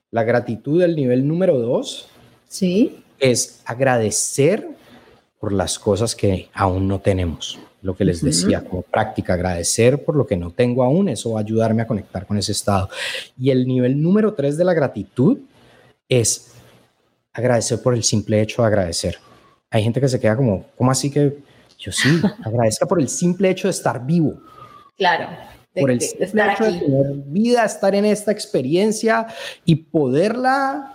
La 0.09 0.23
gratitud 0.23 0.81
del 0.81 0.95
nivel 0.95 1.27
número 1.27 1.59
dos. 1.59 2.07
Sí. 2.47 3.03
Es 3.19 3.61
agradecer 3.65 4.67
por 5.39 5.53
las 5.53 5.77
cosas 5.77 6.15
que 6.15 6.49
aún 6.53 6.87
no 6.87 6.99
tenemos. 6.99 7.59
Lo 7.85 7.95
que 7.95 8.03
les 8.03 8.23
decía 8.23 8.61
como 8.61 8.81
práctica, 8.81 9.35
agradecer 9.35 10.03
por 10.03 10.15
lo 10.15 10.25
que 10.25 10.35
no 10.35 10.49
tengo 10.49 10.83
aún, 10.83 11.07
eso 11.07 11.33
va 11.33 11.39
a 11.39 11.43
ayudarme 11.43 11.83
a 11.83 11.87
conectar 11.87 12.25
con 12.25 12.35
ese 12.35 12.51
estado. 12.51 12.89
Y 13.37 13.51
el 13.51 13.67
nivel 13.67 14.01
número 14.01 14.33
tres 14.33 14.57
de 14.57 14.65
la 14.65 14.73
gratitud 14.73 15.37
es 16.09 16.51
agradecer 17.31 17.79
por 17.83 17.93
el 17.93 18.03
simple 18.03 18.41
hecho 18.41 18.63
de 18.63 18.69
agradecer. 18.69 19.19
Hay 19.69 19.83
gente 19.83 20.01
que 20.01 20.07
se 20.07 20.19
queda 20.19 20.35
como, 20.35 20.65
¿cómo 20.75 20.89
así 20.89 21.11
que 21.11 21.37
yo 21.77 21.91
sí? 21.91 22.09
Agradezca 22.43 22.87
por 22.87 22.99
el 22.99 23.07
simple 23.07 23.51
hecho 23.51 23.67
de 23.67 23.73
estar 23.73 24.03
vivo. 24.03 24.33
Claro. 24.97 25.27
por 25.79 25.91
el 25.91 26.01
simple 26.01 26.53
hecho 26.53 26.63
de 26.63 26.79
tener 26.79 27.05
vida, 27.27 27.65
estar 27.65 27.93
en 27.93 28.05
esta 28.05 28.31
experiencia 28.31 29.27
y 29.63 29.75
poderla 29.75 30.94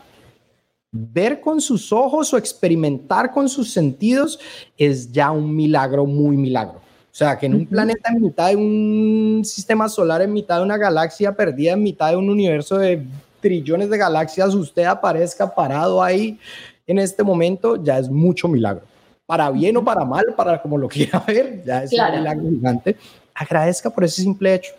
ver 0.93 1.41
con 1.41 1.61
sus 1.61 1.93
ojos 1.93 2.33
o 2.35 2.39
experimentar 2.39 3.31
con 3.31 3.49
sus 3.49 3.73
sentidos 3.73 4.39
es 4.77 5.11
ya 5.13 5.31
un 5.31 5.55
milagro, 5.55 6.07
muy 6.07 6.37
milagro. 6.37 6.81
O 7.13 7.15
sea, 7.15 7.39
que 7.39 7.47
en 7.47 7.55
un 7.55 7.67
planeta 7.67 8.11
en 8.13 8.23
mitad 8.23 8.49
de 8.49 8.57
un 8.57 9.43
sistema 9.45 9.89
solar, 9.89 10.23
en 10.23 10.33
mitad 10.33 10.59
de 10.59 10.63
una 10.63 10.77
galaxia 10.77 11.35
perdida, 11.35 11.73
en 11.73 11.83
mitad 11.83 12.11
de 12.11 12.17
un 12.17 12.31
universo 12.31 12.79
de 12.79 13.05
trillones 13.41 13.91
de 13.91 13.99
galaxias, 13.99 14.55
usted 14.55 14.85
aparezca 14.85 15.53
parado 15.53 16.03
ahí 16.03 16.39
en 16.87 16.99
este 16.99 17.23
momento, 17.23 17.83
ya 17.83 17.99
es 17.99 18.09
mucho 18.09 18.49
milagro. 18.49 18.83
Para 19.27 19.51
bien 19.51 19.77
o 19.77 19.85
para 19.85 20.05
mal, 20.05 20.25
para 20.37 20.61
como 20.61 20.79
lo 20.79 20.89
quiera 20.89 21.21
ver, 21.27 21.63
ya 21.65 21.83
es 21.83 21.93
un 21.93 22.19
milagro 22.19 22.49
gigante. 22.49 22.97
Agradezca 23.35 23.91
por 23.91 24.05
ese 24.05 24.23
simple 24.23 24.55
hecho, 24.55 24.73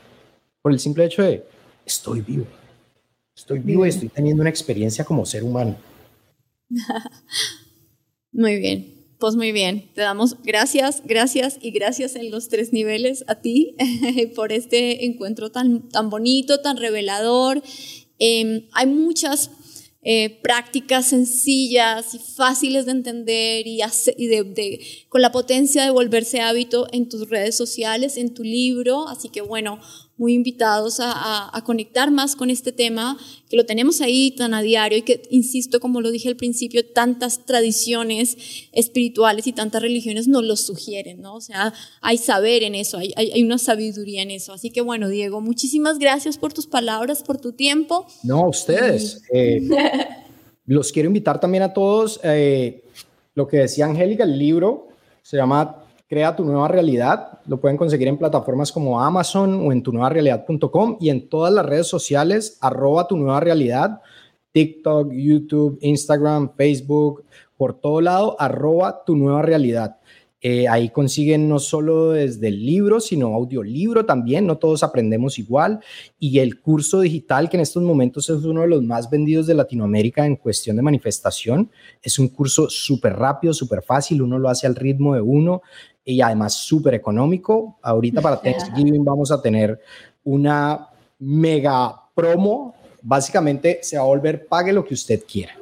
por 0.61 0.71
el 0.71 0.79
simple 0.79 1.05
hecho 1.05 1.23
de 1.23 1.43
estoy 1.85 2.21
vivo. 2.21 2.45
Estoy 3.35 3.59
vivo 3.59 3.85
y 3.85 3.89
estoy 3.89 4.09
teniendo 4.09 4.41
una 4.41 4.49
experiencia 4.49 5.03
como 5.03 5.25
ser 5.25 5.43
humano. 5.43 5.75
Muy 8.33 8.59
bien, 8.59 9.01
pues 9.19 9.35
muy 9.35 9.51
bien, 9.51 9.91
te 9.93 10.01
damos 10.01 10.41
gracias, 10.41 11.03
gracias 11.05 11.59
y 11.61 11.71
gracias 11.71 12.15
en 12.15 12.31
los 12.31 12.47
tres 12.47 12.71
niveles 12.71 13.25
a 13.27 13.41
ti 13.41 13.75
por 14.35 14.53
este 14.53 15.05
encuentro 15.05 15.51
tan, 15.51 15.89
tan 15.89 16.09
bonito, 16.09 16.61
tan 16.61 16.77
revelador. 16.77 17.61
Em, 18.19 18.67
hay 18.71 18.87
muchas 18.87 19.51
eh, 20.03 20.39
prácticas 20.41 21.05
sencillas 21.09 22.15
y 22.15 22.19
fáciles 22.19 22.87
de 22.87 22.91
entender 22.91 23.67
y, 23.67 23.81
con 25.09 25.21
la 25.21 25.31
potencia 25.31 25.83
de 25.83 25.91
volverse 25.91 26.39
hábito 26.39 26.87
en 26.91 27.07
tus 27.07 27.29
redes 27.29 27.55
sociales, 27.55 28.17
en 28.17 28.33
tu 28.33 28.43
libro. 28.43 29.07
Así 29.07 29.29
que 29.29 29.41
bueno, 29.41 29.79
muy 30.21 30.35
invitados 30.35 30.99
a, 31.01 31.63
conectar 31.65 32.11
más 32.11 32.35
con 32.35 32.51
este 32.51 32.71
tema, 32.71 33.17
que 33.49 33.57
lo 33.57 33.65
tenemos 33.65 34.01
ahí 34.01 34.35
tan 34.37 34.53
a 34.53 34.61
diario 34.61 34.99
y 34.99 35.01
que, 35.01 35.23
insisto, 35.31 35.79
como 35.79 35.99
lo 35.99 36.11
dije 36.11 36.29
al 36.29 36.35
principio, 36.35 36.85
tantas 36.85 37.43
tradiciones 37.43 38.37
espirituales 38.71 39.47
y 39.47 39.51
tantas 39.51 39.81
religiones 39.81 40.27
nos 40.27 40.43
lo 40.43 40.55
sugieren, 40.57 41.21
¿no? 41.21 41.33
O 41.33 41.41
sea, 41.41 41.73
hay 42.01 42.19
saber 42.19 42.61
en 42.61 42.75
eso, 42.75 42.99
hay, 42.99 43.13
hay, 43.17 43.43
una 43.43 43.57
sabiduría 43.57 44.21
en 44.21 44.29
eso. 44.29 44.53
Así 44.53 44.69
que 44.69 44.81
bueno, 44.81 45.09
Diego, 45.09 45.41
muchísimas 45.41 45.97
gracias 45.97 46.37
por 46.37 46.53
tus 46.53 46.67
palabras, 46.67 47.23
por 47.23 47.41
tu 47.41 47.53
tiempo. 47.53 48.05
No, 48.21 48.47
ustedes. 48.47 49.23
Eh, 49.33 49.67
los 50.67 50.91
quiero 50.91 51.07
invitar 51.07 51.39
también 51.39 51.63
a 51.63 51.73
todos. 51.73 52.19
Eh, 52.23 52.83
lo 53.33 53.47
que 53.47 53.57
decía 53.57 53.85
Angélica, 53.85 54.23
el 54.23 54.37
libro 54.37 54.89
se 55.23 55.37
llama 55.37 55.83
Crea 56.07 56.35
tu 56.35 56.45
nueva 56.45 56.67
realidad. 56.67 57.30
Lo 57.51 57.59
pueden 57.59 57.75
conseguir 57.75 58.07
en 58.07 58.17
plataformas 58.17 58.71
como 58.71 59.01
Amazon 59.01 59.67
o 59.67 59.73
en 59.73 59.83
tu 59.83 59.91
nueva 59.91 60.07
realidad.com 60.07 60.95
y 61.01 61.09
en 61.09 61.27
todas 61.27 61.53
las 61.53 61.65
redes 61.65 61.85
sociales, 61.85 62.57
arroba 62.61 63.09
tu 63.09 63.17
nueva 63.17 63.41
realidad, 63.41 63.99
TikTok, 64.53 65.11
YouTube, 65.11 65.77
Instagram, 65.81 66.53
Facebook, 66.55 67.25
por 67.57 67.73
todo 67.73 67.99
lado, 67.99 68.37
arroba 68.39 69.03
tu 69.05 69.17
nueva 69.17 69.41
realidad. 69.41 69.97
Eh, 70.43 70.67
ahí 70.67 70.89
consiguen 70.89 71.47
no 71.47 71.59
solo 71.59 72.11
desde 72.11 72.47
el 72.47 72.65
libro, 72.65 72.99
sino 72.99 73.27
audiolibro 73.27 74.05
también, 74.05 74.47
no 74.47 74.57
todos 74.57 74.81
aprendemos 74.81 75.37
igual. 75.37 75.79
Y 76.19 76.39
el 76.39 76.59
curso 76.59 76.99
digital, 77.01 77.47
que 77.47 77.57
en 77.57 77.61
estos 77.61 77.83
momentos 77.83 78.27
es 78.29 78.43
uno 78.43 78.61
de 78.61 78.67
los 78.67 78.81
más 78.81 79.09
vendidos 79.09 79.45
de 79.45 79.53
Latinoamérica 79.53 80.25
en 80.25 80.35
cuestión 80.35 80.75
de 80.75 80.81
manifestación, 80.81 81.69
es 82.01 82.17
un 82.17 82.29
curso 82.29 82.69
súper 82.69 83.13
rápido, 83.13 83.53
súper 83.53 83.83
fácil, 83.83 84.23
uno 84.23 84.39
lo 84.39 84.49
hace 84.49 84.65
al 84.65 84.75
ritmo 84.75 85.13
de 85.13 85.21
uno 85.21 85.61
y 86.03 86.21
además 86.21 86.55
súper 86.55 86.95
económico. 86.95 87.77
Ahorita 87.81 88.21
para 88.21 88.41
Thanksgiving 88.41 89.05
vamos 89.05 89.31
a 89.31 89.41
tener 89.41 89.79
una 90.23 90.89
mega 91.19 92.01
promo. 92.15 92.73
Básicamente 93.03 93.79
se 93.83 93.97
va 93.97 94.03
a 94.03 94.07
volver 94.07 94.47
pague 94.47 94.73
lo 94.73 94.83
que 94.83 94.95
usted 94.95 95.21
quiera. 95.23 95.53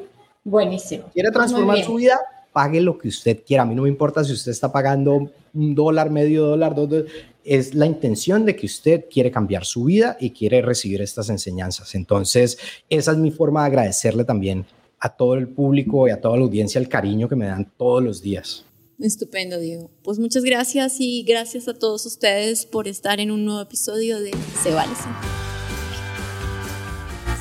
Buenísimo. 0.44 1.06
¿Quiere 1.14 1.32
transformar 1.32 1.84
su 1.84 1.96
vida? 1.96 2.18
Pague 2.60 2.82
lo 2.82 2.98
que 2.98 3.08
usted 3.08 3.42
quiera. 3.46 3.64
A 3.64 3.66
mí 3.66 3.74
no 3.74 3.84
me 3.84 3.88
importa 3.88 4.22
si 4.22 4.34
usted 4.34 4.52
está 4.52 4.70
pagando 4.70 5.32
un 5.54 5.76
dólar, 5.76 6.10
medio 6.10 6.46
dólar, 6.46 6.76
dos 6.76 6.90
dólares. 6.90 7.14
Es 7.46 7.74
la 7.74 7.86
intención 7.86 8.46
de 8.46 8.54
que 8.58 8.66
usted 8.66 9.06
quiere 9.10 9.32
cambiar 9.32 9.64
su 9.64 9.86
vida 9.86 10.18
y 10.20 10.32
quiere 10.32 10.62
recibir 10.62 11.02
estas 11.02 11.30
enseñanzas. 11.30 11.96
Entonces, 11.96 12.58
esa 12.90 13.14
es 13.14 13.18
mi 13.18 13.32
forma 13.32 13.62
de 13.62 13.68
agradecerle 13.68 14.26
también 14.26 14.66
a 15.00 15.08
todo 15.08 15.36
el 15.36 15.48
público 15.48 16.06
y 16.10 16.12
a 16.12 16.20
toda 16.20 16.36
la 16.36 16.44
audiencia 16.44 16.80
el 16.80 16.90
cariño 16.90 17.30
que 17.30 17.38
me 17.38 17.46
dan 17.46 17.72
todos 17.78 18.04
los 18.04 18.22
días. 18.22 18.66
Estupendo, 19.00 19.58
Diego. 19.58 19.90
Pues 20.04 20.20
muchas 20.20 20.44
gracias 20.44 20.98
y 21.00 21.24
gracias 21.24 21.70
a 21.70 21.74
todos 21.74 22.06
ustedes 22.06 22.66
por 22.66 22.90
estar 22.90 23.22
en 23.22 23.32
un 23.32 23.46
nuevo 23.46 23.62
episodio 23.62 24.20
de 24.20 24.32
Se 24.62 24.74
vale 24.74 24.94
sentir. 24.96 25.30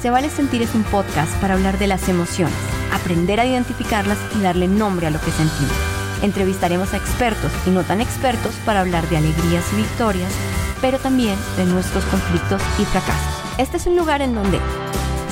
Se 0.01 0.11
vale 0.11 0.31
sentir 0.31 0.63
es 0.63 0.73
un 0.77 0.85
podcast 0.85 1.37
para 1.41 1.55
hablar 1.55 1.77
de 1.81 1.89
las 1.89 2.09
emociones, 2.09 2.55
aprender 2.93 3.41
a 3.41 3.47
identificarlas 3.47 4.19
y 4.39 4.43
darle 4.43 4.69
nombre 4.69 5.07
a 5.07 5.11
lo 5.11 5.21
que 5.21 5.31
sentimos. 5.31 5.77
Entrevistaremos 6.23 6.93
a 6.95 6.97
expertos 6.97 7.53
y 7.67 7.71
no 7.71 7.85
tan 7.85 8.01
expertos 8.01 8.55
para 8.65 8.81
hablar 8.81 9.09
de 9.09 9.19
alegrías 9.19 9.65
y 9.73 9.77
victorias, 9.77 10.33
pero 10.81 10.99
también 10.99 11.37
de 11.57 11.67
nuestros 11.67 12.05
conflictos 12.07 12.63
y 12.79 12.85
fracasos. 12.85 13.43
Este 13.59 13.77
es 13.77 13.87
un 13.87 13.97
lugar 13.97 14.23
en 14.23 14.35
donde 14.35 14.59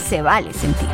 se 0.09 0.22
vale 0.22 0.52
sentir. 0.52 0.88